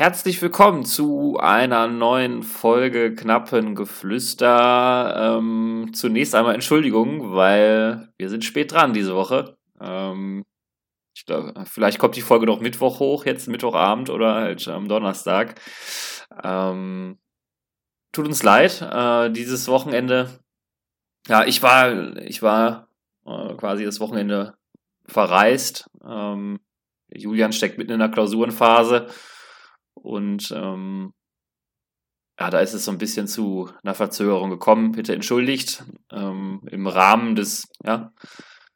herzlich 0.00 0.40
willkommen 0.40 0.86
zu 0.86 1.36
einer 1.38 1.86
neuen 1.86 2.42
Folge 2.42 3.14
Knappen 3.14 3.74
Geflüster. 3.74 5.36
Ähm, 5.36 5.90
zunächst 5.92 6.34
einmal 6.34 6.54
Entschuldigung, 6.54 7.34
weil 7.34 8.08
wir 8.16 8.30
sind 8.30 8.42
spät 8.42 8.72
dran 8.72 8.94
diese 8.94 9.14
Woche. 9.14 9.58
Ähm, 9.78 10.46
ich 11.14 11.26
glaube, 11.26 11.52
vielleicht 11.66 11.98
kommt 11.98 12.16
die 12.16 12.22
Folge 12.22 12.46
noch 12.46 12.62
Mittwoch 12.62 12.98
hoch, 12.98 13.26
jetzt 13.26 13.46
Mittwochabend 13.46 14.08
oder 14.08 14.36
halt 14.36 14.66
am 14.68 14.88
Donnerstag. 14.88 15.60
Ähm, 16.42 17.18
tut 18.10 18.24
uns 18.24 18.42
leid, 18.42 18.80
äh, 18.80 19.28
dieses 19.30 19.68
Wochenende. 19.68 20.40
Ja, 21.28 21.44
ich 21.44 21.62
war, 21.62 22.16
ich 22.16 22.40
war 22.40 22.88
äh, 23.26 23.54
quasi 23.56 23.84
das 23.84 24.00
Wochenende 24.00 24.54
verreist. 25.04 25.90
Ähm, 26.02 26.58
Julian 27.12 27.52
steckt 27.52 27.76
mitten 27.76 27.92
in 27.92 27.98
der 27.98 28.08
Klausurenphase 28.08 29.08
und 30.02 30.52
ähm, 30.56 31.12
ja, 32.40 32.48
da 32.48 32.60
ist 32.60 32.72
es 32.72 32.86
so 32.86 32.90
ein 32.90 32.98
bisschen 32.98 33.26
zu 33.26 33.68
einer 33.82 33.94
Verzögerung 33.94 34.48
gekommen. 34.48 34.92
Bitte 34.92 35.14
entschuldigt. 35.14 35.84
Ähm, 36.10 36.62
Im 36.70 36.86
Rahmen 36.86 37.36
des, 37.36 37.68
ja. 37.84 38.12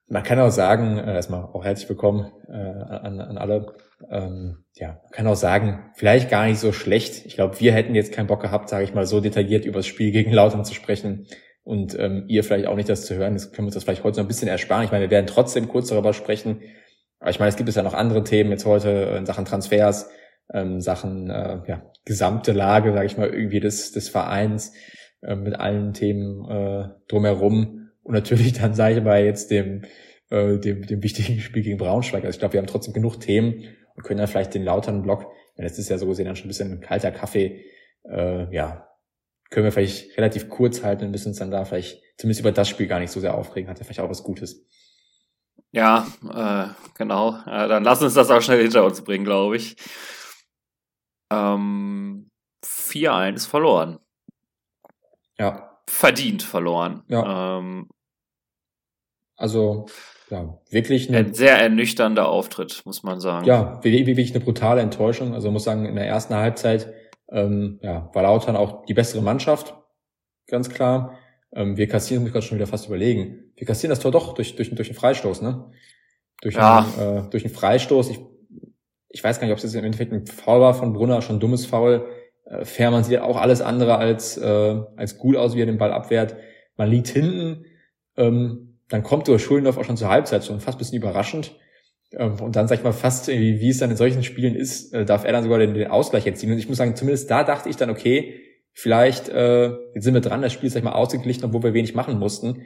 Man 0.06 0.22
kann 0.22 0.38
auch 0.38 0.50
sagen, 0.50 0.98
äh, 0.98 1.14
erstmal 1.14 1.44
auch 1.44 1.64
herzlich 1.64 1.88
willkommen 1.88 2.30
äh, 2.46 2.52
an, 2.52 3.20
an 3.20 3.38
alle. 3.38 3.74
Ähm, 4.10 4.64
ja, 4.74 5.00
man 5.02 5.12
kann 5.12 5.26
auch 5.26 5.34
sagen, 5.34 5.90
vielleicht 5.94 6.28
gar 6.28 6.44
nicht 6.44 6.58
so 6.58 6.72
schlecht. 6.72 7.24
Ich 7.24 7.36
glaube, 7.36 7.58
wir 7.58 7.72
hätten 7.72 7.94
jetzt 7.94 8.12
keinen 8.12 8.26
Bock 8.26 8.42
gehabt, 8.42 8.68
sage 8.68 8.84
ich 8.84 8.92
mal, 8.92 9.06
so 9.06 9.22
detailliert 9.22 9.64
über 9.64 9.78
das 9.78 9.86
Spiel 9.86 10.12
gegen 10.12 10.30
Lautern 10.30 10.66
zu 10.66 10.74
sprechen 10.74 11.26
und 11.62 11.98
ähm, 11.98 12.24
ihr 12.28 12.44
vielleicht 12.44 12.66
auch 12.66 12.76
nicht 12.76 12.90
das 12.90 13.06
zu 13.06 13.14
hören. 13.14 13.32
Das 13.32 13.50
können 13.50 13.64
wir 13.64 13.68
uns 13.68 13.74
das 13.74 13.84
vielleicht 13.84 14.04
heute 14.04 14.16
so 14.16 14.20
ein 14.20 14.28
bisschen 14.28 14.48
ersparen. 14.48 14.84
Ich 14.84 14.90
meine, 14.90 15.04
wir 15.04 15.10
werden 15.10 15.26
trotzdem 15.26 15.68
kurz 15.68 15.88
darüber 15.88 16.12
sprechen. 16.12 16.60
Aber 17.18 17.30
ich 17.30 17.38
meine, 17.38 17.48
es 17.48 17.56
gibt 17.56 17.70
es 17.70 17.76
ja 17.76 17.82
noch 17.82 17.94
andere 17.94 18.24
Themen 18.24 18.50
jetzt 18.50 18.66
heute 18.66 19.14
in 19.16 19.24
Sachen 19.24 19.46
Transfers 19.46 20.10
ähm, 20.52 20.80
Sachen 20.80 21.30
äh, 21.30 21.60
ja, 21.66 21.90
gesamte 22.04 22.52
Lage, 22.52 22.92
sage 22.92 23.06
ich 23.06 23.16
mal, 23.16 23.28
irgendwie 23.28 23.60
des, 23.60 23.92
des 23.92 24.08
Vereins 24.08 24.72
äh, 25.22 25.36
mit 25.36 25.54
allen 25.54 25.92
Themen 25.92 26.44
äh, 26.48 26.88
drumherum 27.08 27.90
und 28.02 28.14
natürlich 28.14 28.52
dann, 28.52 28.74
sage 28.74 28.96
ich 28.96 29.02
mal, 29.02 29.24
jetzt 29.24 29.50
dem, 29.50 29.82
äh, 30.30 30.58
dem, 30.58 30.86
dem 30.86 31.02
wichtigen 31.02 31.40
Spiel 31.40 31.62
gegen 31.62 31.78
Braunschweig. 31.78 32.24
Also 32.24 32.36
ich 32.36 32.38
glaube, 32.38 32.54
wir 32.54 32.60
haben 32.60 32.66
trotzdem 32.66 32.94
genug 32.94 33.20
Themen 33.20 33.64
und 33.94 34.02
können 34.04 34.18
dann 34.18 34.28
vielleicht 34.28 34.54
den 34.54 34.64
lauteren 34.64 35.02
Block, 35.02 35.26
ja, 35.56 35.64
das 35.64 35.78
ist 35.78 35.88
ja 35.88 35.98
so 35.98 36.06
gesehen 36.06 36.26
dann 36.26 36.36
schon 36.36 36.46
ein 36.46 36.48
bisschen 36.48 36.80
kalter 36.80 37.10
Kaffee, 37.10 37.64
äh, 38.04 38.54
ja, 38.54 38.88
können 39.50 39.64
wir 39.64 39.72
vielleicht 39.72 40.16
relativ 40.18 40.48
kurz 40.48 40.82
halten 40.82 41.04
und 41.04 41.10
müssen 41.12 41.28
uns 41.28 41.38
dann 41.38 41.50
da 41.50 41.64
vielleicht 41.64 42.02
zumindest 42.16 42.40
über 42.40 42.52
das 42.52 42.68
Spiel 42.68 42.86
gar 42.86 42.98
nicht 42.98 43.12
so 43.12 43.20
sehr 43.20 43.34
aufregen. 43.34 43.70
Hat 43.70 43.78
ja 43.78 43.84
vielleicht 43.84 44.00
auch 44.00 44.10
was 44.10 44.24
Gutes. 44.24 44.66
Ja, 45.70 46.06
äh, 46.22 46.72
genau. 46.98 47.38
Äh, 47.46 47.68
dann 47.68 47.84
lass 47.84 48.02
uns 48.02 48.14
das 48.14 48.30
auch 48.30 48.42
schnell 48.42 48.62
hinter 48.62 48.84
uns 48.84 49.02
bringen, 49.02 49.24
glaube 49.24 49.56
ich. 49.56 49.76
Ähm, 51.30 52.30
4-1 52.64 53.48
verloren. 53.48 53.98
Ja. 55.38 55.78
Verdient 55.88 56.42
verloren. 56.42 57.02
Ja. 57.08 57.58
Ähm, 57.58 57.88
also, 59.36 59.86
ja, 60.30 60.58
wirklich 60.70 61.08
eine, 61.08 61.18
ein 61.18 61.34
sehr 61.34 61.58
ernüchternder 61.58 62.28
Auftritt, 62.28 62.82
muss 62.84 63.02
man 63.02 63.20
sagen. 63.20 63.46
Ja, 63.46 63.82
wirklich 63.82 64.34
eine 64.34 64.42
brutale 64.42 64.80
Enttäuschung. 64.80 65.34
Also 65.34 65.50
muss 65.50 65.64
sagen, 65.64 65.84
in 65.86 65.96
der 65.96 66.06
ersten 66.06 66.34
Halbzeit 66.34 66.92
ähm, 67.30 67.78
ja, 67.82 68.10
war 68.12 68.22
Lautern 68.22 68.56
auch 68.56 68.84
die 68.86 68.94
bessere 68.94 69.22
Mannschaft, 69.22 69.74
ganz 70.46 70.70
klar. 70.70 71.18
Ähm, 71.52 71.76
wir 71.76 71.88
kassieren, 71.88 72.22
muss 72.22 72.28
ich 72.28 72.32
gerade 72.32 72.46
schon 72.46 72.58
wieder 72.58 72.66
fast 72.66 72.86
überlegen. 72.86 73.52
Wir 73.56 73.66
kassieren 73.66 73.90
das 73.90 74.00
Tor 74.00 74.12
doch 74.12 74.34
durch, 74.34 74.56
durch, 74.56 74.74
durch 74.74 74.88
einen 74.88 74.98
Freistoß, 74.98 75.42
ne? 75.42 75.70
Durch, 76.42 76.54
ja. 76.56 76.86
einen, 76.98 77.26
äh, 77.26 77.30
durch 77.30 77.44
einen 77.44 77.54
Freistoß. 77.54 78.10
Ich 78.10 78.20
ich 79.14 79.22
weiß 79.22 79.38
gar 79.38 79.46
nicht, 79.46 79.52
ob 79.52 79.58
es 79.58 79.62
jetzt 79.62 79.76
im 79.76 79.84
Endeffekt 79.84 80.12
ein 80.12 80.26
Foul 80.26 80.60
war 80.60 80.74
von 80.74 80.92
Brunner, 80.92 81.22
schon 81.22 81.36
ein 81.36 81.40
dummes 81.40 81.66
Foul. 81.66 82.04
Äh, 82.46 82.64
Fährmann 82.64 83.04
sieht 83.04 83.20
auch 83.20 83.40
alles 83.40 83.60
andere 83.60 83.96
als, 83.96 84.36
äh, 84.36 84.80
als 84.96 85.18
gut 85.18 85.36
aus, 85.36 85.54
wie 85.54 85.62
er 85.62 85.66
den 85.66 85.78
Ball 85.78 85.92
abwehrt. 85.92 86.34
Man 86.76 86.90
liegt 86.90 87.08
hinten, 87.08 87.64
ähm, 88.16 88.80
dann 88.88 89.04
kommt 89.04 89.28
durch 89.28 89.44
Schuldendorf 89.44 89.78
auch 89.78 89.84
schon 89.84 89.96
zur 89.96 90.08
Halbzeit, 90.08 90.44
schon 90.44 90.58
fast 90.58 90.76
ein 90.76 90.80
bisschen 90.80 90.98
überraschend. 90.98 91.54
Ähm, 92.10 92.40
und 92.40 92.56
dann 92.56 92.66
sag 92.66 92.78
ich 92.78 92.84
mal 92.84 92.92
fast, 92.92 93.28
wie, 93.28 93.60
wie 93.60 93.68
es 93.68 93.78
dann 93.78 93.92
in 93.92 93.96
solchen 93.96 94.24
Spielen 94.24 94.56
ist, 94.56 94.92
äh, 94.92 95.04
darf 95.04 95.24
er 95.24 95.30
dann 95.30 95.44
sogar 95.44 95.60
den, 95.60 95.74
den 95.74 95.86
Ausgleich 95.86 96.26
erzielen. 96.26 96.52
Und 96.52 96.58
ich 96.58 96.68
muss 96.68 96.78
sagen, 96.78 96.96
zumindest 96.96 97.30
da 97.30 97.44
dachte 97.44 97.68
ich 97.68 97.76
dann, 97.76 97.90
okay, 97.90 98.40
vielleicht 98.72 99.28
äh, 99.28 99.70
jetzt 99.94 100.02
sind 100.02 100.14
wir 100.14 100.22
dran, 100.22 100.42
das 100.42 100.52
Spiel 100.52 100.66
ist 100.66 100.72
sag 100.72 100.80
ich 100.80 100.84
mal 100.84 100.92
ausgeglichen, 100.92 101.44
obwohl 101.44 101.62
wir 101.62 101.74
wenig 101.74 101.94
machen 101.94 102.18
mussten. 102.18 102.62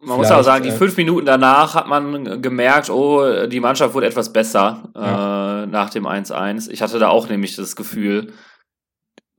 Man 0.00 0.18
muss 0.18 0.30
auch 0.30 0.42
sagen, 0.42 0.64
die 0.64 0.70
äh, 0.70 0.76
fünf 0.76 0.96
Minuten 0.96 1.24
danach 1.24 1.74
hat 1.74 1.86
man 1.86 2.42
gemerkt, 2.42 2.90
oh, 2.90 3.46
die 3.46 3.60
Mannschaft 3.60 3.94
wurde 3.94 4.06
etwas 4.06 4.32
besser 4.32 4.90
ja. 4.94 5.62
äh, 5.62 5.66
nach 5.66 5.90
dem 5.90 6.06
1-1. 6.06 6.70
Ich 6.70 6.82
hatte 6.82 6.98
da 6.98 7.08
auch 7.08 7.28
nämlich 7.28 7.56
das 7.56 7.74
Gefühl, 7.74 8.32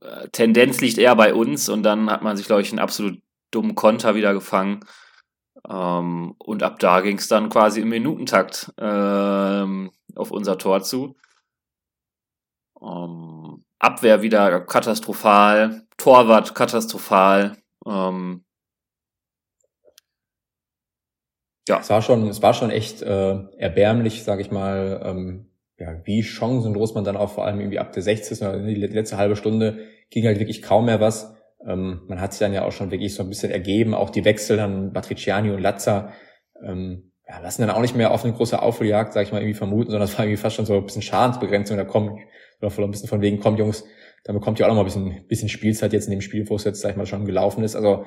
äh, 0.00 0.28
Tendenz 0.30 0.80
liegt 0.80 0.98
eher 0.98 1.14
bei 1.14 1.34
uns 1.34 1.68
und 1.68 1.82
dann 1.82 2.10
hat 2.10 2.22
man 2.22 2.36
sich, 2.36 2.46
glaube 2.46 2.62
ich, 2.62 2.70
einen 2.70 2.80
absolut 2.80 3.20
dummen 3.50 3.74
Konter 3.74 4.14
wieder 4.14 4.34
gefangen. 4.34 4.80
Ähm, 5.68 6.34
und 6.38 6.62
ab 6.62 6.78
da 6.78 7.00
ging 7.00 7.18
es 7.18 7.28
dann 7.28 7.48
quasi 7.48 7.80
im 7.80 7.88
Minutentakt 7.88 8.72
ähm, 8.78 9.90
auf 10.14 10.30
unser 10.30 10.58
Tor 10.58 10.82
zu. 10.82 11.16
Ähm, 12.80 13.64
Abwehr 13.78 14.22
wieder 14.22 14.60
katastrophal, 14.60 15.86
Torwart 15.96 16.54
katastrophal. 16.54 17.56
Ähm, 17.86 18.45
ja. 21.68 21.80
Es 21.80 21.90
war 21.90 22.02
schon, 22.02 22.28
es 22.28 22.42
war 22.42 22.54
schon 22.54 22.70
echt 22.70 23.02
äh, 23.02 23.38
erbärmlich, 23.58 24.22
sage 24.22 24.42
ich 24.42 24.50
mal, 24.50 25.00
ähm, 25.04 25.46
ja, 25.78 26.00
wie 26.04 26.22
chancenlos 26.22 26.94
man 26.94 27.04
dann 27.04 27.16
auch 27.16 27.30
vor 27.30 27.44
allem 27.44 27.60
irgendwie 27.60 27.78
ab 27.78 27.92
der 27.92 28.02
60. 28.02 28.40
oder 28.40 28.58
die 28.58 28.74
letzte 28.74 29.18
halbe 29.18 29.36
Stunde 29.36 29.78
ging 30.10 30.24
halt 30.24 30.38
wirklich 30.38 30.62
kaum 30.62 30.86
mehr 30.86 31.00
was. 31.00 31.34
Ähm, 31.66 32.02
man 32.08 32.20
hat 32.20 32.32
sich 32.32 32.40
dann 32.40 32.52
ja 32.52 32.64
auch 32.64 32.72
schon 32.72 32.90
wirklich 32.90 33.14
so 33.14 33.22
ein 33.22 33.28
bisschen 33.28 33.50
ergeben, 33.50 33.94
auch 33.94 34.10
die 34.10 34.24
Wechsel 34.24 34.56
dann 34.56 34.92
Matriciani 34.92 35.50
und 35.50 35.60
Lazza 35.60 36.12
ähm, 36.62 37.12
ja, 37.28 37.40
lassen 37.40 37.62
dann 37.62 37.70
auch 37.70 37.80
nicht 37.80 37.96
mehr 37.96 38.12
auf 38.12 38.24
eine 38.24 38.32
große 38.32 38.60
Aufholjagd, 38.60 39.12
sag 39.12 39.24
ich 39.24 39.32
mal, 39.32 39.40
irgendwie 39.40 39.58
vermuten, 39.58 39.90
sondern 39.90 40.08
es 40.08 40.16
war 40.16 40.24
irgendwie 40.24 40.40
fast 40.40 40.56
schon 40.56 40.66
so 40.66 40.76
ein 40.76 40.84
bisschen 40.84 41.02
Schadensbegrenzung. 41.02 41.76
Da 41.76 41.84
kommen, 41.84 42.18
oder 42.60 42.70
vielleicht 42.70 42.88
ein 42.88 42.90
bisschen 42.92 43.08
von 43.08 43.20
wegen, 43.20 43.40
kommt 43.40 43.58
Jungs, 43.58 43.84
da 44.24 44.32
bekommt 44.32 44.60
ihr 44.60 44.66
auch 44.66 44.68
noch 44.68 44.76
mal 44.76 44.82
ein 44.82 44.86
bisschen, 44.86 45.26
bisschen 45.26 45.48
Spielzeit 45.48 45.92
jetzt 45.92 46.06
in 46.06 46.12
dem 46.12 46.20
Spiel, 46.20 46.48
wo 46.48 46.54
es 46.54 46.64
jetzt, 46.64 46.80
sag 46.80 46.90
ich 46.90 46.96
mal, 46.96 47.06
schon 47.06 47.26
gelaufen 47.26 47.64
ist. 47.64 47.74
Also 47.74 48.04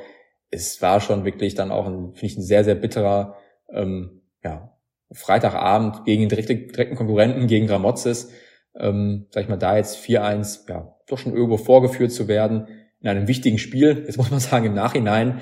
es 0.52 0.82
war 0.82 1.02
schon 1.02 1.26
wirklich 1.26 1.54
dann 1.54 1.72
auch 1.72 1.86
finde 1.86 2.16
ich, 2.22 2.38
ein 2.38 2.44
sehr, 2.44 2.64
sehr 2.64 2.76
bitterer 2.76 3.36
ähm, 3.74 4.22
ja, 4.44 4.78
Freitagabend 5.12 6.06
gegen 6.06 6.22
den 6.22 6.30
direkten, 6.30 6.68
direkten 6.72 6.96
Konkurrenten, 6.96 7.48
gegen 7.48 7.68
Gramozis, 7.68 8.32
ähm, 8.76 9.28
sag 9.32 9.44
ich 9.44 9.50
mal, 9.50 9.58
da 9.58 9.78
jetzt 9.78 9.98
4-1, 9.98 10.70
ja, 10.70 10.96
doch 11.08 11.18
schon 11.18 11.34
irgendwo 11.34 11.58
vorgeführt 11.58 12.12
zu 12.12 12.28
werden 12.28 12.68
in 13.02 13.08
einem 13.08 13.28
wichtigen 13.28 13.58
Spiel. 13.58 14.04
Jetzt 14.06 14.18
muss 14.18 14.32
man 14.32 14.40
sagen, 14.40 14.66
im 14.66 14.74
Nachhinein, 14.74 15.42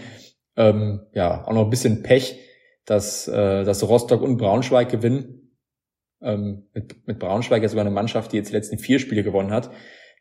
ähm, 0.55 1.01
ja, 1.13 1.45
auch 1.45 1.53
noch 1.53 1.65
ein 1.65 1.69
bisschen 1.69 2.03
Pech, 2.03 2.39
dass, 2.85 3.27
äh, 3.27 3.63
dass 3.63 3.87
Rostock 3.87 4.21
und 4.21 4.37
Braunschweig 4.37 4.89
gewinnen. 4.89 5.51
Ähm, 6.21 6.67
mit, 6.73 7.07
mit 7.07 7.19
Braunschweig 7.19 7.61
ja 7.61 7.69
sogar 7.69 7.85
eine 7.85 7.93
Mannschaft, 7.93 8.31
die 8.31 8.37
jetzt 8.37 8.49
die 8.49 8.55
letzten 8.55 8.79
vier 8.79 8.97
Spiele 8.99 9.23
gewonnen 9.23 9.51
hat. 9.51 9.69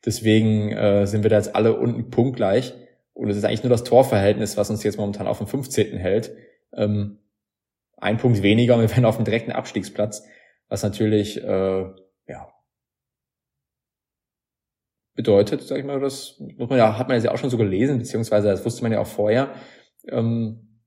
Deswegen 0.04 0.72
äh, 0.72 1.06
sind 1.06 1.22
wir 1.22 1.30
da 1.30 1.36
jetzt 1.36 1.54
alle 1.54 1.76
unten 1.76 2.10
punktgleich. 2.10 2.74
Und 3.14 3.30
es 3.30 3.36
ist 3.38 3.44
eigentlich 3.44 3.62
nur 3.62 3.70
das 3.70 3.84
Torverhältnis, 3.84 4.58
was 4.58 4.68
uns 4.68 4.82
jetzt 4.82 4.98
momentan 4.98 5.26
auf 5.26 5.38
dem 5.38 5.46
15. 5.46 5.96
hält. 5.96 6.32
Ähm, 6.74 7.18
ein 7.96 8.18
Punkt 8.18 8.42
weniger 8.42 8.74
und 8.74 8.82
wir 8.82 8.90
wären 8.90 9.04
auf 9.04 9.16
dem 9.16 9.24
direkten 9.24 9.52
Abstiegsplatz, 9.52 10.24
was 10.68 10.82
natürlich 10.82 11.42
äh, 11.42 11.84
ja 12.28 12.52
bedeutet, 15.14 15.62
sag 15.62 15.78
ich 15.78 15.84
mal, 15.84 15.98
das 15.98 16.36
muss 16.38 16.68
man 16.68 16.78
ja, 16.78 16.98
hat 16.98 17.08
man 17.08 17.20
ja 17.22 17.32
auch 17.32 17.38
schon 17.38 17.50
so 17.50 17.56
gelesen, 17.56 17.98
beziehungsweise 17.98 18.48
das 18.48 18.64
wusste 18.64 18.82
man 18.82 18.92
ja 18.92 19.00
auch 19.00 19.06
vorher. 19.06 19.54
Ähm, 20.08 20.82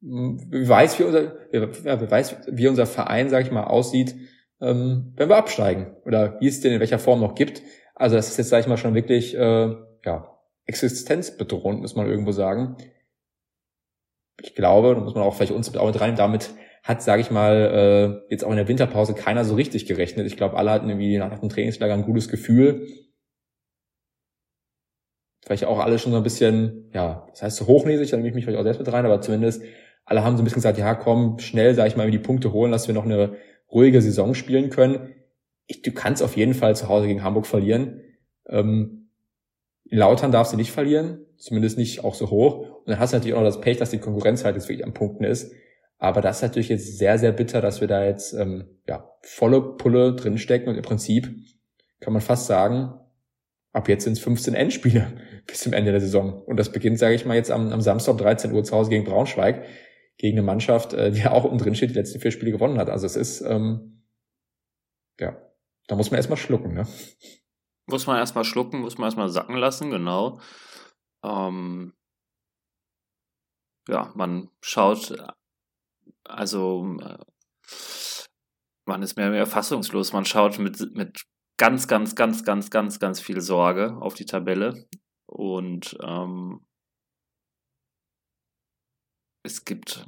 weiß, 0.00 1.00
wie 1.00 1.02
unser, 1.02 1.34
wie 1.50 2.10
weiß, 2.10 2.36
wie 2.52 2.68
unser 2.68 2.86
Verein, 2.86 3.28
sag 3.28 3.44
ich 3.44 3.50
mal, 3.50 3.64
aussieht, 3.64 4.14
ähm, 4.60 5.12
wenn 5.16 5.28
wir 5.28 5.36
absteigen 5.36 5.96
oder 6.04 6.40
wie 6.40 6.46
es 6.46 6.60
denn 6.60 6.72
in 6.72 6.80
welcher 6.80 7.00
Form 7.00 7.20
noch 7.20 7.34
gibt. 7.34 7.62
Also 7.96 8.14
das 8.14 8.28
ist 8.28 8.36
jetzt, 8.36 8.50
sag 8.50 8.60
ich 8.60 8.68
mal, 8.68 8.76
schon 8.76 8.94
wirklich 8.94 9.36
äh, 9.36 9.74
ja, 10.04 10.38
existenzbedrohend, 10.66 11.80
muss 11.80 11.96
man 11.96 12.06
irgendwo 12.06 12.30
sagen 12.30 12.76
ich 14.40 14.54
glaube, 14.54 14.94
da 14.94 15.00
muss 15.00 15.14
man 15.14 15.24
auch 15.24 15.34
vielleicht 15.34 15.52
uns 15.52 15.74
auch 15.76 15.86
mit 15.86 16.00
rein, 16.00 16.16
damit 16.16 16.54
hat, 16.82 17.02
sage 17.02 17.20
ich 17.20 17.30
mal, 17.30 18.22
äh, 18.28 18.32
jetzt 18.32 18.44
auch 18.44 18.50
in 18.50 18.56
der 18.56 18.68
Winterpause 18.68 19.14
keiner 19.14 19.44
so 19.44 19.54
richtig 19.54 19.86
gerechnet. 19.86 20.26
Ich 20.26 20.36
glaube, 20.36 20.56
alle 20.56 20.70
hatten 20.70 20.88
irgendwie 20.88 21.18
nach 21.18 21.38
dem 21.38 21.48
Trainingslager 21.48 21.94
ein 21.94 22.04
gutes 22.04 22.28
Gefühl. 22.28 22.86
Vielleicht 25.44 25.64
auch 25.64 25.80
alle 25.80 25.98
schon 25.98 26.12
so 26.12 26.18
ein 26.18 26.24
bisschen, 26.24 26.90
ja, 26.94 27.26
das 27.30 27.42
heißt 27.42 27.56
so 27.56 27.66
hochnäsig, 27.66 28.10
da 28.10 28.16
nehme 28.16 28.28
ich 28.28 28.34
mich 28.34 28.44
vielleicht 28.44 28.60
auch 28.60 28.64
selbst 28.64 28.78
mit 28.78 28.92
rein, 28.92 29.04
aber 29.04 29.20
zumindest 29.20 29.62
alle 30.04 30.24
haben 30.24 30.36
so 30.36 30.42
ein 30.42 30.44
bisschen 30.44 30.56
gesagt, 30.56 30.78
ja, 30.78 30.94
komm, 30.94 31.38
schnell, 31.38 31.74
sage 31.74 31.88
ich 31.88 31.96
mal, 31.96 32.10
die 32.10 32.18
Punkte 32.18 32.52
holen, 32.52 32.72
dass 32.72 32.86
wir 32.86 32.94
noch 32.94 33.04
eine 33.04 33.36
ruhige 33.70 34.00
Saison 34.00 34.34
spielen 34.34 34.70
können. 34.70 35.14
Ich, 35.66 35.82
du 35.82 35.92
kannst 35.92 36.22
auf 36.22 36.36
jeden 36.36 36.54
Fall 36.54 36.76
zu 36.76 36.88
Hause 36.88 37.06
gegen 37.06 37.22
Hamburg 37.22 37.46
verlieren. 37.46 38.00
Ähm, 38.48 39.10
Lautern 39.90 40.32
darfst 40.32 40.52
du 40.52 40.56
nicht 40.56 40.70
verlieren 40.70 41.26
zumindest 41.38 41.78
nicht 41.78 42.04
auch 42.04 42.14
so 42.14 42.30
hoch. 42.30 42.66
Und 42.88 42.92
dann 42.92 43.00
hast 43.00 43.12
du 43.12 43.18
natürlich 43.18 43.34
auch 43.34 43.42
noch 43.42 43.48
das 43.48 43.60
Pech, 43.60 43.76
dass 43.76 43.90
die 43.90 43.98
Konkurrenz 43.98 44.46
halt 44.46 44.56
jetzt 44.56 44.66
wirklich 44.70 44.86
am 44.86 44.94
Punkten 44.94 45.22
ist. 45.24 45.52
Aber 45.98 46.22
das 46.22 46.36
ist 46.36 46.42
natürlich 46.42 46.70
jetzt 46.70 46.96
sehr, 46.96 47.18
sehr 47.18 47.32
bitter, 47.32 47.60
dass 47.60 47.82
wir 47.82 47.86
da 47.86 48.02
jetzt 48.02 48.32
ähm, 48.32 48.80
ja, 48.86 49.12
volle 49.20 49.60
Pulle 49.76 50.16
drinstecken 50.16 50.70
und 50.70 50.76
im 50.76 50.82
Prinzip 50.82 51.28
kann 52.00 52.14
man 52.14 52.22
fast 52.22 52.46
sagen, 52.46 52.94
ab 53.74 53.90
jetzt 53.90 54.04
sind 54.04 54.14
es 54.14 54.20
15 54.20 54.54
Endspiele 54.54 55.20
bis 55.46 55.60
zum 55.60 55.74
Ende 55.74 55.90
der 55.90 56.00
Saison. 56.00 56.42
Und 56.44 56.56
das 56.56 56.72
beginnt, 56.72 56.98
sage 56.98 57.14
ich 57.14 57.26
mal, 57.26 57.34
jetzt 57.34 57.50
am, 57.50 57.70
am 57.72 57.82
Samstag 57.82 58.12
um 58.12 58.18
13 58.18 58.52
Uhr 58.52 58.64
zu 58.64 58.74
Hause 58.74 58.88
gegen 58.88 59.04
Braunschweig, 59.04 59.66
gegen 60.16 60.38
eine 60.38 60.46
Mannschaft, 60.46 60.94
äh, 60.94 61.10
die 61.10 61.26
auch 61.26 61.44
um 61.44 61.58
drin 61.58 61.74
steht, 61.74 61.90
die 61.90 61.94
letzten 61.94 62.20
vier 62.20 62.30
Spiele 62.30 62.52
gewonnen 62.52 62.78
hat. 62.78 62.88
Also 62.88 63.04
es 63.04 63.16
ist, 63.16 63.42
ähm, 63.42 64.02
ja, 65.20 65.36
da 65.88 65.94
muss 65.94 66.10
man 66.10 66.16
erstmal 66.16 66.38
schlucken, 66.38 66.72
ne? 66.72 66.86
Muss 67.84 68.06
man 68.06 68.16
erstmal 68.16 68.44
schlucken, 68.44 68.80
muss 68.80 68.96
man 68.96 69.08
erstmal 69.08 69.28
sacken 69.28 69.56
lassen, 69.56 69.90
genau. 69.90 70.40
Ähm, 71.22 71.92
ja, 73.88 74.12
man 74.14 74.50
schaut, 74.60 75.16
also 76.24 76.96
äh, 77.00 77.18
man 78.86 79.02
ist 79.02 79.16
mehr 79.16 79.26
und 79.26 79.32
mehr 79.32 79.46
fassungslos. 79.46 80.12
Man 80.12 80.24
schaut 80.24 80.58
mit, 80.58 80.94
mit 80.94 81.22
ganz, 81.58 81.88
ganz, 81.88 82.14
ganz, 82.14 82.44
ganz, 82.44 82.70
ganz, 82.70 82.98
ganz 82.98 83.20
viel 83.20 83.40
Sorge 83.40 83.96
auf 84.00 84.14
die 84.14 84.26
Tabelle. 84.26 84.88
Und 85.26 85.96
ähm, 86.02 86.60
es 89.44 89.64
gibt 89.64 90.06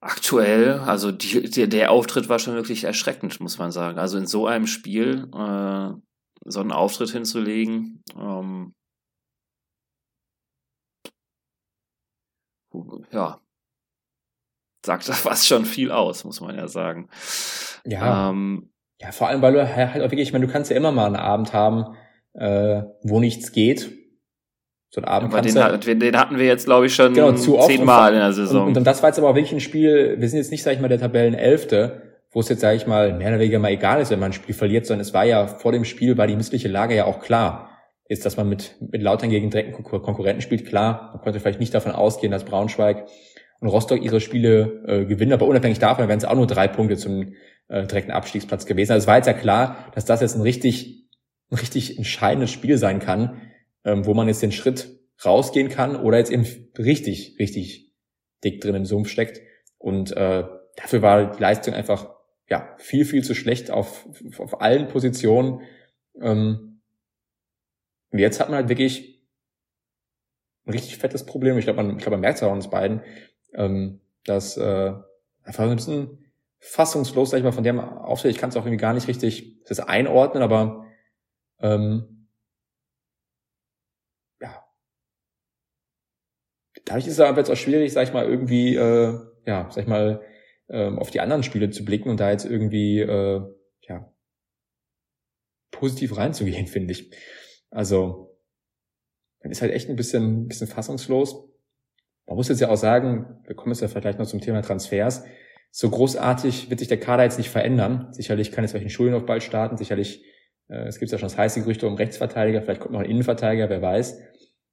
aktuell, 0.00 0.80
also 0.80 1.12
die, 1.12 1.48
der, 1.50 1.66
der 1.66 1.90
Auftritt 1.90 2.28
war 2.28 2.38
schon 2.38 2.54
wirklich 2.54 2.84
erschreckend, 2.84 3.40
muss 3.40 3.58
man 3.58 3.70
sagen. 3.70 3.98
Also 3.98 4.18
in 4.18 4.26
so 4.26 4.46
einem 4.46 4.66
Spiel 4.66 5.28
äh, 5.32 5.92
so 6.46 6.60
einen 6.60 6.72
Auftritt 6.72 7.10
hinzulegen, 7.10 8.02
ähm, 8.16 8.73
ja, 13.12 13.40
sagt 14.84 15.08
das 15.08 15.20
fast 15.22 15.46
schon 15.46 15.64
viel 15.64 15.90
aus, 15.90 16.24
muss 16.24 16.40
man 16.40 16.56
ja 16.56 16.68
sagen. 16.68 17.08
Ja. 17.84 18.30
Ähm, 18.30 18.70
ja, 19.00 19.12
vor 19.12 19.28
allem, 19.28 19.42
weil 19.42 19.52
du 19.52 19.76
halt 19.76 20.02
auch 20.02 20.10
wirklich, 20.10 20.28
ich 20.28 20.32
meine, 20.32 20.46
du 20.46 20.52
kannst 20.52 20.70
ja 20.70 20.76
immer 20.76 20.92
mal 20.92 21.06
einen 21.06 21.16
Abend 21.16 21.52
haben, 21.52 21.96
äh, 22.34 22.82
wo 23.02 23.20
nichts 23.20 23.52
geht. 23.52 23.90
So 24.90 25.00
einen 25.00 25.08
Abend 25.08 25.32
aber 25.32 25.42
den, 25.42 25.56
ja, 25.56 25.76
den, 25.76 26.16
hatten 26.16 26.38
wir 26.38 26.46
jetzt, 26.46 26.66
glaube 26.66 26.86
ich, 26.86 26.94
schon 26.94 27.14
genau, 27.14 27.32
zu 27.32 27.58
zehnmal 27.66 28.12
in 28.12 28.20
der 28.20 28.32
Saison. 28.32 28.68
Und, 28.68 28.76
und, 28.76 28.84
das 28.84 29.02
war 29.02 29.10
jetzt 29.10 29.18
aber 29.18 29.30
auch 29.30 29.34
wirklich 29.34 29.52
ein 29.52 29.60
Spiel, 29.60 30.16
wir 30.18 30.28
sind 30.28 30.38
jetzt 30.38 30.52
nicht, 30.52 30.62
sag 30.62 30.72
ich 30.72 30.80
mal, 30.80 30.88
der 30.88 31.00
Tabellenelfte, 31.00 32.20
wo 32.30 32.40
es 32.40 32.48
jetzt, 32.48 32.60
sage 32.60 32.76
ich 32.76 32.86
mal, 32.86 33.12
mehr 33.12 33.28
oder 33.30 33.40
weniger 33.40 33.58
mal 33.58 33.72
egal 33.72 34.00
ist, 34.00 34.10
wenn 34.10 34.20
man 34.20 34.30
ein 34.30 34.34
Spiel 34.34 34.54
verliert, 34.54 34.86
sondern 34.86 35.02
es 35.02 35.12
war 35.12 35.24
ja 35.24 35.48
vor 35.48 35.72
dem 35.72 35.84
Spiel, 35.84 36.16
war 36.16 36.28
die 36.28 36.36
missliche 36.36 36.68
Lage 36.68 36.94
ja 36.94 37.06
auch 37.06 37.20
klar. 37.20 37.73
Ist, 38.06 38.26
dass 38.26 38.36
man 38.36 38.48
mit, 38.48 38.76
mit 38.80 39.02
Lautern 39.02 39.30
gegen 39.30 39.50
direkten 39.50 39.82
Konkurrenten 39.82 40.42
spielt, 40.42 40.66
klar. 40.66 41.10
Man 41.12 41.22
konnte 41.22 41.40
vielleicht 41.40 41.60
nicht 41.60 41.72
davon 41.72 41.92
ausgehen, 41.92 42.30
dass 42.30 42.44
Braunschweig 42.44 43.06
und 43.60 43.68
Rostock 43.68 44.02
ihre 44.02 44.20
Spiele 44.20 44.82
äh, 44.86 45.04
gewinnen, 45.06 45.32
aber 45.32 45.46
unabhängig 45.46 45.78
davon 45.78 46.06
wären 46.06 46.18
es 46.18 46.26
auch 46.26 46.34
nur 46.34 46.46
drei 46.46 46.68
Punkte 46.68 46.96
zum 46.98 47.32
äh, 47.68 47.86
direkten 47.86 48.10
Abstiegsplatz 48.10 48.66
gewesen. 48.66 48.92
Also 48.92 49.04
es 49.04 49.06
war 49.06 49.16
jetzt 49.16 49.26
ja 49.26 49.32
klar, 49.32 49.90
dass 49.94 50.04
das 50.04 50.20
jetzt 50.20 50.34
ein 50.34 50.42
richtig, 50.42 51.08
ein 51.50 51.56
richtig 51.56 51.96
entscheidendes 51.96 52.50
Spiel 52.50 52.76
sein 52.76 52.98
kann, 52.98 53.40
ähm, 53.84 54.04
wo 54.04 54.12
man 54.12 54.28
jetzt 54.28 54.42
den 54.42 54.52
Schritt 54.52 55.00
rausgehen 55.24 55.70
kann 55.70 55.96
oder 55.96 56.18
jetzt 56.18 56.30
eben 56.30 56.46
richtig, 56.76 57.36
richtig 57.38 57.94
dick 58.44 58.60
drin 58.60 58.74
im 58.74 58.84
Sumpf 58.84 59.08
steckt. 59.08 59.40
Und 59.78 60.12
äh, 60.12 60.44
dafür 60.76 61.02
war 61.02 61.30
die 61.32 61.40
Leistung 61.40 61.74
einfach 61.74 62.10
ja 62.50 62.74
viel, 62.78 63.04
viel 63.04 63.24
zu 63.24 63.34
schlecht 63.34 63.70
auf, 63.70 64.06
auf 64.38 64.60
allen 64.60 64.88
Positionen. 64.88 65.62
Ähm, 66.20 66.73
und 68.14 68.20
jetzt 68.20 68.38
hat 68.38 68.48
man 68.48 68.58
halt 68.58 68.68
wirklich 68.68 69.20
ein 70.66 70.72
richtig 70.72 70.98
fettes 70.98 71.26
Problem. 71.26 71.58
Ich 71.58 71.64
glaube, 71.64 71.82
man, 71.82 71.96
ich 71.96 72.02
glaube, 72.02 72.12
man 72.12 72.20
merkt 72.20 72.36
es 72.36 72.44
auch 72.44 72.50
an 72.50 72.58
uns 72.58 72.70
beiden, 72.70 73.02
ähm, 73.54 74.02
dass 74.24 74.56
äh, 74.56 74.92
einfach 75.42 75.64
ein 75.64 75.74
bisschen 75.74 76.24
fassungslos, 76.60 77.30
sag 77.30 77.38
ich 77.38 77.44
mal, 77.44 77.50
von 77.50 77.64
dem 77.64 77.80
Auftritt, 77.80 78.30
ich 78.30 78.38
kann 78.38 78.50
es 78.50 78.56
auch 78.56 78.64
irgendwie 78.64 78.80
gar 78.80 78.94
nicht 78.94 79.08
richtig 79.08 79.64
das 79.64 79.80
einordnen, 79.80 80.44
aber 80.44 80.86
ähm, 81.58 82.28
ja. 84.40 84.64
Dadurch 86.84 87.08
ist 87.08 87.14
es 87.14 87.20
aber 87.20 87.38
jetzt 87.38 87.50
auch 87.50 87.56
schwierig, 87.56 87.92
sag 87.92 88.04
ich 88.06 88.14
mal, 88.14 88.26
irgendwie, 88.26 88.76
äh, 88.76 89.18
ja, 89.44 89.68
sag 89.72 89.82
ich 89.82 89.88
mal, 89.88 90.22
ähm, 90.68 91.00
auf 91.00 91.10
die 91.10 91.18
anderen 91.18 91.42
Spiele 91.42 91.70
zu 91.70 91.84
blicken 91.84 92.10
und 92.10 92.20
da 92.20 92.30
jetzt 92.30 92.44
irgendwie, 92.44 93.00
äh, 93.00 93.42
ja, 93.88 94.14
positiv 95.72 96.16
reinzugehen, 96.16 96.66
finde 96.68 96.92
ich. 96.92 97.10
Also, 97.74 98.38
man 99.42 99.50
ist 99.50 99.62
halt 99.62 99.72
echt 99.72 99.90
ein 99.90 99.96
bisschen, 99.96 100.44
ein 100.44 100.48
bisschen 100.48 100.68
fassungslos. 100.68 101.34
Man 102.26 102.36
muss 102.36 102.48
jetzt 102.48 102.60
ja 102.60 102.70
auch 102.70 102.76
sagen, 102.76 103.40
wir 103.44 103.56
kommen 103.56 103.72
jetzt 103.72 103.80
ja 103.80 103.88
vielleicht 103.88 104.18
noch 104.18 104.26
zum 104.26 104.40
Thema 104.40 104.62
Transfers. 104.62 105.24
So 105.72 105.90
großartig 105.90 106.70
wird 106.70 106.78
sich 106.78 106.88
der 106.88 107.00
Kader 107.00 107.24
jetzt 107.24 107.36
nicht 107.36 107.50
verändern. 107.50 108.12
Sicherlich 108.12 108.52
kann 108.52 108.62
jetzt 108.62 108.70
vielleicht 108.70 108.86
ein 108.86 108.90
Schulenhof 108.90 109.26
bald 109.26 109.42
starten. 109.42 109.76
Sicherlich, 109.76 110.24
äh, 110.68 110.86
es 110.86 111.00
gibt 111.00 111.10
ja 111.10 111.18
schon 111.18 111.26
das 111.26 111.36
heiße 111.36 111.62
Gerüchte 111.62 111.88
um 111.88 111.94
Rechtsverteidiger. 111.94 112.62
Vielleicht 112.62 112.80
kommt 112.80 112.92
noch 112.92 113.00
ein 113.00 113.10
Innenverteidiger, 113.10 113.68
wer 113.68 113.82
weiß. 113.82 114.20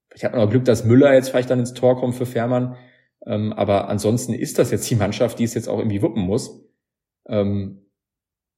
Vielleicht 0.10 0.24
hat 0.24 0.34
man 0.34 0.42
auch 0.42 0.52
Glück, 0.52 0.66
dass 0.66 0.86
Müller 0.86 1.12
jetzt 1.16 1.30
vielleicht 1.30 1.50
dann 1.50 1.60
ins 1.60 1.74
Tor 1.74 2.00
kommt 2.00 2.14
für 2.14 2.28
Fährmann. 2.28 2.78
Ähm, 3.26 3.52
aber 3.54 3.90
ansonsten 3.90 4.36
ist 4.36 4.60
das 4.60 4.70
jetzt 4.70 4.88
die 4.92 4.96
Mannschaft, 4.96 5.40
die 5.40 5.44
es 5.44 5.56
jetzt 5.56 5.68
auch 5.68 5.80
irgendwie 5.80 6.04
wuppen 6.04 6.22
muss. 6.22 6.64
Ähm, 7.28 7.90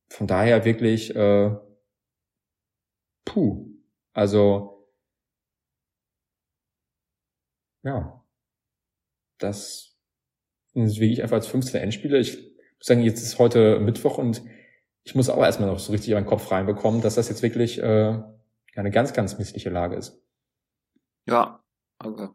von 0.09 0.27
daher 0.27 0.65
wirklich, 0.65 1.15
äh, 1.15 1.55
puh. 3.23 3.72
Also, 4.13 4.87
ja, 7.83 8.23
das 9.39 9.97
ist 10.73 10.99
wirklich 10.99 11.21
einfach 11.21 11.35
als 11.35 11.47
15 11.47 11.81
Endspiele. 11.81 12.19
Ich 12.19 12.35
muss 12.35 12.87
sagen, 12.87 13.01
jetzt 13.01 13.21
ist 13.21 13.39
heute 13.39 13.79
Mittwoch 13.79 14.17
und 14.17 14.43
ich 15.03 15.15
muss 15.15 15.29
auch 15.29 15.41
erstmal 15.41 15.69
noch 15.69 15.79
so 15.79 15.91
richtig 15.91 16.09
in 16.09 16.15
meinen 16.15 16.25
Kopf 16.25 16.49
reinbekommen, 16.51 17.01
dass 17.01 17.15
das 17.15 17.29
jetzt 17.29 17.43
wirklich 17.43 17.79
äh, 17.79 18.21
eine 18.75 18.91
ganz, 18.91 19.13
ganz 19.13 19.37
missliche 19.37 19.69
Lage 19.69 19.95
ist. 19.95 20.21
Ja, 21.27 21.63
also 21.99 22.33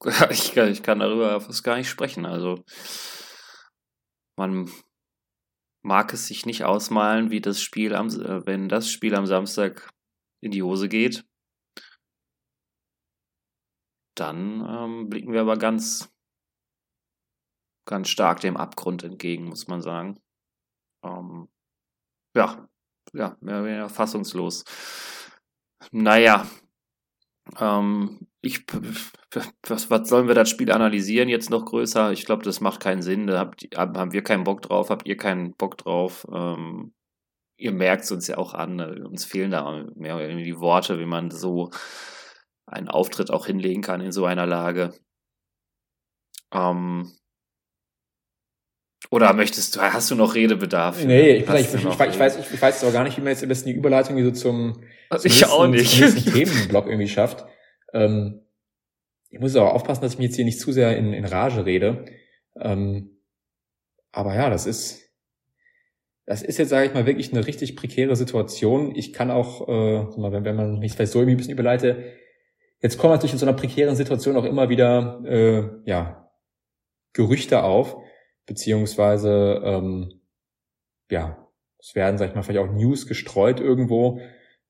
ich, 0.30 0.56
ich 0.56 0.82
kann 0.82 1.00
darüber 1.00 1.40
fast 1.40 1.64
gar 1.64 1.76
nicht 1.76 1.88
sprechen. 1.88 2.26
Also 2.26 2.62
man 4.36 4.70
mag 5.82 6.12
es 6.12 6.26
sich 6.26 6.46
nicht 6.46 6.64
ausmalen, 6.64 7.30
wie 7.30 7.40
das 7.40 7.60
Spiel 7.60 7.94
am, 7.94 8.08
äh, 8.08 8.46
wenn 8.46 8.68
das 8.68 8.90
Spiel 8.90 9.14
am 9.14 9.26
Samstag 9.26 9.90
in 10.44 10.52
die 10.52 10.62
Hose 10.62 10.88
geht 10.88 11.24
dann 14.14 14.64
ähm, 14.68 15.08
blicken 15.08 15.32
wir 15.32 15.40
aber 15.40 15.56
ganz, 15.56 16.12
ganz 17.86 18.08
stark 18.08 18.40
dem 18.40 18.56
Abgrund 18.56 19.02
entgegen, 19.02 19.46
muss 19.46 19.66
man 19.68 19.82
sagen. 19.82 20.20
Ähm, 21.04 21.48
ja, 22.36 22.68
ja, 23.12 23.36
mehr 23.40 23.60
oder 23.60 23.64
weniger 23.66 23.88
fassungslos. 23.88 24.64
Naja, 25.90 26.46
ähm, 27.58 28.26
ich, 28.40 28.64
was, 29.62 29.90
was 29.90 30.08
sollen 30.08 30.28
wir 30.28 30.34
das 30.34 30.48
Spiel 30.48 30.70
analysieren 30.72 31.28
jetzt 31.28 31.50
noch 31.50 31.64
größer? 31.64 32.12
Ich 32.12 32.24
glaube, 32.24 32.42
das 32.42 32.60
macht 32.60 32.80
keinen 32.80 33.02
Sinn. 33.02 33.26
Da 33.26 33.38
habt, 33.38 33.62
haben 33.76 34.12
wir 34.12 34.22
keinen 34.22 34.44
Bock 34.44 34.62
drauf, 34.62 34.90
habt 34.90 35.06
ihr 35.06 35.16
keinen 35.16 35.54
Bock 35.54 35.76
drauf. 35.76 36.26
Ähm, 36.32 36.94
ihr 37.56 37.72
merkt 37.72 38.04
es 38.04 38.10
uns 38.10 38.26
ja 38.26 38.38
auch 38.38 38.54
an, 38.54 38.76
ne? 38.76 39.06
uns 39.06 39.24
fehlen 39.24 39.50
da 39.50 39.84
mehr 39.94 40.16
oder 40.16 40.28
weniger 40.28 40.46
die 40.46 40.60
Worte, 40.60 40.98
wie 40.98 41.06
man 41.06 41.30
so 41.30 41.70
einen 42.66 42.88
Auftritt 42.88 43.30
auch 43.30 43.46
hinlegen 43.46 43.82
kann 43.82 44.00
in 44.00 44.12
so 44.12 44.24
einer 44.24 44.46
Lage. 44.46 44.94
Ähm, 46.52 47.12
oder 49.10 49.32
möchtest 49.32 49.76
du, 49.76 49.80
hast 49.80 50.10
du 50.10 50.14
noch 50.14 50.34
Redebedarf? 50.34 51.04
Nee, 51.04 51.36
ich, 51.36 51.48
ich, 51.48 51.74
ich, 51.74 51.74
ich, 51.74 51.98
weiß, 52.18 52.38
ich, 52.38 52.62
weiß 52.62 52.84
auch 52.84 52.92
gar 52.92 53.04
nicht, 53.04 53.16
wie 53.16 53.20
man 53.20 53.30
jetzt 53.32 53.42
am 53.42 53.48
besten 53.48 53.68
die 53.68 53.74
Überleitung 53.74 54.22
so 54.24 54.30
zum, 54.30 54.72
zum 54.72 55.18
ich 55.18 55.24
nächsten, 55.24 55.44
auch 55.44 55.66
nicht. 55.68 55.90
Zum 55.90 56.00
nächsten 56.00 56.32
Themenblock 56.32 56.86
irgendwie 56.86 57.08
schafft. 57.08 57.44
Ähm, 57.92 58.40
ich 59.30 59.40
muss 59.40 59.54
auch 59.56 59.72
aufpassen, 59.72 60.02
dass 60.02 60.14
ich 60.14 60.18
mich 60.18 60.28
jetzt 60.28 60.36
hier 60.36 60.44
nicht 60.44 60.60
zu 60.60 60.72
sehr 60.72 60.96
in, 60.96 61.12
in 61.12 61.24
Rage 61.24 61.66
rede. 61.66 62.06
Ähm, 62.58 63.20
aber 64.10 64.34
ja, 64.34 64.48
das 64.48 64.66
ist, 64.66 65.03
das 66.26 66.42
ist 66.42 66.58
jetzt, 66.58 66.70
sage 66.70 66.86
ich 66.86 66.94
mal, 66.94 67.06
wirklich 67.06 67.32
eine 67.32 67.46
richtig 67.46 67.76
prekäre 67.76 68.16
Situation. 68.16 68.94
Ich 68.96 69.12
kann 69.12 69.30
auch, 69.30 69.68
äh, 69.68 70.06
wenn, 70.16 70.44
wenn 70.44 70.56
man 70.56 70.78
mich 70.78 70.92
vielleicht 70.92 71.12
so 71.12 71.18
irgendwie 71.18 71.34
ein 71.34 71.38
bisschen 71.38 71.52
überleite, 71.52 72.04
Jetzt 72.84 72.98
kommen 72.98 73.14
natürlich 73.14 73.32
in 73.32 73.38
so 73.38 73.46
einer 73.46 73.56
prekären 73.56 73.96
Situation 73.96 74.36
auch 74.36 74.44
immer 74.44 74.68
wieder 74.68 75.22
äh, 75.24 75.70
ja, 75.86 76.30
Gerüchte 77.14 77.62
auf, 77.62 77.96
beziehungsweise 78.44 79.62
ähm, 79.64 80.20
ja, 81.10 81.48
es 81.78 81.94
werden, 81.94 82.18
sag 82.18 82.28
ich 82.28 82.34
mal, 82.34 82.42
vielleicht 82.42 82.60
auch 82.60 82.70
News 82.70 83.06
gestreut 83.06 83.58
irgendwo. 83.58 84.20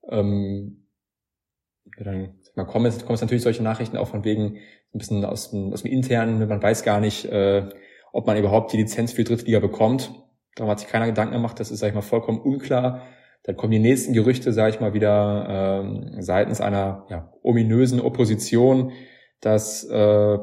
Ähm, 0.09 0.87
dann 1.97 2.39
man 2.55 2.67
kommen 2.67 2.85
jetzt, 2.85 3.01
kommen 3.01 3.15
jetzt 3.15 3.21
natürlich 3.21 3.43
solche 3.43 3.63
Nachrichten 3.63 3.97
auch 3.97 4.07
von 4.07 4.23
wegen 4.23 4.59
ein 4.93 4.97
bisschen 4.97 5.25
aus 5.25 5.51
dem, 5.51 5.73
aus 5.73 5.83
dem 5.83 5.91
internen, 5.91 6.47
man 6.47 6.63
weiß 6.63 6.83
gar 6.83 7.01
nicht, 7.01 7.25
äh, 7.25 7.67
ob 8.13 8.27
man 8.27 8.37
überhaupt 8.37 8.71
die 8.71 8.77
Lizenz 8.77 9.11
für 9.11 9.25
die 9.25 9.33
Drittliga 9.35 9.59
bekommt. 9.59 10.09
Darum 10.55 10.71
hat 10.71 10.79
sich 10.79 10.89
keiner 10.89 11.05
Gedanken 11.05 11.33
gemacht, 11.33 11.59
das 11.59 11.71
ist, 11.71 11.79
sag 11.79 11.89
ich 11.89 11.95
mal, 11.95 12.01
vollkommen 12.01 12.39
unklar. 12.39 13.01
Dann 13.43 13.57
kommen 13.57 13.71
die 13.71 13.79
nächsten 13.79 14.13
Gerüchte, 14.13 14.53
sage 14.53 14.73
ich 14.73 14.79
mal 14.79 14.93
wieder, 14.93 15.83
ähm, 15.83 16.21
seitens 16.21 16.61
einer 16.61 17.05
ja, 17.09 17.31
ominösen 17.43 17.99
Opposition, 18.01 18.91
dass 19.41 19.83
äh, 19.83 20.37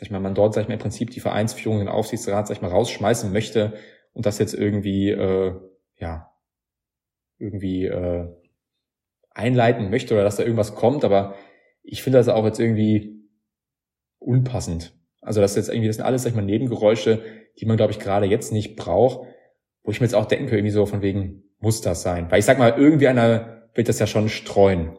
sag 0.00 0.06
ich 0.06 0.10
mal, 0.10 0.20
man 0.20 0.34
dort, 0.34 0.54
sag 0.54 0.62
ich 0.62 0.68
mal, 0.68 0.74
im 0.74 0.80
Prinzip 0.80 1.10
die 1.10 1.20
Vereinsführung, 1.20 1.78
den 1.78 1.88
Aufsichtsrat, 1.88 2.46
sag 2.46 2.56
ich 2.56 2.62
mal, 2.62 2.70
rausschmeißen 2.70 3.32
möchte 3.32 3.74
und 4.12 4.26
das 4.26 4.38
jetzt 4.38 4.54
irgendwie 4.54 5.10
äh, 5.10 5.54
ja 5.98 6.32
irgendwie 7.38 7.86
äh, 7.86 8.28
einleiten 9.30 9.90
möchte 9.90 10.14
oder 10.14 10.24
dass 10.24 10.36
da 10.36 10.42
irgendwas 10.42 10.74
kommt, 10.74 11.04
aber 11.04 11.34
ich 11.82 12.02
finde 12.02 12.18
das 12.18 12.28
auch 12.28 12.44
jetzt 12.44 12.60
irgendwie 12.60 13.28
unpassend. 14.18 14.94
Also 15.20 15.40
das 15.40 15.52
ist 15.52 15.56
jetzt 15.56 15.68
irgendwie, 15.68 15.88
das 15.88 15.96
sind 15.96 16.04
alles, 16.04 16.22
sag 16.22 16.30
ich 16.30 16.36
mal, 16.36 16.42
Nebengeräusche, 16.42 17.22
die 17.60 17.66
man, 17.66 17.76
glaube 17.76 17.92
ich, 17.92 17.98
gerade 17.98 18.26
jetzt 18.26 18.52
nicht 18.52 18.76
braucht, 18.76 19.28
wo 19.82 19.90
ich 19.90 20.00
mir 20.00 20.06
jetzt 20.06 20.14
auch 20.14 20.26
denke, 20.26 20.56
irgendwie 20.56 20.72
so 20.72 20.86
von 20.86 21.02
wegen, 21.02 21.44
muss 21.58 21.82
das 21.82 22.02
sein? 22.02 22.30
Weil 22.30 22.38
ich 22.38 22.46
sag 22.46 22.58
mal, 22.58 22.74
irgendwie 22.76 23.08
einer 23.08 23.68
wird 23.74 23.88
das 23.88 23.98
ja 23.98 24.06
schon 24.06 24.28
streuen, 24.30 24.96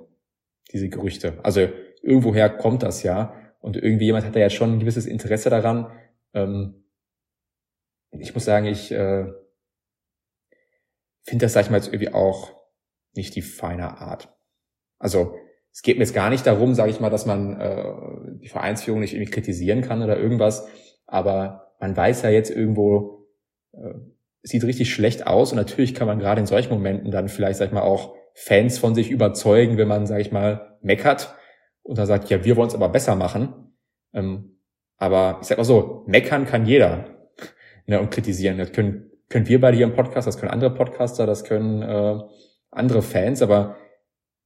diese 0.72 0.88
Gerüchte. 0.88 1.40
Also 1.44 1.68
irgendwoher 2.04 2.50
kommt 2.50 2.84
das 2.84 3.02
ja. 3.02 3.36
Und 3.60 3.78
irgendwie 3.78 4.06
jemand 4.06 4.26
hat 4.26 4.36
da 4.36 4.40
ja 4.40 4.50
schon 4.50 4.74
ein 4.74 4.80
gewisses 4.80 5.06
Interesse 5.06 5.50
daran. 5.50 5.92
Ähm, 6.34 6.86
ich 8.12 8.34
muss 8.34 8.46
sagen, 8.46 8.66
ich 8.66 8.92
äh, 8.92 9.26
finde 11.22 11.46
das, 11.46 11.54
sag 11.54 11.66
ich 11.66 11.72
mal, 11.72 11.78
jetzt 11.78 11.88
irgendwie 11.88 12.14
auch 12.14 12.54
nicht 13.14 13.36
die 13.36 13.42
feine 13.42 14.00
Art. 14.00 14.36
Also 15.00 15.36
es 15.72 15.82
geht 15.82 15.98
mir 15.98 16.04
jetzt 16.04 16.14
gar 16.14 16.30
nicht 16.30 16.46
darum, 16.46 16.76
sage 16.76 16.92
ich 16.92 17.00
mal, 17.00 17.10
dass 17.10 17.26
man 17.26 17.60
äh, 17.60 17.94
die 18.40 18.50
Vereinsführung 18.50 19.00
nicht 19.00 19.14
irgendwie 19.14 19.32
kritisieren 19.32 19.82
kann 19.82 20.04
oder 20.04 20.18
irgendwas, 20.18 20.68
aber 21.08 21.71
man 21.82 21.98
weiß 21.98 22.22
ja 22.22 22.30
jetzt 22.30 22.52
irgendwo, 22.52 23.28
äh, 23.74 23.96
sieht 24.44 24.64
richtig 24.64 24.94
schlecht 24.94 25.28
aus 25.28 25.52
und 25.52 25.58
natürlich 25.58 25.94
kann 25.94 26.08
man 26.08 26.20
gerade 26.20 26.40
in 26.40 26.48
solchen 26.48 26.72
Momenten 26.72 27.12
dann 27.12 27.28
vielleicht, 27.28 27.60
sag 27.60 27.68
ich 27.68 27.72
mal, 27.74 27.82
auch 27.82 28.16
Fans 28.34 28.80
von 28.80 28.96
sich 28.96 29.12
überzeugen, 29.12 29.78
wenn 29.78 29.88
man, 29.88 30.06
sag 30.06 30.20
ich 30.20 30.32
mal, 30.32 30.78
meckert 30.82 31.36
und 31.84 31.98
dann 31.98 32.08
sagt, 32.08 32.30
ja, 32.30 32.46
wir 32.46 32.56
wollen 32.56 32.70
es 32.70 32.76
aber 32.76 32.90
besser 32.90 33.16
machen. 33.16 33.74
Ähm, 34.14 34.60
aber 34.98 35.40
ich 35.42 35.48
sag 35.48 35.58
mal 35.58 35.64
so, 35.64 36.04
meckern 36.08 36.46
kann 36.46 36.66
jeder 36.66 37.18
ne, 37.88 38.00
und 38.00 38.12
kritisieren. 38.12 38.58
Das 38.58 38.72
können, 38.72 39.12
können 39.28 39.48
wir 39.48 39.60
beide 39.60 39.78
hier 39.78 39.86
im 39.86 39.96
Podcast, 39.96 40.28
das 40.28 40.38
können 40.38 40.52
andere 40.52 40.74
Podcaster, 40.74 41.26
das 41.26 41.44
können 41.44 41.82
äh, 41.82 42.20
andere 42.70 43.02
Fans, 43.02 43.42
aber 43.42 43.76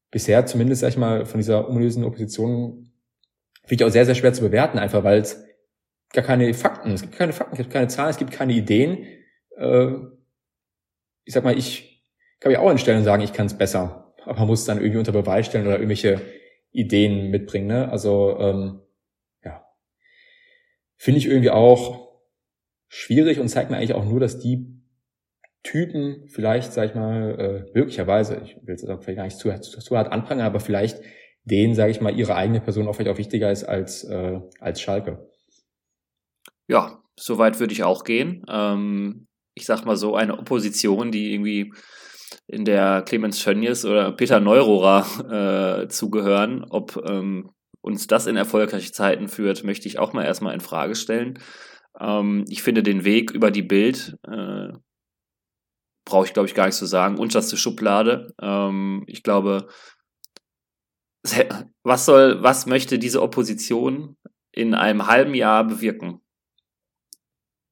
bisher 0.10 0.46
zumindest, 0.46 0.82
sag 0.82 0.90
ich 0.90 0.98
mal, 0.98 1.26
von 1.26 1.40
dieser 1.40 1.70
ominösen 1.70 2.06
Opposition 2.06 2.92
finde 3.66 3.84
ich 3.84 3.88
auch 3.88 3.92
sehr, 3.92 4.06
sehr 4.06 4.16
schwer 4.16 4.34
zu 4.34 4.42
bewerten, 4.42 4.80
einfach 4.80 5.04
weil 5.04 5.20
es 5.20 5.45
gar 6.16 6.26
keine 6.26 6.54
Fakten, 6.54 6.92
es 6.92 7.02
gibt 7.02 7.16
keine 7.16 7.34
Fakten, 7.34 7.54
es 7.54 7.60
gibt 7.60 7.72
keine 7.72 7.88
Zahlen, 7.88 8.10
es 8.10 8.18
gibt 8.18 8.32
keine 8.32 8.54
Ideen. 8.54 9.06
Äh, 9.58 9.92
ich 11.26 11.34
sag 11.34 11.44
mal, 11.44 11.58
ich 11.58 12.04
kann 12.40 12.52
mich 12.52 12.60
auch 12.60 12.70
hinstellen 12.70 13.00
und 13.00 13.06
sagen, 13.06 13.24
ich 13.24 13.34
kann 13.34 13.46
es 13.46 13.58
besser, 13.58 14.14
aber 14.24 14.40
man 14.40 14.48
muss 14.48 14.66
dann 14.66 14.78
irgendwie 14.78 15.00
unter 15.00 15.12
Beweis 15.12 15.46
stellen 15.46 15.68
oder 15.68 15.76
irgendwelche 15.76 16.22
Ideen 16.72 17.30
mitbringen. 17.32 17.68
Ne? 17.68 17.90
Also 17.90 18.38
ähm, 18.40 18.82
ja, 19.44 19.66
finde 20.98 21.20
ich 21.20 21.28
irgendwie 21.28 21.52
auch 21.52 22.06
schwierig 22.88 23.40
und 23.40 23.50
zeigt 23.50 23.70
mir 23.70 23.78
eigentlich 23.78 23.94
auch 23.94 24.06
nur, 24.06 24.20
dass 24.20 24.40
die 24.40 24.76
Typen 25.64 26.28
vielleicht, 26.28 26.74
sag 26.74 26.90
ich 26.90 26.96
mal, 26.96 27.40
äh, 27.40 27.72
möglicherweise, 27.74 28.42
ich 28.44 28.58
will 28.62 28.76
es 28.76 28.88
auch 28.88 29.02
vielleicht 29.02 29.18
gar 29.18 29.24
nicht 29.24 29.38
zu, 29.38 29.52
zu, 29.62 29.80
zu 29.80 29.98
hart 29.98 30.12
anprangern, 30.12 30.46
aber 30.46 30.60
vielleicht 30.60 31.02
denen, 31.44 31.74
sage 31.74 31.92
ich 31.92 32.02
mal, 32.02 32.16
ihre 32.16 32.36
eigene 32.36 32.62
Person 32.62 32.88
auch 32.88 32.94
vielleicht 32.94 33.12
auch 33.12 33.18
wichtiger 33.18 33.52
ist 33.52 33.64
als, 33.64 34.04
äh, 34.04 34.40
als 34.60 34.82
Schalke. 34.82 35.30
Ja, 36.68 37.02
soweit 37.20 37.60
würde 37.60 37.74
ich 37.74 37.84
auch 37.84 38.04
gehen. 38.04 38.44
Ähm, 38.50 39.28
ich 39.56 39.66
sag 39.66 39.86
mal 39.86 39.96
so, 39.96 40.16
eine 40.16 40.38
Opposition, 40.38 41.12
die 41.12 41.34
irgendwie 41.34 41.74
in 42.48 42.66
der 42.66 43.04
Clemens 43.04 43.42
Tönnies 43.42 43.86
oder 43.86 44.12
Peter 44.12 44.40
Neurohrer 44.40 45.84
äh, 45.84 45.88
zugehören, 45.88 46.66
ob 46.70 47.02
ähm, 47.08 47.52
uns 47.82 48.08
das 48.08 48.28
in 48.28 48.36
erfolgreiche 48.36 48.92
Zeiten 48.92 49.28
führt, 49.28 49.64
möchte 49.64 49.88
ich 49.88 50.00
auch 50.00 50.14
mal 50.14 50.26
erstmal 50.26 50.54
in 50.54 50.60
Frage 50.60 50.96
stellen. 50.96 51.40
Ähm, 52.00 52.46
ich 52.50 52.64
finde 52.64 52.84
den 52.84 53.06
Weg 53.06 53.32
über 53.32 53.52
die 53.52 53.64
Bild 53.64 54.18
äh, 54.28 54.74
brauche 56.06 56.26
ich, 56.26 56.34
glaube 56.34 56.48
ich, 56.48 56.56
gar 56.56 56.68
nicht 56.68 56.78
zu 56.78 56.86
sagen. 56.86 57.18
Unterste 57.18 57.58
Schublade. 57.58 58.34
Ähm, 58.40 59.04
ich 59.08 59.24
glaube, 59.24 59.68
was 61.84 62.06
soll, 62.06 62.44
was 62.44 62.68
möchte 62.68 63.00
diese 63.00 63.22
Opposition 63.22 64.16
in 64.52 64.76
einem 64.76 65.08
halben 65.08 65.34
Jahr 65.34 65.66
bewirken? 65.66 66.22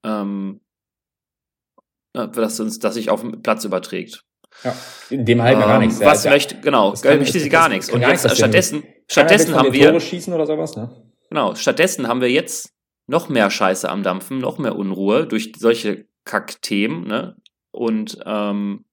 Ähm, 0.03 0.61
dass 2.13 2.59
uns, 2.59 2.79
dass 2.79 2.93
sich 2.93 3.09
auf 3.09 3.21
den 3.21 3.41
Platz 3.41 3.65
überträgt. 3.65 4.23
Ja, 4.63 4.75
in 5.09 5.25
dem 5.25 5.41
halben 5.41 5.61
ähm, 5.61 5.67
gar 5.67 5.79
nichts. 5.79 5.99
Was 5.99 6.23
ja, 6.23 6.31
möchte, 6.31 6.59
genau, 6.61 6.93
kann, 6.93 7.17
möchte 7.17 7.39
sie 7.39 7.49
gar 7.49 7.69
nichts. 7.69 7.89
Und 7.89 8.01
jetzt, 8.01 8.29
stattdessen, 8.35 8.83
stattdessen 9.07 9.55
haben 9.55 9.73
wir, 9.73 9.99
schießen 9.99 10.31
oder 10.31 10.45
sowas, 10.45 10.75
ne? 10.75 11.11
genau, 11.29 11.55
stattdessen 11.55 12.07
haben 12.07 12.21
wir 12.21 12.29
jetzt 12.29 12.71
noch 13.07 13.29
mehr 13.29 13.49
Scheiße 13.49 13.89
am 13.89 14.03
Dampfen, 14.03 14.37
noch 14.37 14.59
mehr 14.59 14.75
Unruhe 14.75 15.25
durch 15.25 15.53
solche 15.57 16.07
Kackthemen, 16.23 17.07
ne? 17.07 17.35
Und 17.71 18.19
ähm, 18.25 18.85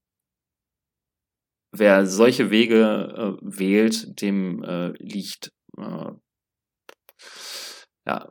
wer 1.72 2.06
solche 2.06 2.50
Wege 2.50 3.38
äh, 3.38 3.38
wählt, 3.42 4.20
dem 4.22 4.62
äh, 4.64 4.88
liegt 4.98 5.52
äh, 5.76 6.12
ja, 8.06 8.30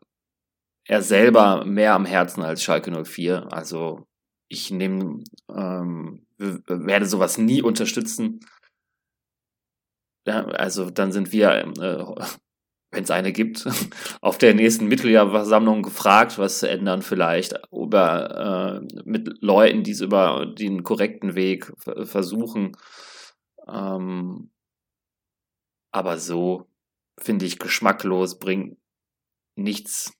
er 0.89 1.03
selber 1.03 1.65
mehr 1.65 1.93
am 1.93 2.05
Herzen 2.05 2.41
als 2.41 2.63
Schalke 2.63 2.91
04. 3.05 3.53
Also 3.53 4.07
ich 4.47 4.71
nehme, 4.71 5.23
ähm, 5.47 6.25
werde 6.37 7.05
sowas 7.05 7.37
nie 7.37 7.61
unterstützen. 7.61 8.39
Ja, 10.25 10.45
also 10.45 10.89
dann 10.89 11.11
sind 11.11 11.31
wir 11.31 11.51
äh, 11.79 12.25
wenn 12.91 13.03
es 13.03 13.11
eine 13.11 13.31
gibt, 13.31 13.67
auf 14.21 14.39
der 14.39 14.55
nächsten 14.55 14.87
Mitgliederversammlung 14.87 15.83
gefragt, 15.83 16.39
was 16.39 16.57
zu 16.57 16.67
ändern 16.67 17.03
vielleicht, 17.03 17.53
über, 17.71 18.81
äh, 18.81 19.01
mit 19.05 19.41
Leuten, 19.41 19.83
die 19.83 19.91
es 19.91 20.01
über 20.01 20.47
den 20.47 20.81
korrekten 20.81 21.35
Weg 21.35 21.71
versuchen. 21.77 22.75
Ähm, 23.67 24.49
aber 25.91 26.17
so 26.17 26.67
finde 27.19 27.45
ich 27.45 27.59
geschmacklos, 27.59 28.39
bringt 28.39 28.77
nichts, 29.55 30.18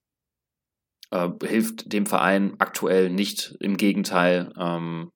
äh, 1.11 1.29
hilft 1.43 1.91
dem 1.91 2.05
Verein 2.05 2.55
aktuell 2.59 3.09
nicht. 3.09 3.55
Im 3.59 3.77
Gegenteil, 3.77 4.53
ähm, 4.57 5.11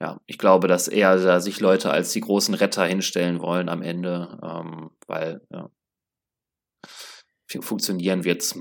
ja, 0.00 0.20
ich 0.26 0.38
glaube, 0.38 0.66
dass 0.68 0.88
eher 0.88 1.16
da 1.16 1.40
sich 1.40 1.60
Leute 1.60 1.90
als 1.90 2.12
die 2.12 2.20
großen 2.20 2.54
Retter 2.54 2.84
hinstellen 2.84 3.40
wollen 3.40 3.68
am 3.68 3.82
Ende, 3.82 4.38
ähm, 4.42 4.90
weil 5.06 5.40
ja, 5.50 5.70
funktionieren 7.60 8.24
wird 8.24 8.42
es, 8.42 8.58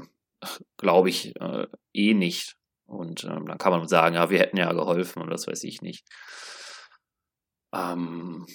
glaube 0.77 1.09
ich, 1.09 1.35
äh, 1.39 1.67
eh 1.93 2.13
nicht. 2.13 2.57
Und 2.85 3.23
ähm, 3.23 3.45
dann 3.45 3.57
kann 3.57 3.71
man 3.71 3.87
sagen, 3.87 4.15
ja, 4.15 4.29
wir 4.29 4.39
hätten 4.39 4.57
ja 4.57 4.71
geholfen 4.73 5.21
und 5.21 5.29
das 5.29 5.47
weiß 5.47 5.63
ich 5.63 5.81
nicht. 5.81 6.05
Ähm, 7.73 8.45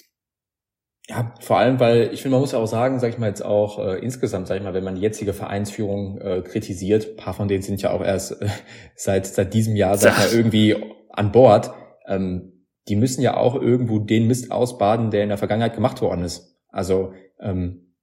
ja, 1.09 1.33
vor 1.39 1.57
allem, 1.57 1.79
weil 1.79 2.13
ich 2.13 2.21
finde, 2.21 2.35
man 2.35 2.41
muss 2.41 2.53
auch 2.53 2.65
sagen, 2.65 2.99
sag 2.99 3.09
ich 3.09 3.17
mal 3.17 3.29
jetzt 3.29 3.43
auch 3.43 3.79
äh, 3.79 3.99
insgesamt, 3.99 4.47
sag 4.47 4.57
ich 4.57 4.63
mal, 4.63 4.73
wenn 4.73 4.83
man 4.83 4.95
die 4.95 5.01
jetzige 5.01 5.33
Vereinsführung 5.33 6.19
äh, 6.19 6.41
kritisiert, 6.41 7.07
ein 7.11 7.15
paar 7.15 7.33
von 7.33 7.47
denen 7.47 7.63
sind 7.63 7.81
ja 7.81 7.91
auch 7.91 8.03
erst 8.03 8.41
äh, 8.41 8.49
seit 8.95 9.25
seit 9.25 9.53
diesem 9.53 9.75
Jahr, 9.77 9.97
sag 9.97 10.11
ich 10.11 10.17
mal, 10.17 10.37
irgendwie 10.37 10.75
an 11.09 11.31
Bord. 11.31 11.71
Ähm, 12.07 12.65
die 12.89 12.95
müssen 12.95 13.21
ja 13.21 13.35
auch 13.37 13.55
irgendwo 13.55 13.99
den 13.99 14.27
Mist 14.27 14.51
ausbaden, 14.51 15.11
der 15.11 15.23
in 15.23 15.29
der 15.29 15.37
Vergangenheit 15.37 15.75
gemacht 15.75 16.01
worden 16.01 16.23
ist. 16.23 16.57
Also 16.69 17.13
ähm, 17.39 17.93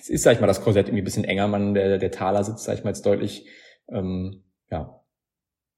es 0.00 0.08
ist, 0.08 0.22
sag 0.22 0.34
ich 0.34 0.40
mal, 0.40 0.46
das 0.46 0.62
Korsett 0.62 0.88
irgendwie 0.88 1.02
ein 1.02 1.04
bisschen 1.04 1.24
enger, 1.24 1.48
man, 1.48 1.74
der, 1.74 1.98
der 1.98 2.10
Taler 2.10 2.44
sitzt, 2.44 2.64
sag 2.64 2.74
ich 2.74 2.84
mal, 2.84 2.90
jetzt 2.90 3.06
deutlich, 3.06 3.46
ähm, 3.88 4.44
ja, 4.70 5.02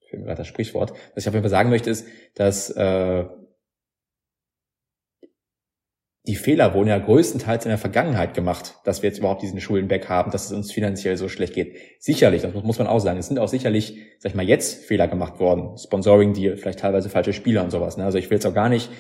ich 0.01 0.13
mir 0.13 0.25
gerade 0.25 0.39
das 0.39 0.47
Sprichwort. 0.47 0.93
Was 1.15 1.25
ich 1.25 1.29
auf 1.29 1.35
jeden 1.35 1.45
Fall 1.45 1.51
sagen 1.51 1.71
möchte, 1.71 1.91
ist, 1.91 2.07
dass 2.35 2.71
äh, 2.71 3.25
die 6.31 6.37
Fehler 6.37 6.75
wurden 6.75 6.89
ja 6.89 6.99
größtenteils 6.99 7.65
in 7.65 7.71
der 7.71 7.79
Vergangenheit 7.79 8.35
gemacht, 8.35 8.77
dass 8.85 9.03
wir 9.03 9.09
jetzt 9.11 9.19
überhaupt 9.19 9.43
diesen 9.43 9.61
Schuldenberg 9.61 10.09
haben, 10.09 10.31
dass 10.31 10.45
es 10.45 10.53
uns 10.53 10.71
finanziell 10.71 11.17
so 11.17 11.29
schlecht 11.29 11.55
geht. 11.55 11.77
Sicherlich, 11.99 12.43
das 12.43 12.55
muss 12.55 12.79
man 12.79 12.87
auch 12.87 13.01
sagen, 13.01 13.19
es 13.19 13.27
sind 13.27 13.41
auch 13.41 13.49
sicherlich, 13.49 13.97
sag 14.21 14.31
ich 14.31 14.37
mal, 14.37 14.47
jetzt 14.47 14.85
Fehler 14.85 15.09
gemacht 15.09 15.41
worden. 15.41 15.77
Sponsoring-Deal, 15.77 16.57
vielleicht 16.57 16.79
teilweise 16.79 17.09
falsche 17.09 17.33
Spieler 17.33 17.65
und 17.65 17.73
sowas. 17.73 17.97
Ne? 17.97 18.05
Also 18.05 18.17
ich 18.17 18.31
will 18.31 18.37
jetzt 18.37 18.47
auch 18.47 18.55
gar 18.55 18.69
nicht, 18.69 18.91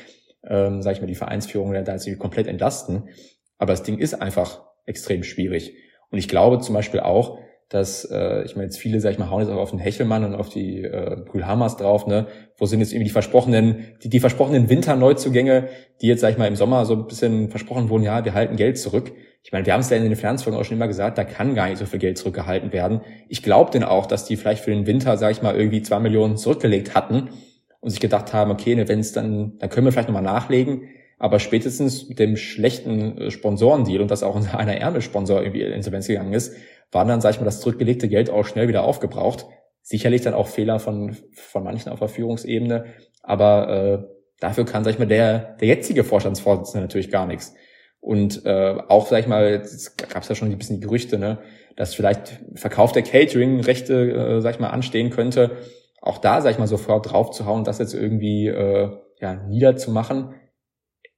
ähm, 0.42 0.82
sag 0.82 0.94
ich 0.94 1.00
mal, 1.00 1.06
die 1.06 1.14
Vereinsführung 1.14 1.72
da 1.72 1.92
jetzt 1.92 2.18
komplett 2.18 2.48
entlasten. 2.48 3.10
Aber 3.58 3.74
das 3.74 3.84
Ding 3.84 3.98
ist 3.98 4.20
einfach 4.20 4.62
extrem 4.86 5.22
schwierig. 5.22 5.72
Und 6.10 6.18
ich 6.18 6.26
glaube 6.26 6.58
zum 6.58 6.74
Beispiel 6.74 6.98
auch, 6.98 7.38
dass, 7.70 8.04
äh, 8.04 8.42
ich 8.44 8.56
meine, 8.56 8.66
jetzt 8.66 8.78
viele, 8.78 9.00
sag 9.00 9.12
ich 9.12 9.18
mal, 9.18 9.30
hauen 9.30 9.42
jetzt 9.42 9.50
auch 9.50 9.58
auf 9.58 9.70
den 9.70 9.78
Hechelmann 9.78 10.24
und 10.24 10.34
auf 10.34 10.48
die 10.48 10.82
äh, 10.82 11.16
Brühlhammers 11.24 11.76
drauf, 11.76 12.06
ne? 12.06 12.26
Wo 12.58 12.66
sind 12.66 12.80
jetzt 12.80 12.92
irgendwie 12.92 13.04
die 13.04 13.12
versprochenen, 13.12 13.86
die, 14.02 14.08
die 14.08 14.18
versprochenen 14.18 14.68
Winterneuzugänge, 14.68 15.68
die 16.02 16.08
jetzt, 16.08 16.20
sag 16.20 16.32
ich 16.32 16.38
mal, 16.38 16.48
im 16.48 16.56
Sommer 16.56 16.84
so 16.84 16.94
ein 16.94 17.06
bisschen 17.06 17.48
versprochen 17.48 17.88
wurden, 17.88 18.02
ja, 18.02 18.24
wir 18.24 18.34
halten 18.34 18.56
Geld 18.56 18.76
zurück. 18.76 19.12
Ich 19.44 19.52
meine, 19.52 19.64
wir 19.64 19.72
haben 19.72 19.80
es 19.80 19.88
ja 19.88 19.96
in 19.96 20.02
den 20.02 20.16
Finanzfolgen 20.16 20.60
auch 20.60 20.64
schon 20.64 20.76
immer 20.76 20.88
gesagt, 20.88 21.16
da 21.16 21.22
kann 21.24 21.54
gar 21.54 21.68
nicht 21.68 21.78
so 21.78 21.86
viel 21.86 22.00
Geld 22.00 22.18
zurückgehalten 22.18 22.72
werden. 22.72 23.02
Ich 23.28 23.42
glaube 23.42 23.70
denn 23.70 23.84
auch, 23.84 24.06
dass 24.06 24.24
die 24.24 24.36
vielleicht 24.36 24.64
für 24.64 24.72
den 24.72 24.86
Winter, 24.86 25.16
sag 25.16 25.30
ich 25.30 25.40
mal, 25.40 25.54
irgendwie 25.54 25.80
zwei 25.80 26.00
Millionen 26.00 26.36
zurückgelegt 26.36 26.96
hatten 26.96 27.30
und 27.78 27.90
sich 27.90 28.00
gedacht 28.00 28.32
haben, 28.32 28.50
okay, 28.50 28.74
ne, 28.74 28.88
wenn 28.88 28.98
es 28.98 29.12
dann, 29.12 29.58
dann 29.58 29.70
können 29.70 29.86
wir 29.86 29.92
vielleicht 29.92 30.08
nochmal 30.08 30.22
nachlegen. 30.22 30.88
Aber 31.18 31.38
spätestens 31.38 32.08
mit 32.08 32.18
dem 32.18 32.36
schlechten 32.36 33.18
äh, 33.18 33.30
Sponsorendeal 33.30 34.00
und 34.00 34.10
dass 34.10 34.22
auch 34.22 34.34
unser 34.34 34.58
einer 34.58 34.76
Ärmelsponsor 34.76 35.40
irgendwie 35.42 35.62
in 35.62 35.72
Insolvenz 35.72 36.08
gegangen 36.08 36.32
ist, 36.32 36.56
war 36.92 37.04
dann, 37.04 37.20
sag 37.20 37.30
ich 37.30 37.40
mal, 37.40 37.44
das 37.44 37.60
zurückgelegte 37.60 38.08
Geld 38.08 38.30
auch 38.30 38.44
schnell 38.44 38.68
wieder 38.68 38.84
aufgebraucht. 38.84 39.46
Sicherlich 39.82 40.22
dann 40.22 40.34
auch 40.34 40.48
Fehler 40.48 40.78
von, 40.78 41.16
von 41.32 41.64
manchen 41.64 41.90
auf 41.90 41.98
der 41.98 42.08
Führungsebene. 42.08 42.86
Aber 43.22 43.68
äh, 43.68 44.20
Dafür 44.40 44.64
kann, 44.64 44.82
sag 44.82 44.92
ich 44.92 44.98
mal, 44.98 45.06
der, 45.06 45.56
der 45.60 45.68
jetzige 45.68 46.02
Vorstandsvorsitzende 46.02 46.80
natürlich 46.80 47.10
gar 47.10 47.26
nichts. 47.26 47.54
Und 48.00 48.46
äh, 48.46 48.78
auch, 48.88 49.06
sag 49.06 49.20
ich 49.20 49.26
mal, 49.26 49.62
gab 50.08 50.26
ja 50.26 50.34
schon 50.34 50.50
ein 50.50 50.56
bisschen 50.56 50.76
die 50.76 50.86
Gerüchte, 50.86 51.18
ne, 51.18 51.38
dass 51.76 51.94
vielleicht 51.94 52.40
Verkauf 52.54 52.92
der 52.92 53.02
Catering-Rechte, 53.02 54.10
äh, 54.10 54.40
sag 54.40 54.54
ich 54.54 54.60
mal, 54.60 54.70
anstehen 54.70 55.10
könnte. 55.10 55.58
Auch 56.00 56.16
da, 56.16 56.40
sag 56.40 56.52
ich 56.52 56.58
mal, 56.58 56.66
sofort 56.66 57.12
draufzuhauen, 57.12 57.64
das 57.64 57.78
jetzt 57.78 57.92
irgendwie 57.92 58.48
äh, 58.48 58.90
ja, 59.20 59.34
niederzumachen. 59.34 60.34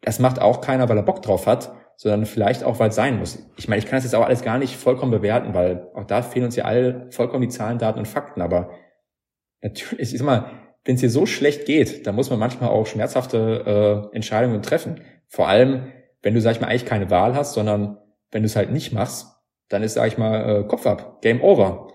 Das 0.01 0.19
macht 0.19 0.41
auch 0.41 0.61
keiner, 0.61 0.89
weil 0.89 0.97
er 0.97 1.05
Bock 1.05 1.23
drauf 1.23 1.47
hat, 1.47 1.73
sondern 2.03 2.27
vielleicht 2.27 2.65
auch, 2.65 2.81
weil 2.81 2.89
es 2.89 2.97
sein 2.97 3.21
muss. 3.21 3.39
Ich 3.57 3.69
meine, 3.69 3.79
ich 3.79 3.87
kann 3.87 3.97
das 3.97 4.03
jetzt 4.03 4.17
auch 4.17 4.27
alles 4.27 4.43
gar 4.43 4.59
nicht 4.59 4.75
vollkommen 4.75 5.13
bewerten, 5.13 5.55
weil 5.55 5.89
auch 5.95 6.03
da 6.03 6.23
fehlen 6.23 6.47
uns 6.47 6.57
ja 6.57 6.65
alle 6.65 7.07
vollkommen 7.11 7.43
die 7.43 7.49
Zahlen, 7.49 7.79
Daten 7.79 8.01
und 8.01 8.09
Fakten. 8.09 8.43
Aber 8.43 8.71
natürlich, 9.61 10.13
ich 10.13 10.19
sag 10.19 10.27
mal, 10.27 10.51
wenn 10.85 10.97
es 10.97 11.01
dir 11.01 11.11
so 11.11 11.27
schlecht 11.27 11.65
geht, 11.65 12.05
dann 12.05 12.17
muss 12.17 12.29
man 12.29 12.41
manchmal 12.41 12.71
auch 12.71 12.87
schmerzhafte 12.89 14.11
äh, 14.13 14.17
Entscheidungen 14.17 14.63
treffen. 14.63 15.01
Vor 15.29 15.47
allem, 15.47 15.93
wenn 16.23 16.35
du, 16.35 16.41
sag 16.41 16.57
ich 16.57 16.61
mal, 16.61 16.67
eigentlich 16.67 16.87
keine 16.87 17.09
Wahl 17.09 17.37
hast, 17.37 17.55
sondern 17.55 17.99
wenn 18.33 18.43
du 18.43 18.47
es 18.47 18.57
halt 18.57 18.73
nicht 18.73 18.93
machst, 18.93 19.29
dann 19.69 19.85
ist, 19.85 19.95
sag 19.95 20.09
ich 20.09 20.19
mal, 20.19 20.63
äh, 20.63 20.65
Kopf 20.65 20.85
ab, 20.87 21.23
Game 21.23 21.41
over. 21.41 21.87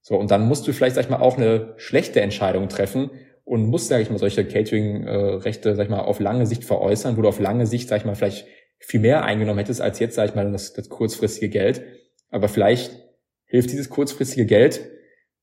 So, 0.00 0.16
und 0.16 0.32
dann 0.32 0.48
musst 0.48 0.66
du 0.66 0.72
vielleicht, 0.72 0.96
sag 0.96 1.04
ich 1.04 1.10
mal, 1.10 1.20
auch 1.20 1.36
eine 1.36 1.74
schlechte 1.76 2.20
Entscheidung 2.20 2.68
treffen 2.68 3.12
und 3.44 3.68
musst, 3.68 3.86
sag 3.86 4.00
ich 4.00 4.10
mal, 4.10 4.18
solche 4.18 4.44
Catering-Rechte, 4.44 5.76
sag 5.76 5.84
ich 5.84 5.90
mal, 5.90 6.00
auf 6.00 6.18
lange 6.18 6.46
Sicht 6.46 6.64
veräußern, 6.64 7.16
wo 7.16 7.22
du 7.22 7.28
auf 7.28 7.38
lange 7.38 7.66
Sicht, 7.66 7.88
sag 7.88 7.98
ich 7.98 8.04
mal, 8.04 8.16
vielleicht 8.16 8.48
viel 8.78 9.00
mehr 9.00 9.24
eingenommen 9.24 9.58
hättest 9.58 9.80
als 9.80 9.98
jetzt, 9.98 10.14
sag 10.14 10.28
ich 10.28 10.34
mal, 10.34 10.50
das, 10.52 10.72
das 10.72 10.88
kurzfristige 10.88 11.48
Geld. 11.48 11.82
Aber 12.30 12.48
vielleicht 12.48 12.92
hilft 13.44 13.72
dieses 13.72 13.90
kurzfristige 13.90 14.46
Geld, 14.46 14.88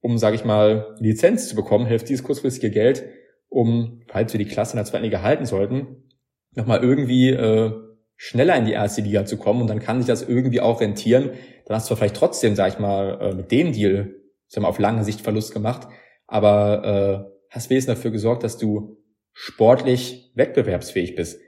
um, 0.02 0.18
sage 0.18 0.36
ich 0.36 0.46
mal, 0.46 0.96
Lizenz 1.00 1.48
zu 1.48 1.56
bekommen, 1.56 1.86
hilft 1.86 2.10
dieses 2.10 2.24
kurzfristige 2.24 2.72
Geld, 2.72 3.04
um, 3.50 4.02
falls 4.08 4.34
wir 4.34 4.38
die 4.38 4.46
Klasse 4.46 4.74
in 4.74 4.78
der 4.78 4.86
zweiten 4.86 5.06
Liga 5.06 5.22
halten 5.22 5.46
sollten, 5.46 6.10
nochmal 6.52 6.84
irgendwie 6.84 7.30
äh, 7.30 7.72
schneller 8.16 8.56
in 8.56 8.66
die 8.66 8.74
erste 8.74 9.02
Liga 9.02 9.25
zu 9.25 9.38
kommen 9.38 9.62
und 9.62 9.68
dann 9.68 9.80
kann 9.80 10.00
sich 10.00 10.08
das 10.08 10.22
irgendwie 10.22 10.62
auch 10.62 10.82
rentieren. 10.82 11.32
Dann 11.66 11.75
hast 11.75 11.90
du 11.90 11.96
vielleicht 11.96 12.16
trotzdem, 12.16 12.56
sag 12.56 12.74
ich 12.74 12.80
mal, 12.80 13.20
äh, 13.22 13.36
mit 13.36 13.52
dem 13.52 13.72
Deal, 13.72 14.16
sagen 14.48 14.66
wir, 14.66 14.70
auf 14.70 14.80
lange 14.80 15.04
Sicht 15.04 15.22
Verlust 15.22 15.54
gemacht, 15.54 15.88
aber 16.28 17.28
äh, 17.30 17.34
hast 17.50 17.70
wenigstens 17.70 17.96
dafür 17.96 18.12
gesorgt, 18.12 18.44
dass 18.44 18.58
du 18.58 18.98
sportlich 19.32 20.32
wettbewerbsfähig 20.36 21.16
bist. 21.16 21.40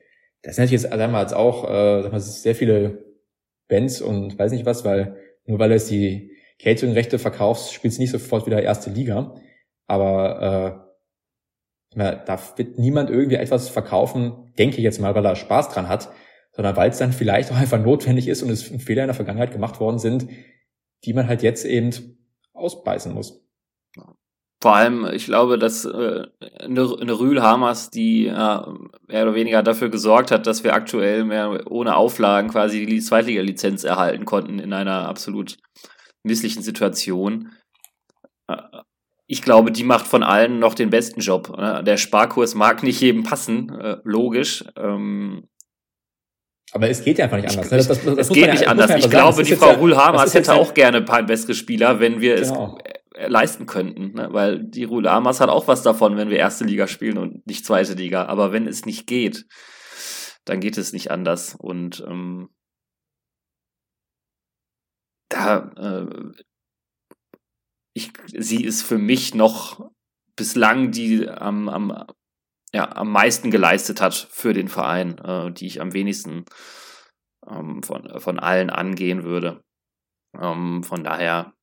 Das 0.45 0.53
ist 0.53 0.57
natürlich 0.59 0.83
jetzt, 0.83 0.93
jetzt 0.93 1.33
auch, 1.33 1.63
äh, 1.63 2.03
sagen 2.03 2.11
wir, 2.11 2.19
sehr 2.19 2.53
viele 2.53 3.03
Bands 3.67 3.99
und 3.99 4.37
weiß 4.37 4.51
nicht 4.51 4.67
was, 4.67 4.85
weil 4.85 5.17
nur 5.45 5.57
weil 5.57 5.71
es 5.71 5.87
die 5.87 6.31
Catering-Rechte 6.59 7.17
verkaufst, 7.17 7.73
spielst 7.73 7.97
du 7.97 8.03
nicht 8.03 8.11
sofort 8.11 8.45
wieder 8.45 8.61
erste 8.61 8.91
Liga. 8.91 9.33
Aber 9.87 10.85
äh, 11.97 12.05
da 12.25 12.39
wird 12.57 12.77
niemand 12.77 13.09
irgendwie 13.09 13.37
etwas 13.37 13.69
verkaufen, 13.69 14.53
denke 14.59 14.77
ich 14.77 14.83
jetzt 14.83 14.99
mal, 14.99 15.15
weil 15.15 15.25
er 15.25 15.35
Spaß 15.35 15.69
dran 15.69 15.89
hat, 15.89 16.09
sondern 16.51 16.75
weil 16.75 16.91
es 16.91 16.99
dann 16.99 17.11
vielleicht 17.11 17.51
auch 17.51 17.57
einfach 17.57 17.83
notwendig 17.83 18.27
ist 18.27 18.43
und 18.43 18.51
es 18.51 18.63
Fehler 18.63 19.01
in 19.01 19.07
der 19.07 19.15
Vergangenheit 19.15 19.51
gemacht 19.51 19.79
worden 19.79 19.97
sind, 19.97 20.27
die 21.05 21.13
man 21.13 21.27
halt 21.27 21.41
jetzt 21.41 21.65
eben 21.65 21.91
ausbeißen 22.53 23.13
muss. 23.13 23.44
Vor 24.65 24.75
allem, 24.75 25.07
ich 25.13 25.25
glaube, 25.25 25.60
dass 25.60 25.86
äh, 25.86 26.24
eine, 26.57 26.98
eine 27.00 27.19
Rühlhamers, 27.19 27.91
die 27.91 28.25
äh, 28.25 28.31
mehr 28.31 29.22
oder 29.22 29.36
weniger 29.36 29.62
dafür 29.62 29.89
gesorgt 29.89 30.31
hat, 30.31 30.48
dass 30.48 30.63
wir 30.63 30.74
aktuell 30.74 31.24
mehr 31.24 31.69
ohne 31.69 31.95
Auflagen 31.95 32.50
quasi 32.50 32.88
die 32.88 33.00
Zweitliga-Lizenz 33.00 33.84
erhalten 33.84 34.25
konnten 34.25 34.57
in 34.57 34.74
einer 34.74 35.07
absolut 35.07 35.57
misslichen 36.24 36.63
Situation. 36.63 37.51
Äh, 38.48 38.55
ich 39.27 39.43
glaube, 39.43 39.72
die 39.72 39.84
macht 39.84 40.07
von 40.07 40.24
allen 40.24 40.57
noch 40.57 40.74
den 40.74 40.89
besten 40.89 41.19
Job. 41.19 41.55
Ne? 41.55 41.84
Der 41.84 41.98
Sparkurs 41.98 42.55
mag 42.55 42.81
nicht 42.81 43.01
jedem 43.01 43.22
passen, 43.22 43.69
äh, 43.69 43.98
logisch. 44.03 44.65
Ähm, 44.77 45.48
aber 46.72 46.89
es 46.89 47.03
geht 47.03 47.19
ja 47.19 47.25
einfach 47.25 47.38
nicht 47.38 47.51
anders. 47.51 47.69
Ne? 47.69 47.77
Das, 47.77 47.88
das, 47.88 48.03
das 48.03 48.17
es 48.17 48.29
geht 48.29 48.48
ja, 48.48 48.51
nicht 48.51 48.67
anders. 48.67 48.89
Ich 48.95 49.12
glaube, 49.12 49.43
die 49.43 49.56
Frau 49.56 49.73
ja, 49.73 49.78
Rulhamers 49.78 50.34
hätte 50.34 50.56
auch 50.56 50.73
gerne 50.73 50.97
ein 50.97 51.06
paar 51.06 51.21
bessere 51.21 51.54
Spieler, 51.54 51.99
wenn 51.99 52.19
wir 52.19 52.38
genau. 52.38 52.80
es 52.84 52.94
leisten 53.17 53.65
könnten. 53.65 54.13
Ne? 54.13 54.30
Weil 54.32 54.63
die 54.63 54.84
Rulhamers 54.84 55.39
hat 55.39 55.49
auch 55.49 55.67
was 55.67 55.84
davon, 55.84 56.17
wenn 56.17 56.30
wir 56.30 56.38
erste 56.38 56.65
Liga 56.65 56.88
spielen 56.88 57.17
und 57.17 57.45
nicht 57.47 57.65
zweite 57.65 57.93
Liga. 57.93 58.25
Aber 58.25 58.51
wenn 58.51 58.67
es 58.67 58.86
nicht 58.86 59.08
geht, 59.08 59.45
dann 60.45 60.60
geht 60.60 60.78
es 60.78 60.93
nicht 60.93 61.12
anders. 61.12 61.56
Und 61.56 62.04
ähm, 62.08 62.49
da, 65.30 65.71
äh, 65.78 66.43
ich, 67.93 68.12
sie 68.28 68.63
ist 68.63 68.84
für 68.84 68.97
mich 68.97 69.34
noch 69.34 69.89
bislang 70.36 70.91
die 70.91 71.28
am, 71.30 71.69
am, 71.69 72.06
ja, 72.73 72.91
am 72.95 73.12
meisten 73.12 73.51
geleistet 73.51 74.01
hat 74.01 74.13
für 74.13 74.54
den 74.54 74.67
Verein, 74.67 75.17
äh, 75.19 75.51
die 75.51 75.65
ich 75.65 75.82
am 75.82 75.93
wenigsten 75.93 76.45
ähm, 77.47 77.82
von, 77.84 78.19
von 78.19 78.39
allen 78.39 78.69
angehen 78.69 79.23
würde. 79.23 79.63
Ähm, 80.39 80.84
von 80.84 81.04
daher, 81.04 81.54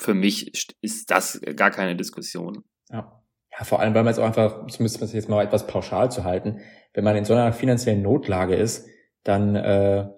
für 0.00 0.14
mich 0.14 0.74
ist 0.80 1.10
das 1.10 1.40
gar 1.56 1.70
keine 1.70 1.94
Diskussion. 1.94 2.64
Ja. 2.90 3.22
ja, 3.52 3.64
vor 3.64 3.80
allem, 3.80 3.94
weil 3.94 4.02
man 4.02 4.12
jetzt 4.12 4.18
auch 4.18 4.26
einfach, 4.26 4.66
zumindest 4.68 5.14
jetzt 5.14 5.28
mal 5.28 5.44
etwas 5.44 5.66
pauschal 5.66 6.10
zu 6.10 6.24
halten, 6.24 6.60
wenn 6.94 7.04
man 7.04 7.16
in 7.16 7.24
so 7.24 7.34
einer 7.34 7.52
finanziellen 7.52 8.02
Notlage 8.02 8.56
ist, 8.56 8.88
dann 9.22 9.54
äh, 9.54 10.08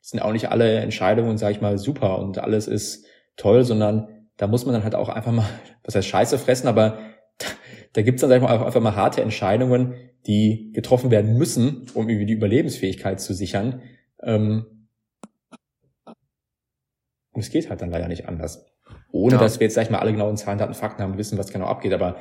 sind 0.00 0.20
auch 0.20 0.32
nicht 0.32 0.50
alle 0.50 0.78
Entscheidungen, 0.80 1.38
sage 1.38 1.52
ich 1.52 1.60
mal, 1.60 1.78
super 1.78 2.18
und 2.18 2.38
alles 2.38 2.66
ist 2.66 3.06
toll, 3.36 3.64
sondern 3.64 4.26
da 4.36 4.46
muss 4.46 4.66
man 4.66 4.74
dann 4.74 4.84
halt 4.84 4.94
auch 4.94 5.08
einfach 5.08 5.32
mal, 5.32 5.48
was 5.84 5.94
heißt 5.94 6.08
Scheiße 6.08 6.38
fressen, 6.38 6.66
aber 6.66 6.98
da, 7.38 7.46
da 7.92 8.02
gibt's 8.02 8.20
dann, 8.20 8.30
sag 8.30 8.36
ich 8.36 8.42
mal, 8.42 8.64
einfach 8.64 8.80
mal 8.80 8.96
harte 8.96 9.22
Entscheidungen, 9.22 9.94
die 10.26 10.72
getroffen 10.72 11.10
werden 11.10 11.38
müssen, 11.38 11.86
um 11.94 12.08
irgendwie 12.08 12.26
die 12.26 12.34
Überlebensfähigkeit 12.34 13.20
zu 13.20 13.32
sichern. 13.32 13.82
Ähm, 14.22 14.88
und 17.30 17.42
es 17.42 17.50
geht 17.50 17.70
halt 17.70 17.80
dann 17.80 17.90
leider 17.90 18.08
nicht 18.08 18.26
anders. 18.26 18.66
Ohne 19.10 19.34
ja. 19.34 19.40
dass 19.40 19.58
wir 19.60 19.66
jetzt, 19.66 19.74
sag 19.74 19.84
ich 19.84 19.90
mal, 19.90 19.98
alle 19.98 20.12
genauen 20.12 20.36
Zahlen, 20.36 20.58
Daten, 20.58 20.74
Fakten 20.74 21.02
haben, 21.02 21.18
wissen, 21.18 21.38
was 21.38 21.52
genau 21.52 21.66
abgeht, 21.66 21.92
aber 21.92 22.16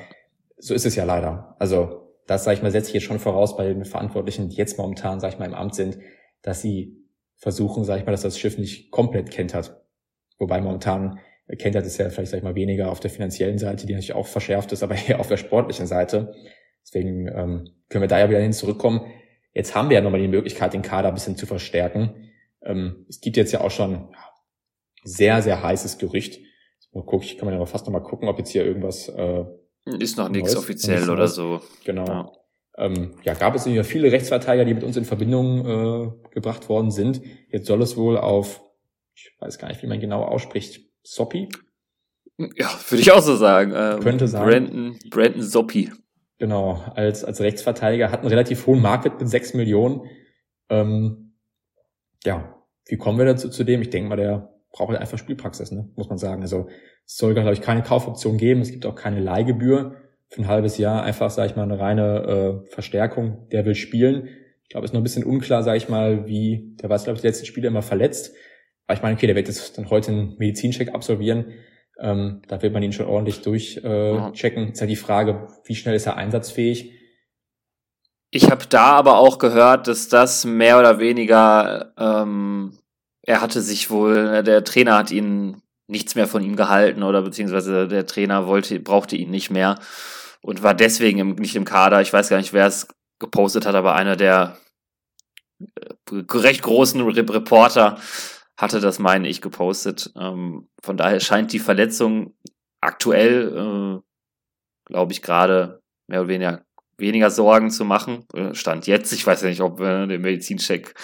so 0.58 0.73
ist 0.73 0.86
es 0.86 0.95
ja 0.95 1.03
leider. 1.03 1.56
Also 1.60 2.13
das, 2.25 2.43
sag 2.43 2.53
ich 2.53 2.62
mal, 2.62 2.71
setze 2.71 2.89
ich 2.89 2.95
jetzt 2.95 3.03
schon 3.03 3.19
voraus 3.19 3.56
bei 3.56 3.67
den 3.67 3.86
Verantwortlichen, 3.86 4.49
die 4.49 4.56
jetzt 4.56 4.77
momentan, 4.77 5.19
sag 5.19 5.34
ich 5.34 5.39
mal, 5.39 5.45
im 5.45 5.53
Amt 5.53 5.75
sind, 5.75 5.97
dass 6.41 6.62
sie 6.62 7.06
versuchen, 7.36 7.84
sag 7.84 7.99
ich 7.99 8.06
mal, 8.06 8.12
dass 8.12 8.21
das 8.21 8.39
Schiff 8.39 8.58
nicht 8.58 8.91
komplett 8.91 9.32
kentert. 9.32 9.82
Wobei 10.39 10.62
momentan 10.62 11.19
kentert 11.58 11.86
es 11.86 11.97
ja 11.97 12.10
vielleicht, 12.10 12.32
sag 12.32 12.38
ich 12.38 12.43
mal, 12.43 12.56
weniger 12.56 12.91
auf 12.91 12.99
der 12.99 13.10
finanziellen 13.10 13.58
Seite, 13.58 13.88
die 13.88 13.93
natürlich 13.93 14.13
auch 14.13 14.27
verschärft 14.27 14.71
ist, 14.71 14.84
aber 14.84 14.95
eher 15.08 15.19
auf 15.19 15.27
der 15.27 15.38
sportlichen 15.38 15.88
Seite. 15.88 16.34
Deswegen 16.84 17.27
ähm, 17.27 17.69
können 17.89 18.03
wir 18.03 18.08
da 18.08 18.19
ja 18.19 18.30
wieder 18.30 18.39
hin 18.39 18.53
zurückkommen. 18.53 19.01
Jetzt 19.53 19.75
haben 19.75 19.89
wir 19.89 19.95
ja 19.95 20.01
nochmal 20.01 20.21
die 20.21 20.27
Möglichkeit, 20.27 20.73
den 20.73 20.82
Kader 20.82 21.10
ein 21.10 21.13
bisschen 21.13 21.38
zu 21.38 21.45
verstärken. 21.45 22.32
Ähm, 22.63 23.06
es 23.10 23.21
gibt 23.21 23.38
jetzt 23.38 23.51
ja 23.51 23.62
auch 23.62 23.71
schon 23.71 24.13
sehr, 25.03 25.41
sehr 25.41 25.63
heißes 25.63 25.97
Gerücht. 25.97 26.39
Mal 26.93 27.04
gucken, 27.04 27.28
ich 27.28 27.38
kann 27.38 27.47
man 27.47 27.58
ja 27.58 27.65
fast 27.65 27.86
nochmal 27.86 28.04
gucken, 28.04 28.28
ob 28.28 28.38
jetzt 28.38 28.50
hier 28.50 28.65
irgendwas 28.65 29.10
äh, 29.10 29.45
ist 30.00 30.17
noch 30.17 30.30
nichts 30.30 30.56
offiziell 30.56 31.10
oder 31.10 31.28
so. 31.28 31.62
Genau. 31.86 32.06
Ja 32.06 32.32
ähm, 32.78 33.15
ja, 33.23 33.34
gab 33.34 33.56
es 33.56 33.65
ja 33.65 33.84
viele 33.84 34.12
Rechtsverteidiger, 34.12 34.65
die 34.65 34.76
mit 34.76 34.84
uns 34.84 34.97
in 34.97 35.06
Verbindung 35.06 35.65
äh, 35.65 36.12
gebracht 36.32 36.69
worden 36.69 36.91
sind. 36.91 37.21
Jetzt 37.50 37.65
soll 37.65 37.82
es 37.82 37.97
wohl 37.97 38.17
auf, 38.17 38.62
ich 39.15 39.36
weiß 39.39 39.58
gar 39.58 39.67
nicht, 39.69 39.82
wie 39.82 39.88
man 39.88 40.00
genau 40.00 40.23
ausspricht, 40.23 40.82
Soppi? 41.02 41.50
Ja, 42.38 42.69
würde 42.89 43.02
ich 43.02 43.12
auch 43.12 43.21
so 43.21 43.36
sagen. 43.36 43.73
Ähm, 43.76 44.00
Könnte 44.02 44.28
sein. 44.28 44.47
Brandon, 44.47 45.00
Brandon 45.10 45.41
Soppi. 45.41 45.91
Genau, 46.38 46.84
als, 46.93 47.23
als 47.23 47.41
Rechtsverteidiger 47.41 48.12
hat 48.12 48.19
einen 48.19 48.30
relativ 48.30 48.67
hohen 48.67 48.80
Market 48.80 49.19
mit 49.19 49.28
sechs 49.28 49.56
Millionen. 49.56 50.02
Ähm, 50.69 51.34
ja, 52.23 52.63
wie 52.86 52.97
kommen 52.97 53.17
wir 53.17 53.26
dazu 53.26 53.50
zu 53.50 53.63
dem? 53.63 53.82
Ich 53.82 53.89
denke 53.89 54.10
mal, 54.10 54.17
der 54.17 54.54
braucht 54.78 54.90
halt 54.90 55.02
einfach 55.02 55.18
Spielpraxis, 55.18 55.72
ne? 55.72 55.90
muss 55.96 56.10
man 56.10 56.18
sagen. 56.18 56.42
Also 56.42 56.68
es 57.06 57.18
soll, 57.18 57.34
glaube 57.34 57.54
ich, 57.54 57.62
keine 57.62 57.82
Kaufoption 57.82 58.38
geben. 58.38 58.62
Es 58.62 58.72
gibt 58.72 58.86
auch 58.86 58.96
keine 58.96 59.20
Leihgebühr 59.20 59.96
für 60.30 60.42
ein 60.42 60.48
halbes 60.48 60.78
Jahr 60.78 61.04
einfach, 61.04 61.30
sage 61.30 61.50
ich 61.50 61.56
mal, 61.56 61.63
eine 61.63 61.80
reine 61.80 62.63
äh, 62.66 62.70
Verstärkung, 62.70 63.48
der 63.52 63.66
will 63.66 63.76
spielen. 63.76 64.30
Ich 64.63 64.70
glaube, 64.70 64.86
es 64.86 64.92
ist 64.92 64.94
noch 64.94 65.02
ein 65.02 65.04
bisschen 65.04 65.24
unklar, 65.24 65.63
sage 65.63 65.78
ich 65.78 65.90
mal, 65.90 66.28
wie, 66.28 66.76
der 66.82 66.90
war, 66.90 66.98
glaube 66.98 67.16
ich, 67.16 67.22
die 67.22 67.28
letzten 67.28 67.46
Spiele 67.46 67.68
immer 67.68 67.82
verletzt. 67.82 68.36
Aber 68.86 68.96
ich 68.96 69.02
meine, 69.02 69.16
okay, 69.16 69.28
der 69.28 69.36
wird 69.36 69.48
jetzt 69.48 69.78
dann 69.78 69.90
heute 69.90 70.12
einen 70.12 70.36
Medizincheck 70.38 70.94
absolvieren. 70.94 71.54
Ähm, 72.00 72.42
da 72.48 72.62
wird 72.62 72.74
man 72.74 72.84
ihn 72.84 72.94
schon 72.94 73.08
ordentlich 73.08 73.42
durchchecken. 73.42 74.68
Äh. 74.68 74.72
Ist 74.72 74.82
halt 74.82 74.92
die 74.92 74.96
Frage, 74.96 75.48
wie 75.66 75.76
schnell 75.76 75.96
ist 75.96 76.06
er 76.06 76.18
einsatzfähig? 76.18 76.94
Ich 78.30 78.52
habe 78.52 78.66
da 78.70 78.88
aber 78.88 79.18
auch 79.18 79.40
gehört, 79.40 79.88
dass 79.88 80.10
das 80.10 80.46
mehr 80.46 80.78
oder 80.80 81.00
weniger, 81.00 81.94
ähm, 81.98 82.78
er 83.28 83.42
hatte 83.42 83.62
sich 83.62 83.92
wohl, 83.92 84.42
der 84.42 84.63
Trainer 84.63 84.98
hat 84.98 85.12
ihn 85.12 85.62
nichts 85.88 86.16
mehr 86.16 86.28
von 86.28 86.44
ihm 86.44 86.56
gehalten 86.56 87.04
oder 87.04 87.22
beziehungsweise 87.22 87.88
der 87.88 88.08
Trainer 88.08 88.48
wollte, 88.48 88.80
brauchte 88.80 89.16
ihn 89.16 89.30
nicht 89.30 89.52
mehr 89.52 89.80
und 90.42 90.63
war 90.63 90.74
deswegen 90.74 91.20
im, 91.20 91.36
nicht 91.36 91.56
im 91.56 91.66
Kader. 91.66 92.02
Ich 92.02 92.12
weiß 92.12 92.30
gar 92.30 92.38
nicht, 92.38 92.54
wer 92.54 92.68
es 92.68 92.88
gepostet 93.20 93.66
hat, 93.66 93.76
aber 93.76 93.96
einer 93.96 94.16
der 94.16 94.58
äh, 95.60 96.24
recht 96.32 96.63
großen 96.63 97.02
Reporter 97.02 98.00
hatte 98.58 98.80
das, 98.80 98.98
meine 98.98 99.28
ich, 99.28 99.42
gepostet. 99.42 100.12
Ähm, 100.18 100.70
von 100.82 100.98
daher 100.98 101.20
scheint 101.20 101.52
die 101.52 101.60
Verletzung 101.60 102.34
aktuell, 102.82 104.02
äh, 104.02 104.90
glaube 104.92 105.12
ich, 105.12 105.22
gerade 105.22 105.82
mehr 106.08 106.22
oder 106.22 106.30
weniger 106.30 106.68
weniger 106.98 107.30
Sorgen 107.30 107.70
zu 107.70 107.86
machen. 107.86 108.26
Äh, 108.34 108.54
Stand 108.56 108.88
jetzt, 108.88 109.13
ich 109.13 109.26
weiß 109.26 109.42
ja 109.44 109.50
nicht, 109.50 109.62
ob 109.62 109.80
äh, 109.80 110.08
der 110.08 110.20
Medizincheck 110.20 110.96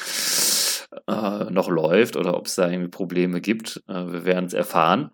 äh, 1.08 1.52
noch 1.52 1.70
läuft 1.70 2.16
oder 2.16 2.38
ob 2.38 2.48
es 2.48 2.56
da 2.56 2.70
irgendwie 2.70 2.90
Probleme 2.90 3.42
gibt. 3.42 3.84
Äh, 3.88 4.12
wir 4.12 4.26
werden 4.26 4.46
es 4.46 4.54
erfahren. 4.54 5.12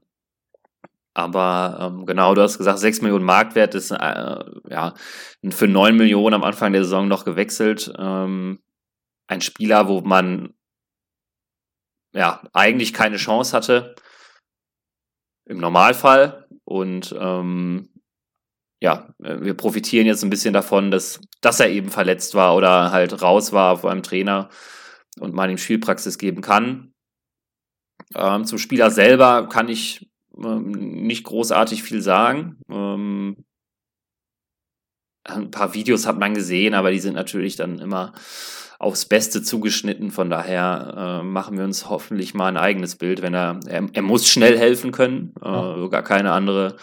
Aber 1.14 1.78
ähm, 1.82 2.06
genau, 2.06 2.34
du 2.34 2.42
hast 2.42 2.58
gesagt, 2.58 2.80
6 2.80 3.02
Millionen 3.02 3.26
Marktwert 3.26 3.76
ist 3.76 3.92
äh, 3.92 4.44
ja 4.70 4.94
für 5.50 5.68
9 5.68 5.98
Millionen 5.98 6.36
am 6.36 6.44
Anfang 6.44 6.72
der 6.72 6.84
Saison 6.84 7.08
noch 7.08 7.26
gewechselt. 7.26 7.92
Ähm, 7.98 8.60
ein 9.28 9.42
Spieler, 9.42 9.88
wo 9.88 10.02
man 10.02 10.54
ja 12.14 12.42
eigentlich 12.54 12.94
keine 12.94 13.18
Chance 13.18 13.56
hatte 13.56 13.96
im 15.46 15.58
Normalfall. 15.58 16.48
Und 16.64 17.14
ähm, 17.20 17.90
ja, 18.82 19.14
wir 19.18 19.56
profitieren 19.56 20.08
jetzt 20.08 20.24
ein 20.24 20.30
bisschen 20.30 20.54
davon, 20.54 20.90
dass, 20.92 21.20
dass 21.42 21.60
er 21.60 21.70
eben 21.70 21.90
verletzt 21.90 22.34
war 22.34 22.56
oder 22.56 22.92
halt 22.92 23.22
raus 23.22 23.52
war 23.52 23.78
vor 23.78 23.92
einem 23.92 24.04
Trainer 24.04 24.50
und 25.20 25.34
man 25.34 25.50
ihm 25.50 25.58
Spielpraxis 25.58 26.18
geben 26.18 26.42
kann. 26.42 26.94
Ähm, 28.16 28.46
zum 28.46 28.58
Spieler 28.58 28.92
selber 28.92 29.48
kann 29.50 29.70
ich 29.70 30.10
ähm, 30.38 30.72
nicht 30.72 31.24
großartig 31.24 31.84
viel 31.84 32.02
sagen. 32.02 32.58
Ähm, 32.70 33.38
ein 35.24 35.52
paar 35.52 35.74
Videos 35.74 36.08
hat 36.08 36.18
man 36.18 36.34
gesehen, 36.34 36.74
aber 36.74 36.92
die 36.92 37.00
sind 37.00 37.14
natürlich 37.14 37.56
dann 37.56 37.80
immer 37.80 38.14
aufs 38.80 39.06
Beste 39.06 39.44
zugeschnitten. 39.44 40.12
Von 40.12 40.30
daher 40.30 41.22
äh, 41.22 41.24
machen 41.24 41.58
wir 41.58 41.66
uns 41.66 41.90
hoffentlich 41.90 42.34
mal 42.34 42.48
ein 42.48 42.58
eigenes 42.58 42.96
Bild, 42.96 43.22
wenn 43.22 43.34
er, 43.34 43.60
er, 43.68 43.88
er 43.92 44.02
muss 44.02 44.28
schnell 44.28 44.58
helfen 44.58 44.92
können, 44.92 45.34
äh, 45.44 45.48
ja. 45.48 45.88
gar 45.88 46.04
keine 46.04 46.32
andere. 46.32 46.78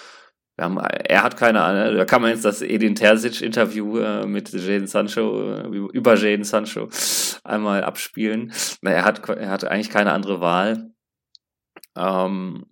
Haben, 0.59 0.79
er 0.79 1.23
hat 1.23 1.37
keine 1.37 1.63
Ahnung, 1.63 1.97
da 1.97 2.05
kann 2.07 2.23
man 2.23 2.31
jetzt 2.31 2.47
das 2.47 2.63
Edin 2.63 2.95
Terzic-Interview 2.95 3.99
äh, 3.99 4.27
mit 4.27 4.51
Jaden 4.53 4.87
Sancho, 4.87 5.53
äh, 5.53 5.67
über 5.67 6.15
Jaden 6.17 6.45
Sancho 6.45 6.89
einmal 7.45 7.85
abspielen. 7.85 8.53
Er 8.83 9.05
hat, 9.05 9.29
er 9.29 9.51
hat 9.51 9.65
eigentlich 9.65 9.91
keine 9.91 10.13
andere 10.13 10.41
Wahl. 10.41 10.91
Ähm, 11.95 12.65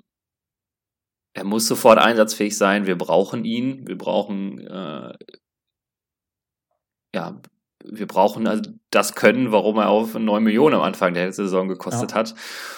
er 1.34 1.44
muss 1.44 1.66
sofort 1.66 1.98
einsatzfähig 1.98 2.56
sein. 2.56 2.86
Wir 2.86 2.96
brauchen 2.96 3.44
ihn. 3.44 3.86
Wir 3.86 3.98
brauchen 3.98 4.60
äh, 4.60 5.12
ja 7.14 7.42
wir 7.84 8.06
brauchen 8.06 8.46
also 8.46 8.70
das 8.90 9.14
Können, 9.14 9.52
warum 9.52 9.78
er 9.78 9.88
auf 9.88 10.14
9 10.14 10.42
Millionen 10.42 10.76
am 10.76 10.82
Anfang 10.82 11.14
der 11.14 11.32
Saison 11.32 11.68
gekostet 11.68 12.12
ja. 12.12 12.16
hat. 12.16 12.34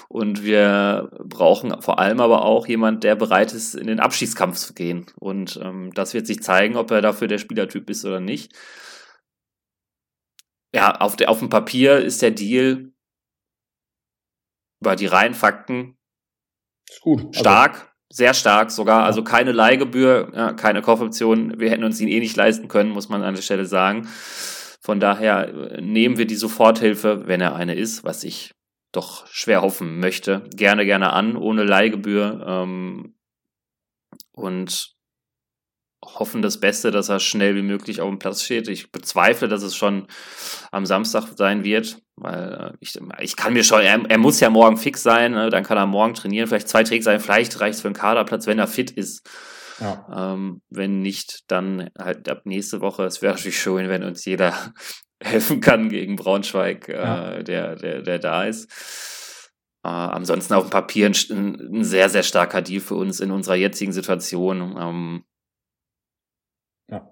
Und 0.08 0.42
wir 0.44 1.10
brauchen 1.24 1.80
vor 1.80 1.98
allem 1.98 2.20
aber 2.20 2.44
auch 2.44 2.66
jemand, 2.66 3.04
der 3.04 3.14
bereit 3.14 3.52
ist, 3.52 3.74
in 3.74 3.86
den 3.86 4.00
Abschießkampf 4.00 4.56
zu 4.56 4.74
gehen. 4.74 5.06
Und 5.16 5.60
ähm, 5.62 5.92
das 5.94 6.14
wird 6.14 6.26
sich 6.26 6.42
zeigen, 6.42 6.76
ob 6.76 6.90
er 6.90 7.02
dafür 7.02 7.28
der 7.28 7.38
Spielertyp 7.38 7.88
ist 7.90 8.04
oder 8.04 8.20
nicht. 8.20 8.52
Ja, 10.74 10.96
auf, 10.96 11.16
der, 11.16 11.30
auf 11.30 11.38
dem 11.38 11.48
Papier 11.48 11.98
ist 11.98 12.22
der 12.22 12.32
Deal 12.32 12.92
über 14.80 14.96
die 14.96 15.06
reinen 15.06 15.34
Fakten. 15.34 15.96
Also 17.04 17.30
stark. 17.32 17.74
Also 17.74 17.86
sehr 18.08 18.34
stark 18.34 18.70
sogar, 18.70 19.04
also 19.04 19.24
keine 19.24 19.52
Leihgebühr, 19.52 20.32
ja, 20.34 20.52
keine 20.52 20.80
Kaufoption. 20.80 21.58
Wir 21.58 21.70
hätten 21.70 21.84
uns 21.84 22.00
ihn 22.00 22.08
eh 22.08 22.20
nicht 22.20 22.36
leisten 22.36 22.68
können, 22.68 22.90
muss 22.90 23.08
man 23.08 23.22
an 23.22 23.34
der 23.34 23.42
Stelle 23.42 23.66
sagen. 23.66 24.08
Von 24.86 25.00
daher 25.00 25.48
äh, 25.48 25.80
nehmen 25.80 26.16
wir 26.16 26.28
die 26.28 26.36
Soforthilfe, 26.36 27.26
wenn 27.26 27.40
er 27.40 27.56
eine 27.56 27.74
ist, 27.74 28.04
was 28.04 28.22
ich 28.22 28.54
doch 28.92 29.26
schwer 29.26 29.62
hoffen 29.62 29.98
möchte, 29.98 30.48
gerne, 30.54 30.84
gerne 30.86 31.12
an, 31.12 31.36
ohne 31.36 31.64
Leihgebühr. 31.64 32.44
Ähm, 32.46 33.16
und 34.30 34.94
hoffen 36.04 36.40
das 36.40 36.60
Beste, 36.60 36.92
dass 36.92 37.08
er 37.08 37.18
schnell 37.18 37.56
wie 37.56 37.62
möglich 37.62 38.00
auf 38.00 38.08
dem 38.08 38.20
Platz 38.20 38.44
steht. 38.44 38.68
Ich 38.68 38.92
bezweifle, 38.92 39.48
dass 39.48 39.64
es 39.64 39.74
schon 39.74 40.06
am 40.70 40.86
Samstag 40.86 41.32
sein 41.34 41.64
wird, 41.64 42.00
weil 42.14 42.52
äh, 42.52 42.76
ich, 42.78 42.96
ich 43.18 43.34
kann 43.34 43.54
mir 43.54 43.64
schon, 43.64 43.80
er, 43.80 44.08
er 44.08 44.18
muss 44.18 44.38
ja 44.38 44.50
morgen 44.50 44.76
fix 44.76 45.02
sein, 45.02 45.32
ne? 45.32 45.50
dann 45.50 45.64
kann 45.64 45.78
er 45.78 45.86
morgen 45.86 46.14
trainieren, 46.14 46.46
vielleicht 46.46 46.68
zwei 46.68 46.84
Träger 46.84 47.02
sein, 47.02 47.18
vielleicht 47.18 47.58
reicht 47.58 47.74
es 47.74 47.80
für 47.80 47.88
einen 47.88 47.96
Kaderplatz, 47.96 48.46
wenn 48.46 48.60
er 48.60 48.68
fit 48.68 48.92
ist. 48.92 49.28
Ja. 49.80 50.32
Ähm, 50.34 50.62
wenn 50.70 51.00
nicht, 51.00 51.50
dann 51.50 51.90
halt 51.98 52.28
ab 52.28 52.42
nächste 52.44 52.80
Woche. 52.80 53.04
Es 53.04 53.22
wäre 53.22 53.34
natürlich 53.34 53.60
schön, 53.60 53.88
wenn 53.88 54.02
uns 54.02 54.24
jeder 54.24 54.54
helfen 55.22 55.60
kann 55.60 55.88
gegen 55.88 56.16
Braunschweig, 56.16 56.88
äh, 56.88 57.42
der, 57.42 57.76
der, 57.76 58.02
der 58.02 58.18
da 58.18 58.44
ist. 58.44 58.70
Äh, 59.84 59.88
ansonsten 59.88 60.54
auf 60.54 60.64
dem 60.64 60.70
Papier 60.70 61.06
ein, 61.06 61.14
ein, 61.30 61.84
sehr, 61.84 62.08
sehr 62.08 62.22
starker 62.22 62.62
Deal 62.62 62.80
für 62.80 62.96
uns 62.96 63.20
in 63.20 63.30
unserer 63.30 63.54
jetzigen 63.54 63.92
Situation. 63.92 64.76
Ähm, 64.78 65.24
ja. 66.90 67.08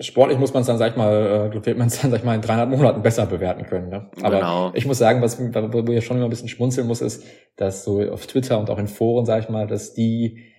Sportlich 0.00 0.38
muss 0.38 0.52
man 0.52 0.62
es 0.62 0.66
dann, 0.66 0.78
sag 0.78 0.92
ich 0.92 0.96
mal, 0.96 1.50
äh, 1.52 1.64
wird 1.64 1.78
man 1.78 1.86
es 1.86 2.00
dann, 2.00 2.10
sag 2.10 2.18
ich 2.18 2.24
mal, 2.24 2.34
in 2.34 2.42
300 2.42 2.68
Monaten 2.68 3.02
besser 3.02 3.26
bewerten 3.26 3.64
können. 3.66 3.88
Ne? 3.88 4.10
Aber 4.20 4.36
genau. 4.36 4.72
ich 4.74 4.84
muss 4.84 4.98
sagen, 4.98 5.22
was 5.22 5.38
wo 5.38 5.92
ich 5.92 6.04
schon 6.04 6.16
immer 6.16 6.26
ein 6.26 6.30
bisschen 6.30 6.48
schmunzeln 6.48 6.86
muss, 6.86 7.00
ist, 7.00 7.24
dass 7.56 7.84
so 7.84 8.02
auf 8.10 8.26
Twitter 8.26 8.58
und 8.58 8.68
auch 8.68 8.78
in 8.78 8.88
Foren, 8.88 9.24
sag 9.24 9.44
ich 9.44 9.48
mal, 9.48 9.66
dass 9.66 9.94
die 9.94 10.51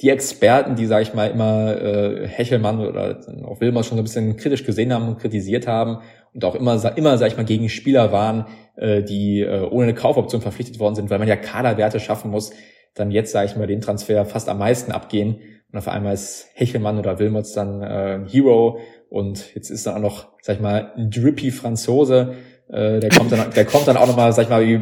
die 0.00 0.10
Experten, 0.10 0.76
die, 0.76 0.86
sage 0.86 1.02
ich 1.02 1.14
mal, 1.14 1.30
immer 1.30 1.76
äh, 1.80 2.28
Hechelmann 2.28 2.78
oder 2.78 3.18
auch 3.44 3.60
Wilmer 3.60 3.82
schon 3.82 3.96
so 3.96 4.02
ein 4.02 4.04
bisschen 4.04 4.36
kritisch 4.36 4.64
gesehen 4.64 4.92
haben 4.92 5.08
und 5.08 5.18
kritisiert 5.18 5.66
haben 5.66 5.98
und 6.34 6.44
auch 6.44 6.54
immer, 6.54 6.80
immer 6.96 7.18
sage 7.18 7.32
ich 7.32 7.36
mal, 7.36 7.44
gegen 7.44 7.68
Spieler 7.68 8.12
waren, 8.12 8.46
äh, 8.76 9.02
die 9.02 9.40
äh, 9.40 9.66
ohne 9.68 9.84
eine 9.84 9.94
Kaufoption 9.94 10.40
verpflichtet 10.40 10.78
worden 10.78 10.94
sind, 10.94 11.10
weil 11.10 11.18
man 11.18 11.26
ja 11.26 11.36
Kaderwerte 11.36 11.98
schaffen 11.98 12.30
muss, 12.30 12.52
dann 12.94 13.10
jetzt, 13.10 13.32
sage 13.32 13.46
ich 13.46 13.56
mal, 13.56 13.66
den 13.66 13.80
Transfer 13.80 14.24
fast 14.24 14.48
am 14.48 14.58
meisten 14.58 14.92
abgehen. 14.92 15.40
Und 15.70 15.78
auf 15.78 15.88
einmal 15.88 16.14
ist 16.14 16.48
Hechelmann 16.54 16.98
oder 16.98 17.18
Wilmots 17.18 17.52
dann 17.52 17.82
äh, 17.82 18.14
ein 18.14 18.26
Hero 18.26 18.78
und 19.10 19.54
jetzt 19.54 19.70
ist 19.70 19.86
dann 19.86 19.96
auch 19.96 20.00
noch, 20.00 20.28
sag 20.42 20.56
ich 20.56 20.62
mal, 20.62 20.92
ein 20.96 21.10
drippy 21.10 21.50
Franzose, 21.50 22.34
äh, 22.68 23.00
der 23.00 23.10
kommt 23.10 23.32
dann, 23.32 23.50
der 23.50 23.64
kommt 23.64 23.88
dann 23.88 23.96
auch 23.96 24.06
nochmal, 24.06 24.32
sag 24.32 24.44
ich 24.44 24.48
mal, 24.48 24.64
wie 24.64 24.78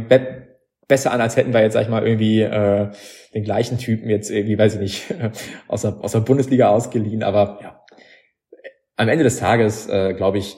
besser 0.88 1.12
an, 1.12 1.20
als 1.20 1.36
hätten 1.36 1.52
wir 1.52 1.62
jetzt, 1.62 1.72
sag 1.72 1.82
ich 1.82 1.88
mal, 1.88 2.06
irgendwie 2.06 2.42
äh, 2.42 2.90
den 3.34 3.44
gleichen 3.44 3.78
Typen 3.78 4.08
jetzt 4.08 4.30
irgendwie, 4.30 4.58
weiß 4.58 4.74
ich 4.74 4.80
nicht, 4.80 5.14
aus 5.68 5.82
der, 5.82 5.96
aus 6.00 6.12
der 6.12 6.20
Bundesliga 6.20 6.68
ausgeliehen. 6.68 7.22
Aber 7.22 7.58
ja, 7.62 7.84
am 8.96 9.08
Ende 9.08 9.24
des 9.24 9.38
Tages, 9.38 9.88
äh, 9.88 10.14
glaube 10.14 10.38
ich, 10.38 10.56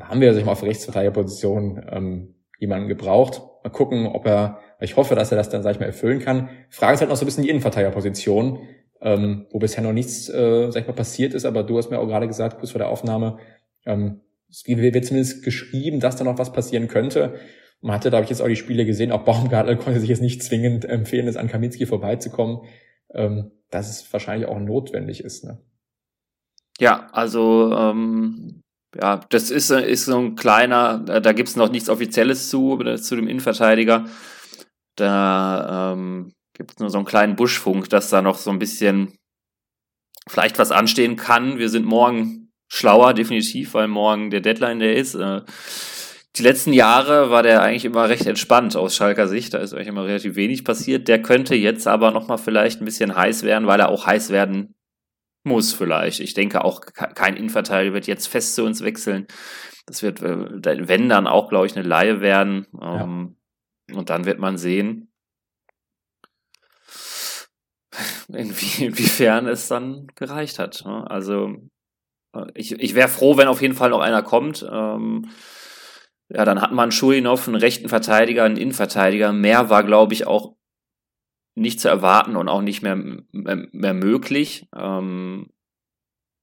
haben 0.00 0.20
wir, 0.20 0.32
sag 0.32 0.40
ich 0.40 0.46
mal, 0.46 0.52
auf 0.52 0.62
Rechtsverteidigerposition 0.62 1.84
ähm, 1.90 2.34
jemanden 2.58 2.88
gebraucht. 2.88 3.42
Mal 3.62 3.70
gucken, 3.70 4.06
ob 4.06 4.26
er, 4.26 4.58
ich 4.80 4.96
hoffe, 4.96 5.14
dass 5.14 5.30
er 5.30 5.36
das 5.36 5.48
dann, 5.48 5.62
sag 5.62 5.72
ich 5.72 5.80
mal, 5.80 5.86
erfüllen 5.86 6.20
kann. 6.20 6.50
Frage 6.70 6.94
ist 6.94 7.00
halt 7.00 7.10
noch 7.10 7.16
so 7.16 7.24
ein 7.24 7.26
bisschen 7.26 7.44
die 7.44 7.50
Innenverteidigerposition, 7.50 8.60
ähm, 9.00 9.46
wo 9.50 9.58
bisher 9.58 9.82
noch 9.82 9.92
nichts, 9.92 10.28
äh, 10.28 10.70
sag 10.70 10.82
ich 10.82 10.86
mal, 10.86 10.94
passiert 10.94 11.34
ist. 11.34 11.44
Aber 11.44 11.62
du 11.62 11.76
hast 11.78 11.90
mir 11.90 11.98
auch 11.98 12.06
gerade 12.06 12.26
gesagt, 12.26 12.58
kurz 12.58 12.70
vor 12.70 12.78
der 12.78 12.88
Aufnahme, 12.88 13.38
ähm, 13.86 14.20
es 14.50 14.66
wird 14.66 15.04
zumindest 15.04 15.42
geschrieben, 15.42 16.00
dass 16.00 16.16
da 16.16 16.24
noch 16.24 16.38
was 16.38 16.52
passieren 16.52 16.86
könnte. 16.86 17.34
Man 17.84 17.96
hatte, 17.96 18.08
da 18.08 18.16
habe 18.16 18.24
ich 18.24 18.30
jetzt 18.30 18.40
auch 18.40 18.48
die 18.48 18.56
Spiele 18.56 18.86
gesehen, 18.86 19.12
auch 19.12 19.26
Baumgartel 19.26 19.76
konnte 19.76 20.00
sich 20.00 20.08
jetzt 20.08 20.22
nicht 20.22 20.42
zwingend 20.42 20.86
empfehlen, 20.86 21.28
es 21.28 21.36
an 21.36 21.48
Kaminski 21.48 21.84
vorbeizukommen, 21.84 22.60
ähm, 23.12 23.50
dass 23.70 23.90
es 23.90 24.10
wahrscheinlich 24.10 24.48
auch 24.48 24.58
notwendig 24.58 25.22
ist. 25.22 25.44
Ne? 25.44 25.58
Ja, 26.80 27.08
also 27.12 27.76
ähm, 27.76 28.62
ja, 28.98 29.20
das 29.28 29.50
ist, 29.50 29.70
ist 29.70 30.06
so 30.06 30.18
ein 30.18 30.34
kleiner, 30.34 30.98
da 30.98 31.32
gibt 31.32 31.50
es 31.50 31.56
noch 31.56 31.70
nichts 31.70 31.90
Offizielles 31.90 32.48
zu, 32.48 32.78
zu 32.96 33.16
dem 33.16 33.28
Innenverteidiger. 33.28 34.06
Da 34.96 35.92
ähm, 35.92 36.32
gibt 36.56 36.72
es 36.72 36.78
nur 36.78 36.88
so 36.88 36.96
einen 36.96 37.06
kleinen 37.06 37.36
Buschfunk, 37.36 37.90
dass 37.90 38.08
da 38.08 38.22
noch 38.22 38.38
so 38.38 38.50
ein 38.50 38.58
bisschen 38.58 39.12
vielleicht 40.26 40.58
was 40.58 40.70
anstehen 40.70 41.16
kann. 41.16 41.58
Wir 41.58 41.68
sind 41.68 41.84
morgen 41.84 42.48
schlauer, 42.72 43.12
definitiv, 43.12 43.74
weil 43.74 43.88
morgen 43.88 44.30
der 44.30 44.40
Deadline 44.40 44.78
der 44.78 44.96
ist. 44.96 45.16
Äh, 45.16 45.42
die 46.36 46.42
letzten 46.42 46.72
Jahre 46.72 47.30
war 47.30 47.42
der 47.42 47.62
eigentlich 47.62 47.84
immer 47.84 48.08
recht 48.08 48.26
entspannt 48.26 48.76
aus 48.76 48.96
Schalker 48.96 49.28
Sicht. 49.28 49.54
Da 49.54 49.58
ist 49.58 49.72
eigentlich 49.72 49.88
immer 49.88 50.04
relativ 50.04 50.34
wenig 50.34 50.64
passiert. 50.64 51.06
Der 51.06 51.22
könnte 51.22 51.54
jetzt 51.54 51.86
aber 51.86 52.10
nochmal 52.10 52.38
vielleicht 52.38 52.80
ein 52.80 52.84
bisschen 52.84 53.14
heiß 53.14 53.44
werden, 53.44 53.68
weil 53.68 53.78
er 53.78 53.88
auch 53.88 54.06
heiß 54.06 54.30
werden 54.30 54.74
muss 55.44 55.72
vielleicht. 55.72 56.20
Ich 56.20 56.34
denke 56.34 56.64
auch, 56.64 56.80
kein 56.80 57.36
Innenverteidiger 57.36 57.94
wird 57.94 58.06
jetzt 58.06 58.26
fest 58.26 58.54
zu 58.56 58.64
uns 58.64 58.82
wechseln. 58.82 59.26
Das 59.86 60.02
wird, 60.02 60.22
äh, 60.22 60.88
wenn 60.88 61.08
dann 61.08 61.26
auch, 61.26 61.48
glaube 61.50 61.66
ich, 61.66 61.76
eine 61.76 61.86
Laie 61.86 62.20
werden. 62.20 62.66
Ja. 62.80 63.02
Ähm, 63.02 63.36
und 63.92 64.10
dann 64.10 64.24
wird 64.24 64.38
man 64.38 64.56
sehen, 64.56 65.12
inwie, 68.28 68.86
inwiefern 68.86 69.46
es 69.46 69.68
dann 69.68 70.08
gereicht 70.16 70.58
hat. 70.58 70.82
Ne? 70.84 71.08
Also 71.08 71.54
äh, 72.34 72.46
ich, 72.54 72.72
ich 72.72 72.94
wäre 72.94 73.08
froh, 73.08 73.36
wenn 73.36 73.46
auf 73.46 73.62
jeden 73.62 73.74
Fall 73.74 73.90
noch 73.90 74.00
einer 74.00 74.22
kommt. 74.22 74.66
Ja, 76.28 76.44
dann 76.44 76.60
hat 76.60 76.72
man 76.72 76.90
Schulinov, 76.90 77.46
einen 77.46 77.56
rechten 77.56 77.88
Verteidiger, 77.88 78.44
einen 78.44 78.56
Innenverteidiger. 78.56 79.32
Mehr 79.32 79.70
war, 79.70 79.84
glaube 79.84 80.14
ich, 80.14 80.26
auch 80.26 80.56
nicht 81.54 81.80
zu 81.80 81.88
erwarten 81.88 82.36
und 82.36 82.48
auch 82.48 82.62
nicht 82.62 82.82
mehr, 82.82 82.96
mehr, 82.96 83.68
mehr 83.70 83.94
möglich. 83.94 84.66
Ähm, 84.74 85.50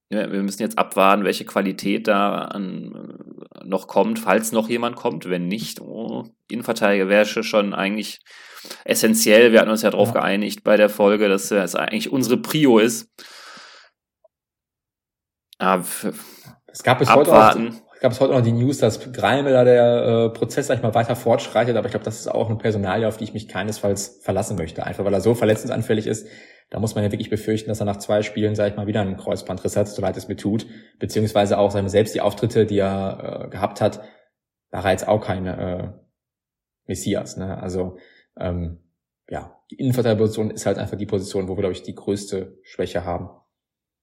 wir 0.08 0.42
müssen 0.42 0.62
jetzt 0.62 0.78
abwarten, 0.78 1.24
welche 1.24 1.46
Qualität 1.46 2.06
da 2.06 2.42
an, 2.42 3.18
noch 3.64 3.86
kommt, 3.86 4.18
falls 4.18 4.52
noch 4.52 4.68
jemand 4.68 4.94
kommt. 4.96 5.28
Wenn 5.28 5.48
nicht, 5.48 5.80
oh, 5.80 6.28
Innenverteidiger 6.50 7.08
wäre 7.08 7.24
schon 7.24 7.72
eigentlich 7.72 8.20
essentiell. 8.84 9.52
Wir 9.52 9.60
hatten 9.60 9.70
uns 9.70 9.82
ja 9.82 9.90
darauf 9.90 10.08
ja. 10.08 10.20
geeinigt 10.20 10.64
bei 10.64 10.76
der 10.76 10.90
Folge, 10.90 11.28
dass 11.28 11.50
es 11.50 11.74
eigentlich 11.74 12.12
unsere 12.12 12.36
Prio 12.36 12.78
ist. 12.78 13.10
Ja, 15.60 15.82
Es 16.66 16.82
gab 16.82 16.98
bis 16.98 17.08
abwarten. 17.08 17.64
heute 17.66 17.76
auch, 17.76 17.91
gab 18.02 18.10
es 18.10 18.20
heute 18.20 18.32
noch 18.32 18.42
die 18.42 18.50
News, 18.50 18.78
dass 18.78 19.12
Greimel 19.12 19.52
da 19.52 19.62
der 19.62 20.04
äh, 20.04 20.30
Prozess 20.30 20.66
sag 20.66 20.76
ich 20.76 20.82
mal 20.82 20.92
weiter 20.92 21.14
fortschreitet, 21.14 21.76
aber 21.76 21.86
ich 21.86 21.92
glaube, 21.92 22.04
das 22.04 22.18
ist 22.18 22.26
auch 22.26 22.48
eine 22.48 22.58
Personalie, 22.58 23.06
auf 23.06 23.16
die 23.16 23.24
ich 23.24 23.32
mich 23.32 23.46
keinesfalls 23.46 24.18
verlassen 24.22 24.56
möchte, 24.56 24.84
einfach 24.84 25.04
weil 25.04 25.14
er 25.14 25.20
so 25.20 25.34
verletzungsanfällig 25.34 26.08
ist. 26.08 26.26
Da 26.68 26.80
muss 26.80 26.96
man 26.96 27.04
ja 27.04 27.12
wirklich 27.12 27.30
befürchten, 27.30 27.68
dass 27.68 27.78
er 27.78 27.86
nach 27.86 27.98
zwei 27.98 28.22
Spielen, 28.22 28.56
sag 28.56 28.72
ich 28.72 28.76
mal, 28.76 28.88
wieder 28.88 29.02
einen 29.02 29.16
Kreuzbandriss 29.16 29.76
hat, 29.76 29.86
so 29.86 30.02
leid 30.02 30.16
es 30.16 30.26
mir 30.26 30.36
tut, 30.36 30.66
beziehungsweise 30.98 31.58
auch 31.58 31.70
seine 31.70 31.90
selbst 31.90 32.12
die 32.12 32.20
Auftritte, 32.20 32.66
die 32.66 32.78
er 32.78 33.44
äh, 33.44 33.48
gehabt 33.50 33.80
hat, 33.80 34.00
war 34.72 34.84
er 34.84 34.90
jetzt 34.90 35.06
auch 35.06 35.20
keine 35.24 35.60
äh, 35.60 35.88
Messias. 36.86 37.36
Ne? 37.36 37.56
Also 37.62 37.98
ähm, 38.36 38.80
ja, 39.28 39.60
die 39.70 39.76
Innenverteidigerposition 39.76 40.50
ist 40.50 40.66
halt 40.66 40.78
einfach 40.78 40.96
die 40.96 41.06
Position, 41.06 41.46
wo 41.46 41.52
wir, 41.52 41.60
glaube 41.60 41.74
ich, 41.74 41.84
die 41.84 41.94
größte 41.94 42.58
Schwäche 42.62 43.04
haben. 43.04 43.30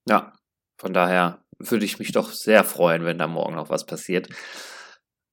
Ja, 0.07 0.31
von 0.77 0.93
daher 0.93 1.43
würde 1.59 1.85
ich 1.85 1.99
mich 1.99 2.11
doch 2.11 2.31
sehr 2.31 2.63
freuen, 2.63 3.05
wenn 3.05 3.17
da 3.17 3.27
morgen 3.27 3.55
noch 3.55 3.69
was 3.69 3.85
passiert. 3.85 4.29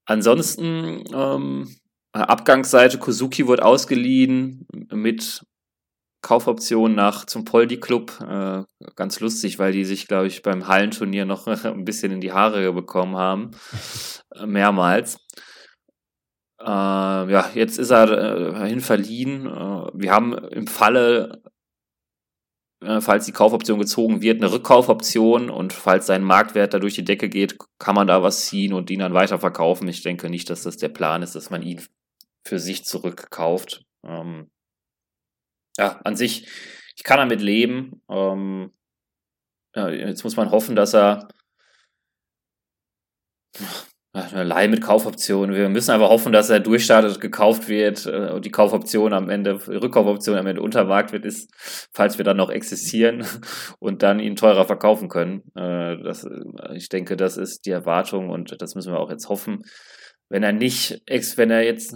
Ansonsten, 0.06 1.04
ähm, 1.14 1.74
Abgangsseite, 2.12 2.98
Kozuki 2.98 3.46
wird 3.46 3.60
ausgeliehen 3.60 4.66
mit 4.90 5.42
Kaufoption 6.22 6.94
nach 6.94 7.24
zum 7.26 7.44
Poldi 7.44 7.78
Club. 7.78 8.18
Äh, 8.20 8.62
ganz 8.96 9.20
lustig, 9.20 9.58
weil 9.58 9.72
die 9.72 9.84
sich, 9.84 10.08
glaube 10.08 10.26
ich, 10.26 10.42
beim 10.42 10.66
Hallenturnier 10.66 11.24
noch 11.24 11.46
ein 11.64 11.84
bisschen 11.84 12.12
in 12.12 12.20
die 12.20 12.32
Haare 12.32 12.72
bekommen 12.72 13.16
haben. 13.16 13.50
Mehrmals. 14.44 15.18
Äh, 16.60 16.64
ja, 16.64 17.50
jetzt 17.54 17.78
ist 17.78 17.90
er 17.90 18.62
äh, 18.62 18.68
hin 18.68 18.80
verliehen. 18.80 19.46
Äh, 19.46 19.90
wir 19.94 20.10
haben 20.10 20.32
im 20.34 20.66
Falle 20.66 21.42
falls 23.00 23.26
die 23.26 23.32
Kaufoption 23.32 23.78
gezogen 23.78 24.22
wird, 24.22 24.42
eine 24.42 24.52
Rückkaufoption 24.52 25.50
und 25.50 25.72
falls 25.72 26.06
sein 26.06 26.22
Marktwert 26.22 26.74
da 26.74 26.78
durch 26.78 26.94
die 26.94 27.04
Decke 27.04 27.28
geht, 27.28 27.58
kann 27.78 27.94
man 27.94 28.06
da 28.06 28.22
was 28.22 28.46
ziehen 28.46 28.72
und 28.72 28.90
ihn 28.90 29.00
dann 29.00 29.14
weiterverkaufen. 29.14 29.88
Ich 29.88 30.02
denke 30.02 30.30
nicht, 30.30 30.50
dass 30.50 30.62
das 30.62 30.76
der 30.76 30.88
Plan 30.88 31.22
ist, 31.22 31.34
dass 31.34 31.50
man 31.50 31.62
ihn 31.62 31.82
für 32.46 32.58
sich 32.58 32.84
zurückkauft. 32.84 33.84
Ähm, 34.04 34.50
ja, 35.76 36.00
an 36.04 36.16
sich, 36.16 36.48
ich 36.96 37.04
kann 37.04 37.18
damit 37.18 37.40
leben. 37.40 38.02
Ähm, 38.08 38.72
ja, 39.74 39.88
jetzt 39.88 40.24
muss 40.24 40.36
man 40.36 40.50
hoffen, 40.50 40.76
dass 40.76 40.94
er 40.94 41.28
Leih 44.16 44.68
mit 44.68 44.80
Kaufoption. 44.80 45.52
Wir 45.52 45.68
müssen 45.68 45.90
einfach 45.90 46.08
hoffen, 46.08 46.32
dass 46.32 46.48
er 46.48 46.60
durchstartet, 46.60 47.20
gekauft 47.20 47.68
wird 47.68 48.06
äh, 48.06 48.30
und 48.32 48.44
die 48.44 48.50
Kaufoption 48.50 49.12
am 49.12 49.28
Ende, 49.28 49.66
Rückkaufoption 49.68 50.36
am 50.36 50.46
Ende 50.46 50.62
unter 50.62 50.84
Marktwert 50.84 51.26
ist, 51.26 51.50
falls 51.92 52.16
wir 52.16 52.24
dann 52.24 52.38
noch 52.38 52.50
existieren 52.50 53.24
und 53.78 54.02
dann 54.02 54.18
ihn 54.18 54.36
teurer 54.36 54.64
verkaufen 54.64 55.08
können. 55.08 55.42
Äh, 55.54 56.02
das, 56.02 56.24
äh, 56.24 56.76
ich 56.76 56.88
denke, 56.88 57.16
das 57.16 57.36
ist 57.36 57.66
die 57.66 57.70
Erwartung 57.70 58.30
und 58.30 58.60
das 58.60 58.74
müssen 58.74 58.92
wir 58.92 59.00
auch 59.00 59.10
jetzt 59.10 59.28
hoffen. 59.28 59.62
Wenn 60.28 60.42
er 60.42 60.52
nicht, 60.52 61.02
wenn 61.36 61.50
er 61.50 61.62
jetzt 61.62 61.94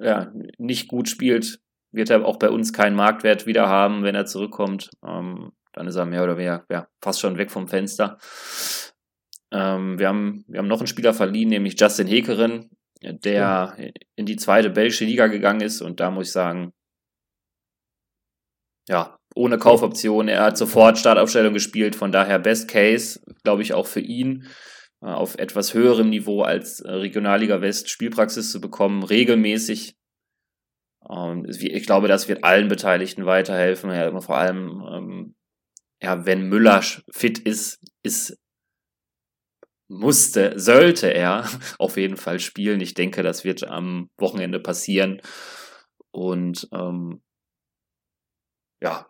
ja, 0.00 0.32
nicht 0.58 0.88
gut 0.88 1.08
spielt, 1.08 1.58
wird 1.92 2.10
er 2.10 2.24
auch 2.24 2.38
bei 2.38 2.50
uns 2.50 2.72
keinen 2.72 2.94
Marktwert 2.94 3.46
wieder 3.46 3.68
haben, 3.68 4.02
wenn 4.02 4.14
er 4.14 4.26
zurückkommt. 4.26 4.90
Ähm, 5.06 5.52
dann 5.72 5.86
ist 5.88 5.96
er 5.96 6.06
mehr 6.06 6.22
oder 6.22 6.36
weniger 6.36 6.64
ja, 6.70 6.86
fast 7.00 7.20
schon 7.20 7.36
weg 7.36 7.50
vom 7.50 7.68
Fenster. 7.68 8.18
Ähm, 9.54 9.98
wir, 9.98 10.08
haben, 10.08 10.44
wir 10.48 10.58
haben 10.58 10.66
noch 10.66 10.80
einen 10.80 10.88
Spieler 10.88 11.14
verliehen, 11.14 11.48
nämlich 11.48 11.80
Justin 11.80 12.08
Hekerin, 12.08 12.70
der 13.00 13.32
ja. 13.32 13.76
in 14.16 14.26
die 14.26 14.36
zweite 14.36 14.68
belgische 14.68 15.04
Liga 15.04 15.28
gegangen 15.28 15.60
ist. 15.60 15.80
Und 15.80 16.00
da 16.00 16.10
muss 16.10 16.26
ich 16.26 16.32
sagen, 16.32 16.72
ja, 18.88 19.16
ohne 19.34 19.58
Kaufoption. 19.58 20.28
Er 20.28 20.42
hat 20.42 20.58
sofort 20.58 20.98
Startaufstellung 20.98 21.54
gespielt, 21.54 21.96
von 21.96 22.12
daher 22.12 22.38
Best 22.38 22.68
Case, 22.68 23.20
glaube 23.44 23.62
ich, 23.62 23.74
auch 23.74 23.86
für 23.86 24.00
ihn 24.00 24.46
äh, 25.00 25.06
auf 25.06 25.38
etwas 25.38 25.72
höherem 25.72 26.10
Niveau 26.10 26.42
als 26.42 26.80
äh, 26.80 26.90
Regionalliga 26.90 27.60
West 27.60 27.88
Spielpraxis 27.90 28.50
zu 28.50 28.60
bekommen, 28.60 29.02
regelmäßig. 29.04 29.96
Ich 31.58 31.84
glaube, 31.84 32.08
das 32.08 32.28
wird 32.28 32.44
allen 32.44 32.68
Beteiligten 32.68 33.26
weiterhelfen. 33.26 33.90
Ja, 33.90 34.18
vor 34.22 34.38
allem, 34.38 34.82
ähm, 34.90 35.34
ja, 36.02 36.24
wenn 36.24 36.48
Müller 36.48 36.80
fit 37.12 37.38
ist, 37.40 37.78
ist 38.02 38.38
musste, 39.88 40.58
sollte 40.58 41.12
er 41.12 41.48
auf 41.78 41.96
jeden 41.96 42.16
Fall 42.16 42.40
spielen. 42.40 42.80
Ich 42.80 42.94
denke, 42.94 43.22
das 43.22 43.44
wird 43.44 43.64
am 43.64 44.10
Wochenende 44.18 44.60
passieren. 44.60 45.20
Und 46.10 46.68
ähm, 46.72 47.22
ja, 48.80 49.06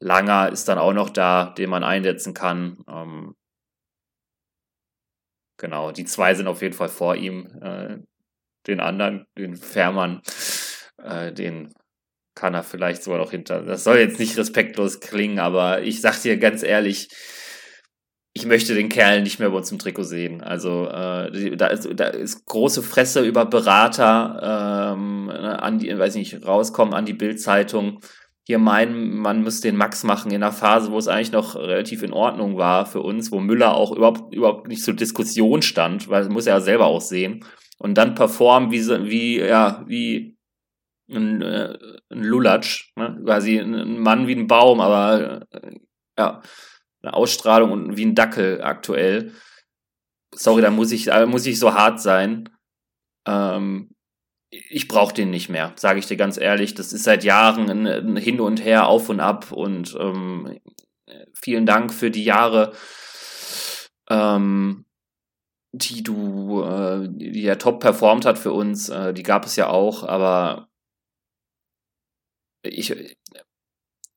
Langer 0.00 0.50
ist 0.50 0.68
dann 0.68 0.78
auch 0.78 0.92
noch 0.92 1.10
da, 1.10 1.54
den 1.56 1.70
man 1.70 1.84
einsetzen 1.84 2.34
kann. 2.34 2.82
Ähm, 2.88 3.34
genau, 5.58 5.92
die 5.92 6.04
zwei 6.04 6.34
sind 6.34 6.48
auf 6.48 6.62
jeden 6.62 6.74
Fall 6.74 6.88
vor 6.88 7.16
ihm. 7.16 7.46
Äh, 7.62 7.98
den 8.66 8.80
anderen, 8.80 9.26
den 9.36 9.56
Fährmann, 9.56 10.22
äh, 10.98 11.32
den 11.32 11.72
kann 12.34 12.54
er 12.54 12.62
vielleicht 12.62 13.02
sogar 13.02 13.18
noch 13.18 13.30
hinter. 13.30 13.62
Das 13.62 13.84
soll 13.84 13.98
jetzt 13.98 14.18
nicht 14.18 14.36
respektlos 14.38 15.00
klingen, 15.00 15.38
aber 15.38 15.82
ich 15.82 16.00
sag 16.00 16.20
dir 16.22 16.38
ganz 16.38 16.62
ehrlich, 16.62 17.08
ich 18.34 18.46
möchte 18.46 18.74
den 18.74 18.88
Kerl 18.88 19.22
nicht 19.22 19.38
mehr 19.38 19.50
bei 19.50 19.56
uns 19.56 19.70
im 19.70 19.78
Trikot 19.78 20.04
sehen. 20.04 20.40
Also 20.40 20.86
äh, 20.86 21.56
da, 21.56 21.66
ist, 21.66 21.88
da 21.94 22.06
ist 22.06 22.46
große 22.46 22.82
Fresse 22.82 23.20
über 23.20 23.44
Berater 23.44 24.94
ähm, 24.94 25.28
an 25.28 25.78
die, 25.78 25.96
weiß 25.96 26.14
nicht, 26.14 26.46
rauskommen 26.46 26.94
an 26.94 27.04
die 27.04 27.12
Bildzeitung. 27.12 28.00
Hier 28.44 28.58
meinen, 28.58 29.18
man 29.18 29.42
müsste 29.42 29.68
den 29.68 29.76
Max 29.76 30.02
machen 30.02 30.30
in 30.30 30.42
einer 30.42 30.52
Phase, 30.52 30.90
wo 30.90 30.98
es 30.98 31.08
eigentlich 31.08 31.32
noch 31.32 31.56
relativ 31.56 32.02
in 32.02 32.12
Ordnung 32.12 32.56
war 32.56 32.86
für 32.86 33.00
uns, 33.00 33.30
wo 33.30 33.38
Müller 33.38 33.74
auch 33.74 33.94
überhaupt, 33.94 34.34
überhaupt 34.34 34.66
nicht 34.66 34.82
zur 34.82 34.94
Diskussion 34.94 35.60
stand, 35.60 36.08
weil 36.08 36.28
muss 36.30 36.46
er 36.46 36.54
ja 36.54 36.60
selber 36.60 36.86
auch 36.86 37.02
sehen. 37.02 37.44
Und 37.78 37.98
dann 37.98 38.14
performen 38.14 38.72
wie, 38.72 38.88
wie, 39.10 39.40
ja, 39.40 39.84
wie 39.86 40.38
ein, 41.10 41.42
äh, 41.42 41.76
ein 42.10 42.22
Lulatsch, 42.22 42.92
ne? 42.96 43.20
quasi 43.24 43.58
ein 43.58 44.00
Mann 44.00 44.26
wie 44.26 44.36
ein 44.36 44.46
Baum, 44.46 44.80
aber 44.80 45.42
äh, 45.50 45.72
ja 46.18 46.40
eine 47.02 47.14
Ausstrahlung 47.14 47.72
und 47.72 47.96
wie 47.96 48.04
ein 48.04 48.14
Dackel 48.14 48.62
aktuell. 48.62 49.32
Sorry, 50.34 50.62
da 50.62 50.70
muss 50.70 50.92
ich, 50.92 51.04
da 51.06 51.26
muss 51.26 51.46
ich 51.46 51.58
so 51.58 51.74
hart 51.74 52.00
sein. 52.00 52.48
Ähm, 53.26 53.94
ich 54.50 54.86
brauche 54.88 55.14
den 55.14 55.30
nicht 55.30 55.48
mehr, 55.48 55.72
sage 55.76 55.98
ich 55.98 56.06
dir 56.06 56.16
ganz 56.16 56.36
ehrlich. 56.36 56.74
Das 56.74 56.92
ist 56.92 57.04
seit 57.04 57.24
Jahren 57.24 57.70
ein, 57.70 57.86
ein 57.86 58.16
Hin 58.16 58.40
und 58.40 58.62
Her, 58.64 58.86
auf 58.86 59.08
und 59.08 59.20
ab 59.20 59.50
und 59.50 59.96
ähm, 59.98 60.58
vielen 61.34 61.66
Dank 61.66 61.92
für 61.92 62.10
die 62.10 62.24
Jahre, 62.24 62.72
ähm, 64.10 64.84
die 65.72 66.02
du, 66.02 66.62
äh, 66.62 67.08
die 67.10 67.44
er 67.44 67.58
top 67.58 67.80
performt 67.80 68.26
hat 68.26 68.38
für 68.38 68.52
uns. 68.52 68.90
Äh, 68.90 69.14
die 69.14 69.22
gab 69.22 69.46
es 69.46 69.56
ja 69.56 69.68
auch, 69.68 70.02
aber 70.04 70.68
ich 72.62 72.94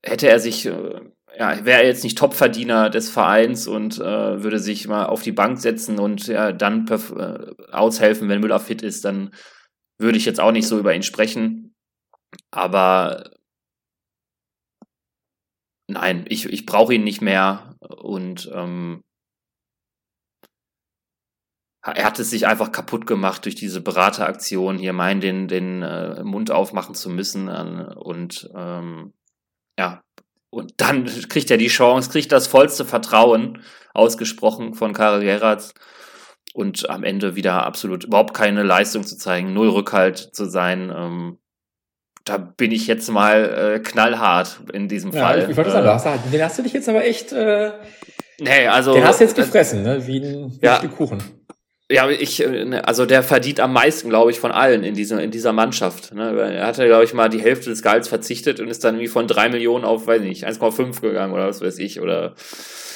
hätte 0.02 0.28
er 0.28 0.38
sich 0.38 0.66
äh, 0.66 1.00
ja, 1.38 1.64
wäre 1.64 1.84
jetzt 1.84 2.04
nicht 2.04 2.16
Topverdiener 2.18 2.88
des 2.90 3.10
Vereins 3.10 3.66
und 3.66 3.98
äh, 3.98 4.42
würde 4.42 4.58
sich 4.58 4.88
mal 4.88 5.06
auf 5.06 5.22
die 5.22 5.32
Bank 5.32 5.58
setzen 5.58 5.98
und 5.98 6.26
ja, 6.28 6.52
dann 6.52 6.86
äh, 6.88 7.52
aushelfen, 7.72 8.28
wenn 8.28 8.40
Müller 8.40 8.60
fit 8.60 8.82
ist, 8.82 9.04
dann 9.04 9.34
würde 9.98 10.18
ich 10.18 10.24
jetzt 10.24 10.40
auch 10.40 10.52
nicht 10.52 10.66
so 10.66 10.78
über 10.78 10.94
ihn 10.94 11.02
sprechen. 11.02 11.74
Aber 12.50 13.30
nein, 15.88 16.24
ich, 16.28 16.46
ich 16.46 16.66
brauche 16.66 16.94
ihn 16.94 17.04
nicht 17.04 17.20
mehr 17.20 17.76
und 17.80 18.50
ähm, 18.54 19.02
er 21.82 22.04
hat 22.04 22.18
es 22.18 22.30
sich 22.30 22.46
einfach 22.46 22.72
kaputt 22.72 23.06
gemacht 23.06 23.44
durch 23.44 23.54
diese 23.54 23.80
Berateraktion, 23.80 24.78
hier 24.78 24.92
meinen, 24.92 25.20
den, 25.20 25.48
den 25.48 25.82
äh, 25.82 26.24
Mund 26.24 26.50
aufmachen 26.50 26.94
zu 26.94 27.10
müssen. 27.10 27.48
Äh, 27.48 27.94
und 27.94 28.50
ähm, 28.54 29.12
ja, 29.78 30.02
und 30.56 30.72
dann 30.78 31.04
kriegt 31.28 31.50
er 31.50 31.58
die 31.58 31.68
Chance, 31.68 32.08
kriegt 32.08 32.32
das 32.32 32.46
vollste 32.46 32.86
Vertrauen 32.86 33.62
ausgesprochen 33.92 34.72
von 34.72 34.94
Karel 34.94 35.20
Gerrards 35.20 35.74
und 36.54 36.88
am 36.88 37.04
Ende 37.04 37.36
wieder 37.36 37.66
absolut 37.66 38.04
überhaupt 38.04 38.32
keine 38.32 38.62
Leistung 38.62 39.04
zu 39.04 39.18
zeigen, 39.18 39.52
null 39.52 39.68
Rückhalt 39.68 40.16
zu 40.16 40.46
sein. 40.46 40.90
Ähm, 40.96 41.38
da 42.24 42.38
bin 42.38 42.72
ich 42.72 42.86
jetzt 42.86 43.10
mal 43.10 43.74
äh, 43.74 43.80
knallhart 43.80 44.60
in 44.72 44.88
diesem 44.88 45.12
ja, 45.12 45.20
Fall. 45.20 45.50
Ich, 45.50 45.56
wollte 45.58 45.72
sagen, 45.72 45.86
äh, 45.86 45.90
hast, 45.90 46.06
den 46.32 46.42
hast 46.42 46.58
du 46.58 46.62
dich 46.62 46.72
jetzt 46.72 46.88
aber 46.88 47.04
echt. 47.04 47.32
Äh, 47.32 47.72
nee, 48.40 48.66
also. 48.66 48.94
Den 48.94 49.04
hast 49.04 49.20
du 49.20 49.24
jetzt 49.24 49.36
gefressen, 49.36 49.82
ne? 49.82 50.06
Wie 50.06 50.20
ein, 50.20 50.58
ja, 50.62 50.80
ein 50.80 50.90
Kuchen. 50.90 51.22
Ja, 51.88 52.10
ich, 52.10 52.44
äh, 52.44 52.64
ne, 52.64 52.86
also 52.86 53.06
der 53.06 53.22
verdient 53.22 53.60
am 53.60 53.72
meisten, 53.72 54.08
glaube 54.08 54.32
ich, 54.32 54.40
von 54.40 54.50
allen 54.50 54.82
in 54.82 54.94
dieser, 54.94 55.22
in 55.22 55.30
dieser 55.30 55.52
Mannschaft. 55.52 56.12
Ne? 56.12 56.36
Er 56.36 56.66
hatte, 56.66 56.84
glaube 56.86 57.04
ich, 57.04 57.14
mal 57.14 57.28
die 57.28 57.40
Hälfte 57.40 57.70
des 57.70 57.80
Gehalts 57.80 58.08
verzichtet 58.08 58.58
und 58.58 58.68
ist 58.68 58.82
dann 58.82 58.96
irgendwie 58.96 59.08
von 59.08 59.28
drei 59.28 59.48
Millionen 59.48 59.84
auf, 59.84 60.06
weiß 60.08 60.20
nicht, 60.20 60.44
1,5 60.44 61.00
gegangen 61.00 61.32
oder 61.32 61.46
was 61.46 61.60
weiß 61.60 61.78
ich. 61.78 62.00
Oder 62.00 62.34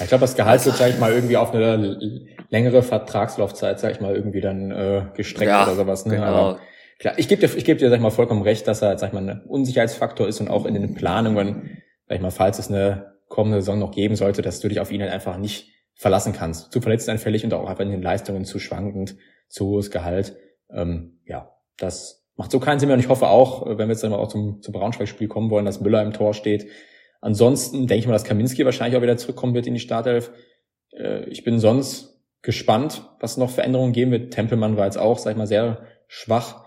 ich 0.00 0.09
glaube, 0.09 0.22
das 0.22 0.35
Gehalt 0.35 0.66
wird, 0.66 0.76
sag 0.76 0.90
ich 0.90 0.98
mal, 0.98 1.12
irgendwie 1.12 1.37
auf 1.37 1.55
eine 1.55 2.00
längere 2.48 2.83
Vertragslaufzeit, 2.83 3.79
sag 3.79 3.92
ich 3.92 4.00
mal, 4.00 4.16
irgendwie 4.16 4.40
dann 4.40 4.72
äh, 4.72 5.03
gestreckt 5.16 5.50
ja, 5.50 5.62
oder 5.62 5.76
sowas. 5.76 6.05
Ne? 6.07 6.16
Genau. 6.16 6.26
Aber 6.26 6.61
klar, 6.98 7.14
ich 7.16 7.29
gebe 7.29 7.46
dir, 7.46 7.57
ich 7.57 7.64
gebe 7.64 7.79
dir, 7.79 7.90
sag 7.90 7.96
ich 7.96 8.03
mal, 8.03 8.11
vollkommen 8.11 8.42
recht, 8.42 8.66
dass 8.66 8.83
er, 8.83 8.98
sag 8.98 9.09
ich 9.09 9.12
mal, 9.12 9.29
ein 9.29 9.42
Unsicherheitsfaktor 9.46 10.26
ist 10.26 10.40
und 10.40 10.48
auch 10.48 10.66
in 10.66 10.74
den 10.74 10.94
Planungen, 10.94 11.81
sag 12.09 12.16
ich 12.16 12.22
mal, 12.22 12.33
falls 12.33 12.59
es 12.59 12.68
eine 12.68 13.14
kommende 13.29 13.62
Saison 13.62 13.79
noch 13.79 13.92
geben 13.92 14.16
sollte, 14.16 14.42
dass 14.42 14.59
du 14.59 14.66
dich 14.66 14.81
auf 14.81 14.90
ihn 14.90 15.00
halt 15.00 15.12
einfach 15.12 15.37
nicht 15.37 15.68
verlassen 16.00 16.32
kannst. 16.32 16.72
Zu 16.72 16.80
verletztenanfällig 16.80 17.44
und 17.44 17.52
auch 17.52 17.68
einfach 17.68 17.84
in 17.84 17.90
den 17.90 18.00
Leistungen 18.00 18.46
zu 18.46 18.58
schwankend, 18.58 19.16
zu 19.48 19.66
hohes 19.66 19.90
Gehalt. 19.90 20.34
Ähm, 20.70 21.20
ja, 21.26 21.54
das 21.76 22.26
macht 22.36 22.50
so 22.50 22.58
keinen 22.58 22.80
Sinn 22.80 22.86
mehr 22.88 22.94
und 22.94 23.00
ich 23.00 23.10
hoffe 23.10 23.28
auch, 23.28 23.66
wenn 23.66 23.76
wir 23.76 23.88
jetzt 23.88 24.02
dann 24.02 24.10
mal 24.10 24.16
auch 24.16 24.28
zum, 24.28 24.62
zum 24.62 24.72
Braunschweig-Spiel 24.72 25.28
kommen 25.28 25.50
wollen, 25.50 25.66
dass 25.66 25.82
Müller 25.82 26.02
im 26.02 26.14
Tor 26.14 26.32
steht. 26.32 26.68
Ansonsten 27.20 27.86
denke 27.86 27.96
ich 27.96 28.06
mal, 28.06 28.14
dass 28.14 28.24
Kaminski 28.24 28.64
wahrscheinlich 28.64 28.96
auch 28.96 29.02
wieder 29.02 29.18
zurückkommen 29.18 29.52
wird 29.52 29.66
in 29.66 29.74
die 29.74 29.80
Startelf. 29.80 30.32
Äh, 30.90 31.24
ich 31.28 31.44
bin 31.44 31.58
sonst 31.58 32.18
gespannt, 32.40 33.02
was 33.20 33.36
noch 33.36 33.50
Veränderungen 33.50 33.92
geben 33.92 34.10
wird. 34.10 34.32
Tempelmann 34.32 34.78
war 34.78 34.86
jetzt 34.86 34.96
auch, 34.96 35.18
sag 35.18 35.32
ich 35.32 35.36
mal, 35.36 35.46
sehr 35.46 35.82
schwach. 36.08 36.64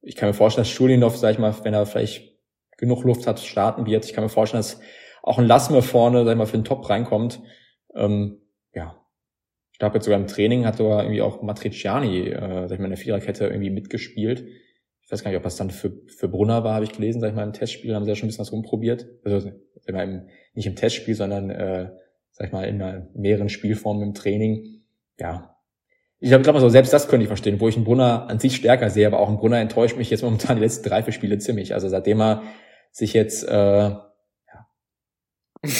Ich 0.00 0.16
kann 0.16 0.30
mir 0.30 0.34
vorstellen, 0.34 0.62
dass 0.64 0.72
Schulinov, 0.72 1.18
sag 1.18 1.32
ich 1.32 1.38
mal, 1.38 1.54
wenn 1.64 1.74
er 1.74 1.84
vielleicht 1.84 2.32
genug 2.78 3.04
Luft 3.04 3.26
hat, 3.26 3.40
starten 3.40 3.84
wird. 3.84 4.06
Ich 4.06 4.14
kann 4.14 4.24
mir 4.24 4.30
vorstellen, 4.30 4.62
dass 4.62 4.80
auch 5.22 5.36
ein 5.36 5.46
Lassmer 5.46 5.82
vorne, 5.82 6.24
sag 6.24 6.32
ich 6.32 6.38
mal, 6.38 6.46
für 6.46 6.56
den 6.56 6.64
Top 6.64 6.88
reinkommt. 6.88 7.42
Ähm, 7.94 8.38
ja. 8.74 8.96
Ich 9.72 9.78
glaube 9.78 9.96
jetzt 9.96 10.04
sogar 10.04 10.20
im 10.20 10.26
Training 10.26 10.66
hat 10.66 10.76
sogar 10.76 11.02
irgendwie 11.02 11.22
auch 11.22 11.42
Matriciani, 11.42 12.28
äh, 12.28 12.68
sag 12.68 12.72
ich 12.72 12.78
mal, 12.78 12.84
in 12.84 12.90
der 12.90 12.98
Viererkette 12.98 13.46
irgendwie 13.46 13.70
mitgespielt. 13.70 14.44
Ich 15.02 15.10
weiß 15.10 15.24
gar 15.24 15.30
nicht, 15.30 15.38
ob 15.38 15.42
das 15.42 15.56
dann 15.56 15.70
für, 15.70 15.92
für 16.06 16.28
Brunner 16.28 16.62
war, 16.64 16.74
habe 16.74 16.84
ich 16.84 16.92
gelesen, 16.92 17.20
sag 17.20 17.30
ich 17.30 17.34
mal, 17.34 17.44
im 17.44 17.52
Testspiel 17.52 17.94
haben 17.94 18.04
sie 18.04 18.10
ja 18.10 18.14
schon 18.14 18.26
ein 18.26 18.28
bisschen 18.28 18.44
was 18.44 18.52
rumprobiert. 18.52 19.08
Also 19.24 19.40
sag 19.40 19.94
mal, 19.94 20.04
im, 20.04 20.28
nicht 20.54 20.66
im 20.66 20.76
Testspiel, 20.76 21.14
sondern 21.14 21.50
äh, 21.50 21.90
sag 22.30 22.46
ich 22.46 22.52
mal, 22.52 22.64
in 22.64 23.08
mehreren 23.14 23.48
Spielformen 23.48 24.02
im 24.02 24.14
Training. 24.14 24.82
Ja. 25.18 25.56
Ich 26.20 26.28
glaube 26.30 26.52
mal 26.52 26.60
so, 26.60 26.68
selbst 26.68 26.92
das 26.92 27.08
könnte 27.08 27.24
ich 27.24 27.28
verstehen, 27.28 27.60
wo 27.60 27.68
ich 27.68 27.76
einen 27.76 27.84
Brunner 27.84 28.28
an 28.28 28.38
sich 28.38 28.56
stärker 28.56 28.90
sehe, 28.90 29.06
aber 29.06 29.20
auch 29.20 29.28
ein 29.28 29.38
Brunner 29.38 29.58
enttäuscht 29.58 29.96
mich 29.96 30.10
jetzt 30.10 30.22
momentan 30.22 30.56
die 30.56 30.62
letzten 30.62 30.88
drei, 30.88 31.02
vier 31.02 31.14
Spiele 31.14 31.38
ziemlich. 31.38 31.72
Also 31.74 31.88
seitdem 31.88 32.20
er 32.20 32.42
sich 32.92 33.14
jetzt 33.14 33.48
äh, 33.48 33.90
ja, 33.90 34.10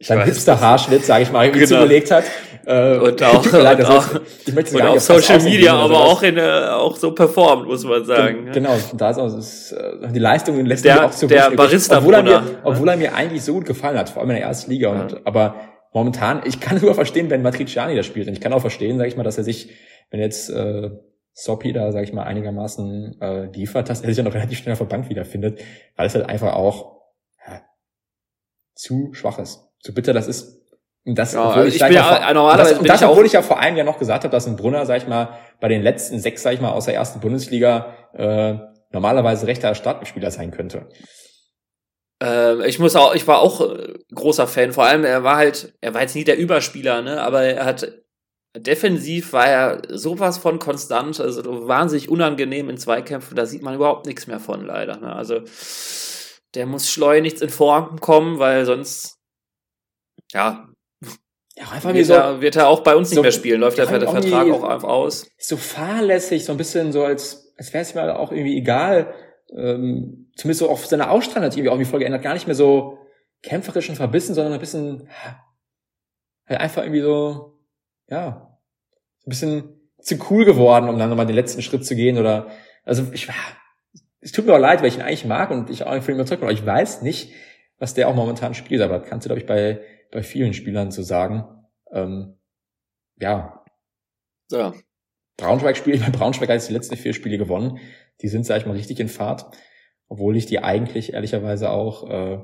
sein 0.00 0.24
Hipster-Haarschnitt, 0.24 1.04
sage 1.04 1.24
ich 1.24 1.32
mal, 1.32 1.44
irgendwie 1.44 1.66
genau. 1.66 1.82
zugelegt 1.82 2.10
hat. 2.10 2.24
Äh, 2.66 2.98
und 2.98 3.22
auch, 3.22 3.52
leid, 3.52 3.80
und 3.80 3.86
auch, 3.86 4.06
ich 4.46 4.54
möchte 4.54 4.76
und 4.76 4.82
auf 4.82 5.00
Social 5.00 5.40
Media, 5.40 5.74
aber 5.74 6.00
auch 6.00 6.22
in 6.22 6.36
äh, 6.36 6.68
auch 6.70 6.96
so 6.96 7.12
performt, 7.12 7.66
muss 7.66 7.84
man 7.84 8.04
sagen. 8.04 8.50
Genau, 8.52 8.76
da 8.94 9.10
ist 9.10 9.18
auch 9.18 9.36
ist, 9.36 9.72
äh, 9.72 10.08
die 10.12 10.18
Leistungen 10.18 10.66
lässt 10.66 10.84
der, 10.84 11.06
auch 11.06 11.12
so 11.12 11.26
der 11.26 11.50
Barista 11.50 11.98
obwohl 11.98 12.14
er 12.14 12.22
mir, 12.22 12.42
obwohl 12.64 12.88
er 12.88 12.96
mir 12.96 13.14
eigentlich 13.14 13.42
so 13.42 13.54
gut 13.54 13.66
gefallen 13.66 13.98
hat, 13.98 14.08
vor 14.08 14.22
allem 14.22 14.30
in 14.30 14.36
der 14.36 14.46
ersten 14.46 14.70
Liga. 14.70 14.88
Und, 14.88 15.12
ja. 15.12 15.18
aber 15.24 15.56
momentan, 15.92 16.42
ich 16.44 16.60
kann 16.60 16.78
nur 16.82 16.94
verstehen, 16.94 17.28
wenn 17.30 17.42
Matriciani 17.42 17.94
da 17.94 18.02
spielt. 18.02 18.28
Und 18.28 18.34
ich 18.34 18.40
kann 18.40 18.52
auch 18.52 18.60
verstehen, 18.60 18.96
sage 18.96 19.08
ich 19.08 19.16
mal, 19.16 19.22
dass 19.22 19.38
er 19.38 19.44
sich, 19.44 19.70
wenn 20.10 20.20
jetzt 20.20 20.50
äh, 20.50 20.90
Soppy 21.32 21.72
da, 21.72 21.92
sage 21.92 22.04
ich 22.04 22.12
mal, 22.12 22.24
einigermaßen 22.24 23.20
äh, 23.20 23.44
liefert, 23.52 23.88
dass 23.88 24.00
er 24.00 24.08
sich 24.08 24.16
dann 24.16 24.26
noch 24.26 24.34
relativ 24.34 24.58
schnell 24.58 24.72
auf 24.72 24.78
der 24.78 24.86
Bank 24.86 25.08
wiederfindet, 25.08 25.60
weil 25.96 26.06
es 26.06 26.14
halt 26.14 26.28
einfach 26.28 26.54
auch 26.54 26.99
zu 28.80 29.12
schwach 29.12 29.38
ist. 29.38 29.68
So 29.82 29.92
bitter 29.92 30.12
das 30.12 30.26
ist. 30.26 30.58
Und 31.04 31.18
das, 31.18 31.32
ja, 31.32 31.48
obwohl 31.48 31.66
ich, 31.66 31.76
ich 31.76 31.82
bin 31.82 31.92
ja, 31.92 32.02
vor, 32.02 32.34
normalerweise 32.34 32.78
und 32.78 32.88
das, 32.88 32.96
und 32.96 33.02
das 33.02 33.10
obwohl 33.10 33.26
ich 33.26 33.32
ja 33.32 33.42
vor 33.42 33.58
einem 33.58 33.76
Jahr 33.76 33.86
noch 33.86 33.98
gesagt 33.98 34.24
habe, 34.24 34.32
dass 34.32 34.46
ein 34.46 34.56
Brunner, 34.56 34.84
sag 34.84 34.98
ich 34.98 35.08
mal, 35.08 35.38
bei 35.60 35.68
den 35.68 35.82
letzten 35.82 36.18
sechs, 36.18 36.42
sag 36.42 36.52
ich 36.52 36.60
mal, 36.60 36.72
aus 36.72 36.84
der 36.84 36.94
ersten 36.94 37.20
Bundesliga 37.20 37.94
äh, 38.12 38.54
normalerweise 38.92 39.46
rechter 39.46 39.74
Startspieler 39.74 40.30
sein 40.30 40.50
könnte. 40.50 40.88
Ähm, 42.22 42.62
ich 42.66 42.78
muss 42.78 42.96
auch, 42.96 43.14
ich 43.14 43.26
war 43.26 43.40
auch 43.40 43.60
äh, 43.62 43.94
großer 44.14 44.46
Fan. 44.46 44.72
Vor 44.72 44.84
allem, 44.84 45.04
er 45.04 45.24
war 45.24 45.36
halt, 45.36 45.72
er 45.80 45.94
war 45.94 46.02
jetzt 46.02 46.14
nie 46.14 46.24
der 46.24 46.38
Überspieler, 46.38 47.00
ne, 47.00 47.22
aber 47.22 47.42
er 47.42 47.64
hat 47.64 47.90
defensiv 48.56 49.32
war 49.32 49.46
er 49.46 49.82
sowas 49.88 50.38
von 50.38 50.58
konstant, 50.58 51.20
also 51.20 51.68
wahnsinnig 51.68 52.08
unangenehm 52.08 52.68
in 52.68 52.78
Zweikämpfen. 52.78 53.36
Da 53.36 53.46
sieht 53.46 53.62
man 53.62 53.74
überhaupt 53.74 54.06
nichts 54.06 54.26
mehr 54.26 54.40
von, 54.40 54.64
leider. 54.64 54.96
Ne? 54.96 55.14
Also 55.14 55.42
der 56.54 56.66
muss 56.66 56.90
schleunigst 56.90 57.42
in 57.42 57.50
Form 57.50 58.00
kommen, 58.00 58.38
weil 58.38 58.64
sonst 58.66 59.18
ja. 60.32 60.66
Ja, 61.56 61.68
einfach 61.70 61.92
wird, 61.92 62.06
so, 62.06 62.14
er, 62.14 62.40
wird 62.40 62.56
er 62.56 62.68
auch 62.68 62.80
bei 62.80 62.96
uns 62.96 63.10
so, 63.10 63.16
nicht 63.16 63.22
mehr 63.22 63.32
spielen, 63.32 63.60
läuft 63.60 63.76
der 63.76 63.86
Vertrag 63.86 64.50
auch 64.50 64.62
einfach 64.62 64.88
aus. 64.88 65.26
So 65.36 65.56
fahrlässig, 65.56 66.44
so 66.44 66.52
ein 66.52 66.56
bisschen 66.58 66.92
so, 66.92 67.04
als, 67.04 67.52
als 67.58 67.72
wäre 67.74 67.82
es 67.82 67.94
mir 67.94 68.18
auch 68.18 68.32
irgendwie 68.32 68.56
egal, 68.56 69.12
ähm, 69.54 70.30
zumindest 70.36 70.60
so 70.60 70.70
auf 70.70 70.86
seine 70.86 71.10
Ausstrahlung 71.10 71.44
hat 71.44 71.52
sich 71.52 71.58
irgendwie 71.58 71.74
auch 71.74 71.78
die 71.78 71.84
Folge 71.84 72.04
geändert, 72.04 72.22
gar 72.22 72.34
nicht 72.34 72.46
mehr 72.46 72.56
so 72.56 72.98
kämpferisch 73.42 73.90
und 73.90 73.96
verbissen, 73.96 74.34
sondern 74.34 74.54
ein 74.54 74.60
bisschen 74.60 75.10
halt 76.46 76.60
einfach 76.60 76.82
irgendwie 76.82 77.02
so, 77.02 77.58
ja, 78.08 78.58
ein 79.26 79.28
bisschen 79.28 79.90
zu 79.98 80.16
cool 80.30 80.44
geworden, 80.44 80.88
um 80.88 80.98
dann 80.98 81.10
nochmal 81.10 81.26
den 81.26 81.36
letzten 81.36 81.62
Schritt 81.62 81.84
zu 81.84 81.94
gehen 81.94 82.16
oder, 82.16 82.48
also 82.84 83.06
ich 83.12 83.28
war, 83.28 83.34
es 84.20 84.32
tut 84.32 84.46
mir 84.46 84.54
auch 84.54 84.58
leid, 84.58 84.80
weil 84.80 84.88
ich 84.88 84.96
ihn 84.96 85.02
eigentlich 85.02 85.24
mag 85.24 85.50
und 85.50 85.70
ich 85.70 85.84
auch 85.84 86.02
von 86.02 86.14
ihm 86.14 86.20
überzeugt 86.20 86.40
bin, 86.40 86.48
aber 86.48 86.52
ich 86.52 86.64
weiß 86.64 87.02
nicht, 87.02 87.32
was 87.78 87.94
der 87.94 88.08
auch 88.08 88.14
momentan 88.14 88.54
spielt, 88.54 88.82
aber 88.82 88.98
das 88.98 89.08
kannst 89.08 89.24
du, 89.24 89.28
glaube 89.28 89.40
ich, 89.40 89.46
bei, 89.46 89.80
bei 90.12 90.22
vielen 90.22 90.52
Spielern 90.52 90.90
zu 90.90 91.02
sagen. 91.02 91.44
Ähm, 91.90 92.38
ja. 93.18 93.64
Ja. 94.50 94.74
Braunschweig 95.38 95.76
spielt, 95.76 96.04
bei 96.04 96.10
Braunschweig 96.10 96.48
hat 96.48 96.56
jetzt 96.56 96.68
die 96.68 96.74
letzten 96.74 96.96
vier 96.96 97.14
Spiele 97.14 97.38
gewonnen. 97.38 97.78
Die 98.20 98.28
sind, 98.28 98.44
sag 98.44 98.58
ich 98.58 98.66
mal, 98.66 98.76
richtig 98.76 99.00
in 99.00 99.08
Fahrt. 99.08 99.46
Obwohl 100.08 100.36
ich 100.36 100.44
die 100.44 100.58
eigentlich 100.58 101.14
ehrlicherweise 101.14 101.70
auch, 101.70 102.08
äh, 102.10 102.38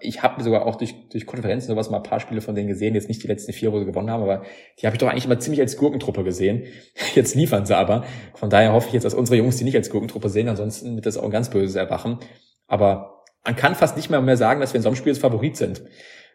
ich 0.00 0.22
habe 0.22 0.42
sogar 0.42 0.66
auch 0.66 0.76
durch, 0.76 0.94
durch 1.10 1.26
Konferenzen 1.26 1.68
sowas 1.68 1.90
mal 1.90 1.98
ein 1.98 2.02
paar 2.02 2.20
Spiele 2.20 2.40
von 2.40 2.54
denen 2.54 2.68
gesehen, 2.68 2.94
jetzt 2.94 3.08
nicht 3.08 3.22
die 3.22 3.26
letzten 3.26 3.52
vier, 3.52 3.72
wo 3.72 3.78
sie 3.78 3.84
gewonnen 3.84 4.10
haben, 4.10 4.22
aber 4.22 4.44
die 4.80 4.86
habe 4.86 4.94
ich 4.94 5.00
doch 5.00 5.08
eigentlich 5.08 5.24
immer 5.24 5.38
ziemlich 5.38 5.60
als 5.60 5.76
Gurkentruppe 5.76 6.24
gesehen. 6.24 6.64
Jetzt 7.14 7.34
liefern 7.34 7.66
sie 7.66 7.76
aber. 7.76 8.04
Von 8.34 8.50
daher 8.50 8.72
hoffe 8.72 8.88
ich 8.88 8.94
jetzt, 8.94 9.04
dass 9.04 9.14
unsere 9.14 9.36
Jungs 9.36 9.56
die 9.56 9.64
nicht 9.64 9.76
als 9.76 9.90
Gurkentruppe 9.90 10.28
sehen, 10.28 10.48
ansonsten 10.48 10.96
wird 10.96 11.06
das 11.06 11.16
auch 11.16 11.24
ein 11.24 11.30
ganz 11.30 11.50
böses 11.50 11.76
Erwachen. 11.76 12.18
Aber 12.66 13.24
man 13.44 13.56
kann 13.56 13.74
fast 13.74 13.96
nicht 13.96 14.10
mehr 14.10 14.20
mehr 14.20 14.36
sagen, 14.36 14.60
dass 14.60 14.72
wir 14.72 14.78
in 14.78 14.82
so 14.82 14.88
einem 14.88 14.96
Spiel 14.96 15.12
jetzt 15.12 15.20
Favorit 15.20 15.56
sind. 15.56 15.82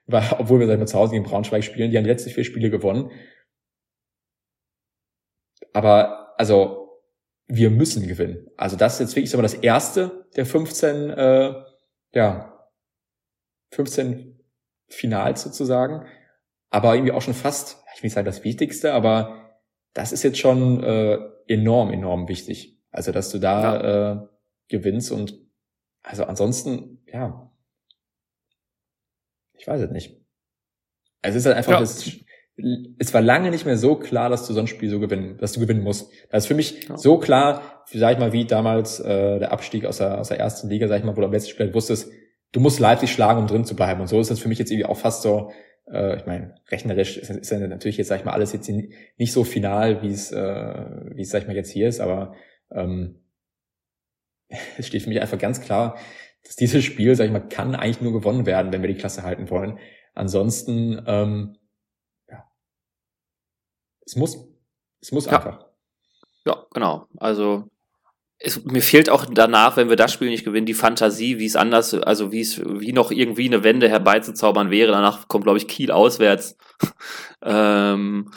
Weil, 0.08 0.24
obwohl 0.38 0.60
wir 0.60 0.67
sag 0.67 0.74
ich 0.74 0.80
mal, 0.80 0.88
zu 0.88 0.98
Hause 0.98 1.12
gegen 1.13 1.24
Braunschweig 1.24 1.63
spielen, 1.63 1.91
die 1.91 1.98
haben 1.98 2.04
die 2.04 2.10
letzten 2.10 2.30
vier 2.30 2.43
Spiele 2.43 2.69
gewonnen. 2.69 3.12
Aber 5.74 6.34
also 6.38 6.80
wir 7.48 7.69
müssen 7.72 8.08
gewinnen. 8.08 8.48
Also 8.58 8.78
das 8.78 8.93
ist 8.93 9.00
jetzt 9.00 9.15
wirklich 9.15 9.32
so 9.32 9.41
das 9.41 9.56
erste 9.56 10.26
der 10.36 10.45
15, 10.45 11.10
äh, 11.10 11.54
ja, 12.13 12.59
15 13.71 14.39
Finals 14.88 15.43
sozusagen. 15.43 16.05
Aber 16.69 16.95
irgendwie 16.95 17.13
auch 17.13 17.21
schon 17.21 17.34
fast, 17.34 17.84
ich 17.95 18.01
will 18.01 18.08
nicht 18.08 18.13
sagen 18.13 18.25
das 18.25 18.43
Wichtigste, 18.43 18.93
aber 18.93 19.60
das 19.93 20.12
ist 20.12 20.23
jetzt 20.23 20.38
schon 20.38 20.84
äh, 20.84 21.17
enorm, 21.47 21.91
enorm 21.91 22.27
wichtig. 22.27 22.79
Also 22.91 23.12
dass 23.12 23.29
du 23.32 23.39
da 23.39 23.62
ja. 23.62 24.12
äh, 24.12 24.27
gewinnst 24.67 25.12
und 25.12 25.39
also 26.01 26.23
ansonsten, 26.25 27.03
ja, 27.08 27.51
ich 29.53 29.67
weiß 29.67 29.82
es 29.82 29.91
nicht. 29.91 30.17
Es 31.21 31.36
ist 31.36 31.45
halt 31.45 31.58
einfach, 31.58 31.73
ja. 31.73 31.79
das, 31.79 32.10
es 32.97 33.13
war 33.13 33.21
lange 33.21 33.51
nicht 33.51 33.65
mehr 33.65 33.77
so 33.77 33.95
klar, 33.95 34.29
dass 34.29 34.47
du 34.47 34.53
so 34.53 34.60
ein 34.60 34.67
Spiel 34.67 34.89
so 34.89 34.99
gewinnen, 34.99 35.38
dass 35.38 35.51
du 35.51 35.60
gewinnen 35.60 35.84
musst. 35.84 36.12
Das 36.29 36.43
ist 36.43 36.47
für 36.47 36.55
mich 36.55 36.88
ja. 36.88 36.97
so 36.97 37.19
klar, 37.19 37.84
sag 37.86 38.13
ich 38.13 38.19
mal, 38.19 38.32
wie 38.32 38.45
damals 38.45 38.99
äh, 38.99 39.39
der 39.39 39.51
Abstieg 39.51 39.86
aus 39.86 39.97
der, 39.97 40.19
aus 40.19 40.29
der 40.29 40.39
ersten 40.39 40.69
Liga, 40.69 40.88
sag 40.88 40.99
ich 40.99 41.03
mal, 41.03 41.15
wo 41.15 41.21
du 41.21 41.27
am 41.27 41.34
letzten 41.34 41.51
Spiel 41.51 41.73
wusstest, 41.73 42.12
du 42.52 42.60
musst 42.60 42.80
Leipzig 42.80 43.12
schlagen, 43.12 43.40
um 43.40 43.48
drin 43.48 43.66
zu 43.66 43.76
bleiben. 43.76 44.02
Und 44.02 44.08
so 44.08 44.20
ist 44.20 44.32
das 44.32 44.40
für 44.40 44.50
mich 44.50 44.60
jetzt 44.60 44.72
irgendwie 44.72 44.88
auch 44.88 44.98
fast 44.98 45.22
so, 45.22 45.52
äh, 45.92 46.18
ich 46.18 46.26
meine, 46.26 46.56
rechnerisch 46.70 47.18
ist, 47.18 47.30
ist 47.30 47.52
ja 47.52 47.60
natürlich 47.60 47.98
jetzt, 47.98 48.08
sag 48.08 48.20
ich 48.20 48.26
mal, 48.26 48.34
alles 48.34 48.54
jetzt 48.54 48.70
nicht 48.70 49.34
so 49.34 49.44
final, 49.44 50.02
wie 50.02 50.10
es, 50.10 50.32
äh, 50.32 51.16
wie 51.16 51.22
es, 51.22 51.30
sag 51.30 51.42
ich 51.42 51.48
mal, 51.48 51.56
jetzt 51.56 51.72
hier 51.72 51.88
ist, 51.88 52.00
aber 52.00 52.36
ähm, 52.72 53.24
es 54.78 54.88
steht 54.88 55.04
für 55.04 55.10
mich 55.10 55.22
einfach 55.22 55.38
ganz 55.38 55.62
klar, 55.62 55.98
dass 56.44 56.56
dieses 56.56 56.84
Spiel, 56.84 57.16
sag 57.16 57.26
ich 57.26 57.32
mal, 57.32 57.48
kann 57.48 57.76
eigentlich 57.76 58.02
nur 58.02 58.14
gewonnen 58.14 58.46
werden, 58.46 58.72
wenn 58.72 58.82
wir 58.82 58.90
die 58.90 59.00
Klasse 59.00 59.24
halten 59.24 59.50
wollen. 59.50 59.78
Ansonsten, 60.14 61.04
ähm, 61.06 61.58
ja, 62.30 62.50
es 64.06 64.16
muss, 64.16 64.48
es 65.02 65.12
muss 65.12 65.26
ja. 65.26 65.34
einfach. 65.34 65.68
Ja, 66.46 66.66
genau. 66.72 67.06
Also 67.18 67.70
es, 68.39 68.63
mir 68.63 68.82
fehlt 68.82 69.10
auch 69.10 69.25
danach, 69.30 69.75
wenn 69.75 69.89
wir 69.89 69.97
das 69.97 70.13
Spiel 70.13 70.30
nicht 70.30 70.45
gewinnen, 70.45 70.65
die 70.65 70.73
Fantasie, 70.73 71.39
wie 71.39 71.45
es 71.45 71.58
anders, 71.58 71.93
also 71.93 72.32
wie 72.32 72.39
es, 72.39 72.60
wie 72.60 72.93
noch 72.93 73.12
irgendwie 73.12 73.45
eine 73.45 73.63
Wende 73.63 73.89
herbeizuzaubern 73.89 74.72
wäre. 74.72 74.93
Danach 74.93 75.28
kommt, 75.28 75.43
glaube 75.43 75.57
ich, 75.57 75.68
Kiel 75.68 75.91
auswärts. 75.91 76.57
ähm, 77.43 78.32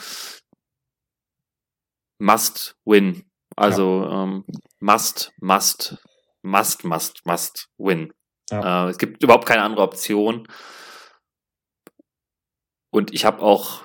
must 2.19 2.75
win. 2.85 3.23
Also 3.55 4.03
ja. 4.03 4.23
ähm, 4.23 4.45
must, 4.79 5.31
must, 5.39 5.97
must, 6.41 6.83
must, 6.83 7.25
must 7.25 7.69
win. 7.77 8.13
Ja. 8.51 8.87
Äh, 8.87 8.89
es 8.89 8.97
gibt 8.97 9.23
überhaupt 9.23 9.45
keine 9.45 9.63
andere 9.63 9.83
Option. 9.83 10.47
Und 12.91 13.13
ich 13.13 13.23
habe 13.23 13.41
auch 13.41 13.81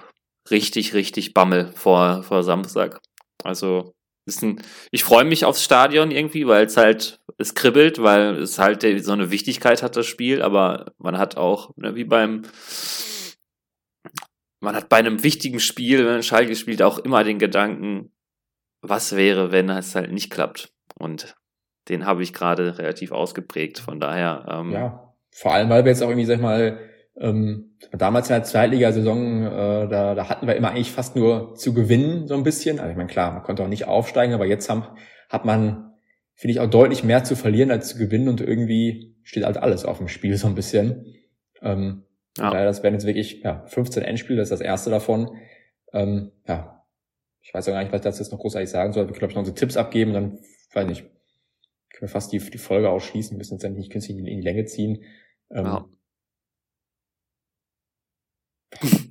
richtig, 0.50 0.94
richtig 0.94 1.32
Bammel 1.32 1.72
vor, 1.72 2.24
vor 2.24 2.42
Samstag. 2.42 3.00
Also 3.44 3.94
ein, 4.42 4.62
ich 4.90 5.04
freue 5.04 5.24
mich 5.24 5.44
aufs 5.44 5.64
Stadion 5.64 6.10
irgendwie, 6.10 6.46
weil 6.46 6.66
es 6.66 6.76
halt, 6.76 7.20
es 7.38 7.54
kribbelt, 7.54 8.02
weil 8.02 8.36
es 8.36 8.58
halt 8.58 8.82
so 9.04 9.12
eine 9.12 9.30
Wichtigkeit 9.30 9.82
hat, 9.82 9.96
das 9.96 10.06
Spiel, 10.06 10.42
aber 10.42 10.92
man 10.98 11.18
hat 11.18 11.36
auch, 11.36 11.70
ne, 11.76 11.94
wie 11.94 12.04
beim, 12.04 12.42
man 14.60 14.74
hat 14.74 14.88
bei 14.88 14.96
einem 14.96 15.22
wichtigen 15.22 15.60
Spiel, 15.60 15.98
wenn 15.98 16.12
man 16.14 16.22
Schalke 16.22 16.56
spielt, 16.56 16.82
auch 16.82 16.98
immer 16.98 17.24
den 17.24 17.38
Gedanken, 17.38 18.12
was 18.82 19.16
wäre, 19.16 19.52
wenn 19.52 19.70
es 19.70 19.94
halt 19.94 20.12
nicht 20.12 20.30
klappt. 20.30 20.72
Und 20.98 21.36
den 21.88 22.06
habe 22.06 22.22
ich 22.22 22.32
gerade 22.32 22.78
relativ 22.78 23.12
ausgeprägt. 23.12 23.78
Von 23.78 24.00
daher. 24.00 24.46
Ähm, 24.50 24.72
ja, 24.72 25.14
vor 25.30 25.54
allem, 25.54 25.68
weil 25.68 25.84
wir 25.84 25.92
jetzt 25.92 26.02
auch 26.02 26.08
irgendwie, 26.08 26.26
sag 26.26 26.36
ich 26.36 26.42
mal, 26.42 26.78
Ähm, 27.20 27.76
damals 27.92 28.28
in 28.28 28.34
der 28.34 28.44
Zweitligasaison, 28.44 29.42
äh, 29.42 29.88
da, 29.88 30.14
da 30.14 30.28
hatten 30.28 30.46
wir 30.46 30.54
immer 30.54 30.70
eigentlich 30.70 30.92
fast 30.92 31.16
nur 31.16 31.54
zu 31.54 31.74
gewinnen, 31.74 32.28
so 32.28 32.34
ein 32.34 32.44
bisschen. 32.44 32.78
Also 32.78 32.90
ich 32.90 32.96
meine, 32.96 33.08
klar, 33.08 33.32
man 33.32 33.42
konnte 33.42 33.64
auch 33.64 33.68
nicht 33.68 33.86
aufsteigen, 33.86 34.34
aber 34.34 34.46
jetzt 34.46 34.70
haben, 34.70 34.84
hat 35.28 35.44
man, 35.44 35.94
finde 36.34 36.52
ich, 36.52 36.60
auch 36.60 36.70
deutlich 36.70 37.02
mehr 37.02 37.24
zu 37.24 37.34
verlieren 37.34 37.70
als 37.72 37.88
zu 37.88 37.98
gewinnen 37.98 38.28
und 38.28 38.40
irgendwie 38.40 39.16
steht 39.24 39.44
halt 39.44 39.56
alles 39.56 39.84
auf 39.84 39.98
dem 39.98 40.08
Spiel 40.08 40.36
so 40.38 40.46
ein 40.46 40.54
bisschen. 40.54 41.14
Ähm, 41.60 42.04
ja. 42.36 42.50
Daher, 42.50 42.66
das 42.66 42.84
werden 42.84 42.94
jetzt 42.94 43.06
wirklich 43.06 43.42
ja, 43.42 43.64
15 43.66 44.04
Endspiele, 44.04 44.38
das 44.38 44.50
ist 44.50 44.60
das 44.60 44.60
erste 44.60 44.90
davon. 44.90 45.36
Ähm, 45.92 46.30
ja, 46.46 46.84
ich 47.42 47.52
weiß 47.52 47.68
auch 47.68 47.72
gar 47.72 47.82
nicht, 47.82 47.92
was 47.92 48.00
ich 48.00 48.04
dazu 48.04 48.22
jetzt 48.22 48.30
noch 48.30 48.38
großartig 48.38 48.70
sagen 48.70 48.92
soll. 48.92 49.04
Wir 49.04 49.12
können, 49.12 49.18
glaube 49.18 49.32
ich, 49.32 49.36
noch 49.36 49.40
unsere 49.40 49.56
Tipps 49.56 49.76
abgeben, 49.76 50.12
dann, 50.12 50.38
weiß 50.72 50.86
nicht, 50.86 51.02
können 51.90 52.02
wir 52.02 52.08
fast 52.08 52.30
die, 52.32 52.38
die 52.38 52.58
Folge 52.58 52.90
ausschließen, 52.90 53.32
wir 53.32 53.38
müssen 53.38 53.58
jetzt 53.58 53.68
nicht 53.76 53.90
künstlich 53.90 54.18
in 54.18 54.24
die 54.24 54.40
Länge 54.40 54.66
ziehen. 54.66 55.02
Ähm, 55.50 55.64
ja. 55.64 55.88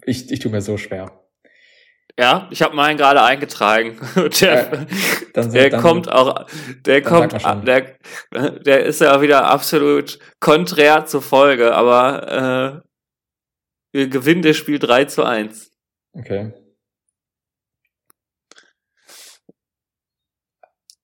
Ich, 0.05 0.31
ich 0.31 0.39
tue 0.39 0.51
mir 0.51 0.61
so 0.61 0.77
schwer. 0.77 1.23
Ja, 2.19 2.49
ich 2.51 2.63
habe 2.63 2.75
meinen 2.75 2.97
gerade 2.97 3.21
eingetragen. 3.21 3.99
Der, 4.41 4.73
äh, 4.73 4.85
dann, 5.33 5.51
der 5.51 5.69
dann, 5.69 5.81
kommt 5.81 6.11
auch, 6.11 6.47
der 6.83 7.03
kommt, 7.03 7.33
der, 7.67 7.95
der 8.31 8.85
ist 8.85 9.01
ja 9.01 9.21
wieder 9.21 9.45
absolut 9.45 10.17
konträr 10.39 11.05
zur 11.05 11.21
Folge, 11.21 11.75
aber 11.75 12.83
äh, 12.83 12.87
wir 13.91 14.07
gewinnen 14.09 14.41
das 14.41 14.57
Spiel 14.57 14.79
3 14.79 15.05
zu 15.05 15.23
1. 15.23 15.71
Okay. 16.13 16.53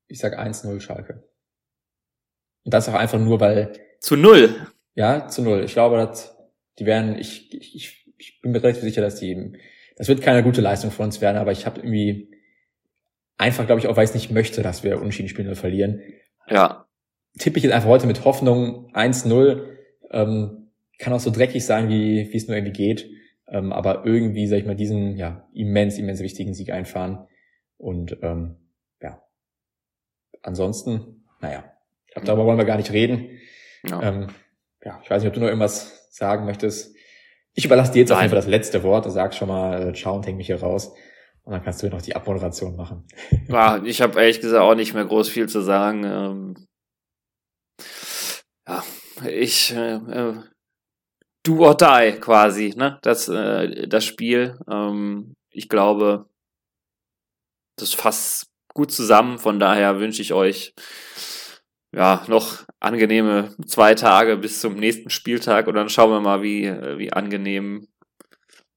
Ich 0.07 0.19
sag 0.19 0.37
1-0 0.37 0.79
Schalke. 0.79 1.23
Und 2.63 2.73
das 2.73 2.89
auch 2.89 2.93
einfach 2.93 3.19
nur, 3.19 3.39
weil. 3.39 3.73
Zu 3.99 4.15
null. 4.15 4.67
Ja, 4.95 5.27
zu 5.27 5.41
null. 5.41 5.63
Ich 5.63 5.73
glaube, 5.73 5.97
dass 5.97 6.35
die 6.79 6.85
werden, 6.85 7.17
ich, 7.17 7.53
ich, 7.53 7.75
ich 7.75 8.02
bin 8.41 8.51
mir 8.51 8.63
relativ 8.63 8.83
sicher, 8.83 9.01
dass 9.01 9.15
die 9.15 9.57
das 9.95 10.07
wird 10.07 10.21
keine 10.21 10.43
gute 10.43 10.61
Leistung 10.61 10.91
von 10.91 11.05
uns 11.05 11.21
werden, 11.21 11.37
aber 11.37 11.51
ich 11.51 11.65
habe 11.65 11.79
irgendwie 11.79 12.31
einfach, 13.37 13.65
glaube 13.65 13.79
ich, 13.79 13.87
auch 13.87 13.97
weil 13.97 14.05
ich 14.05 14.13
nicht 14.13 14.31
möchte, 14.31 14.61
dass 14.61 14.83
wir 14.83 15.01
Unschieden 15.01 15.29
spielen 15.29 15.47
oder 15.47 15.55
verlieren. 15.55 16.01
Ja. 16.47 16.87
Tippe 17.37 17.57
ich 17.57 17.63
jetzt 17.63 17.73
einfach 17.73 17.89
heute 17.89 18.07
mit 18.07 18.25
Hoffnung 18.25 18.91
1-0. 18.93 19.67
Ähm, 20.11 20.71
kann 20.99 21.13
auch 21.13 21.19
so 21.19 21.31
dreckig 21.31 21.65
sein, 21.65 21.89
wie, 21.89 22.31
wie 22.31 22.37
es 22.37 22.47
nur 22.47 22.55
irgendwie 22.55 22.73
geht. 22.73 23.09
Ähm, 23.47 23.71
aber 23.73 24.05
irgendwie, 24.05 24.47
sag 24.47 24.57
ich 24.57 24.65
mal, 24.65 24.75
diesen 24.75 25.17
ja 25.17 25.47
immens, 25.53 25.97
immens 25.97 26.21
wichtigen 26.21 26.53
Sieg 26.53 26.71
einfahren. 26.71 27.27
Und 27.77 28.17
ähm, 28.21 28.55
ja. 29.01 29.21
Ansonsten, 30.41 31.25
naja, 31.41 31.63
ich 32.07 32.13
glaube, 32.13 32.27
darüber 32.27 32.45
wollen 32.45 32.57
wir 32.57 32.65
gar 32.65 32.77
nicht 32.77 32.91
reden. 32.91 33.39
Ja. 33.85 34.01
Ähm, 34.01 34.27
ja, 34.83 34.99
ich 35.03 35.09
weiß 35.09 35.21
nicht, 35.21 35.27
ob 35.27 35.33
du 35.33 35.39
noch 35.39 35.47
irgendwas 35.47 36.07
sagen 36.11 36.45
möchtest. 36.45 36.95
Ich 37.53 37.65
überlasse 37.65 37.91
dir 37.91 37.99
jetzt 37.99 38.09
Nein. 38.09 38.17
auf 38.17 38.21
jeden 38.23 38.31
Fall 38.31 38.39
das 38.39 38.47
letzte 38.47 38.83
Wort. 38.83 39.05
Du 39.05 39.09
sagst 39.09 39.37
schon 39.37 39.47
mal, 39.47 39.89
äh, 39.89 39.93
ciao 39.93 40.15
und 40.15 40.25
häng 40.25 40.37
mich 40.37 40.47
hier 40.47 40.59
raus. 40.59 40.93
Und 41.43 41.51
dann 41.51 41.63
kannst 41.63 41.83
du 41.83 41.89
noch 41.89 42.01
die 42.01 42.15
Abmoderation 42.15 42.75
machen. 42.75 43.05
Ja, 43.47 43.77
ich 43.83 44.01
habe 44.01 44.19
ehrlich 44.19 44.41
gesagt 44.41 44.61
auch 44.61 44.75
nicht 44.75 44.93
mehr 44.93 45.05
groß 45.05 45.29
viel 45.29 45.47
zu 45.47 45.61
sagen. 45.61 46.03
Ähm, 46.03 46.67
ja, 48.67 48.83
ich 49.27 49.73
äh, 49.73 49.95
äh, 49.95 50.35
do 51.43 51.65
or 51.65 51.75
die 51.75 52.19
quasi, 52.19 52.73
ne? 52.75 52.97
Das, 53.01 53.27
äh, 53.27 53.87
das 53.87 54.05
Spiel. 54.05 54.57
Ähm, 54.69 55.35
ich 55.51 55.69
glaube, 55.69 56.25
das 57.77 57.93
fasst 57.93 58.47
gut 58.73 58.91
zusammen. 58.91 59.37
Von 59.37 59.59
daher 59.59 59.99
wünsche 59.99 60.21
ich 60.21 60.33
euch 60.33 60.73
ja, 61.93 62.23
noch 62.27 62.65
angenehme 62.79 63.55
zwei 63.65 63.93
Tage 63.93 64.37
bis 64.37 64.59
zum 64.59 64.75
nächsten 64.75 65.09
Spieltag 65.09 65.67
und 65.67 65.75
dann 65.75 65.89
schauen 65.89 66.09
wir 66.11 66.19
mal, 66.19 66.41
wie, 66.41 66.63
wie 66.97 67.13
angenehm, 67.13 67.87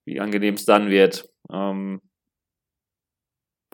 wie 0.04 0.20
angenehm 0.20 0.54
es 0.54 0.66
dann 0.66 0.90
wird. 0.90 1.28
Ähm, 1.50 2.00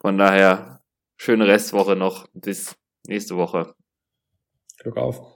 von 0.00 0.18
daher, 0.18 0.80
schöne 1.16 1.46
Restwoche 1.46 1.96
noch. 1.96 2.26
Bis 2.32 2.76
nächste 3.06 3.36
Woche. 3.36 3.74
Glück 4.78 4.96
auf. 4.96 5.30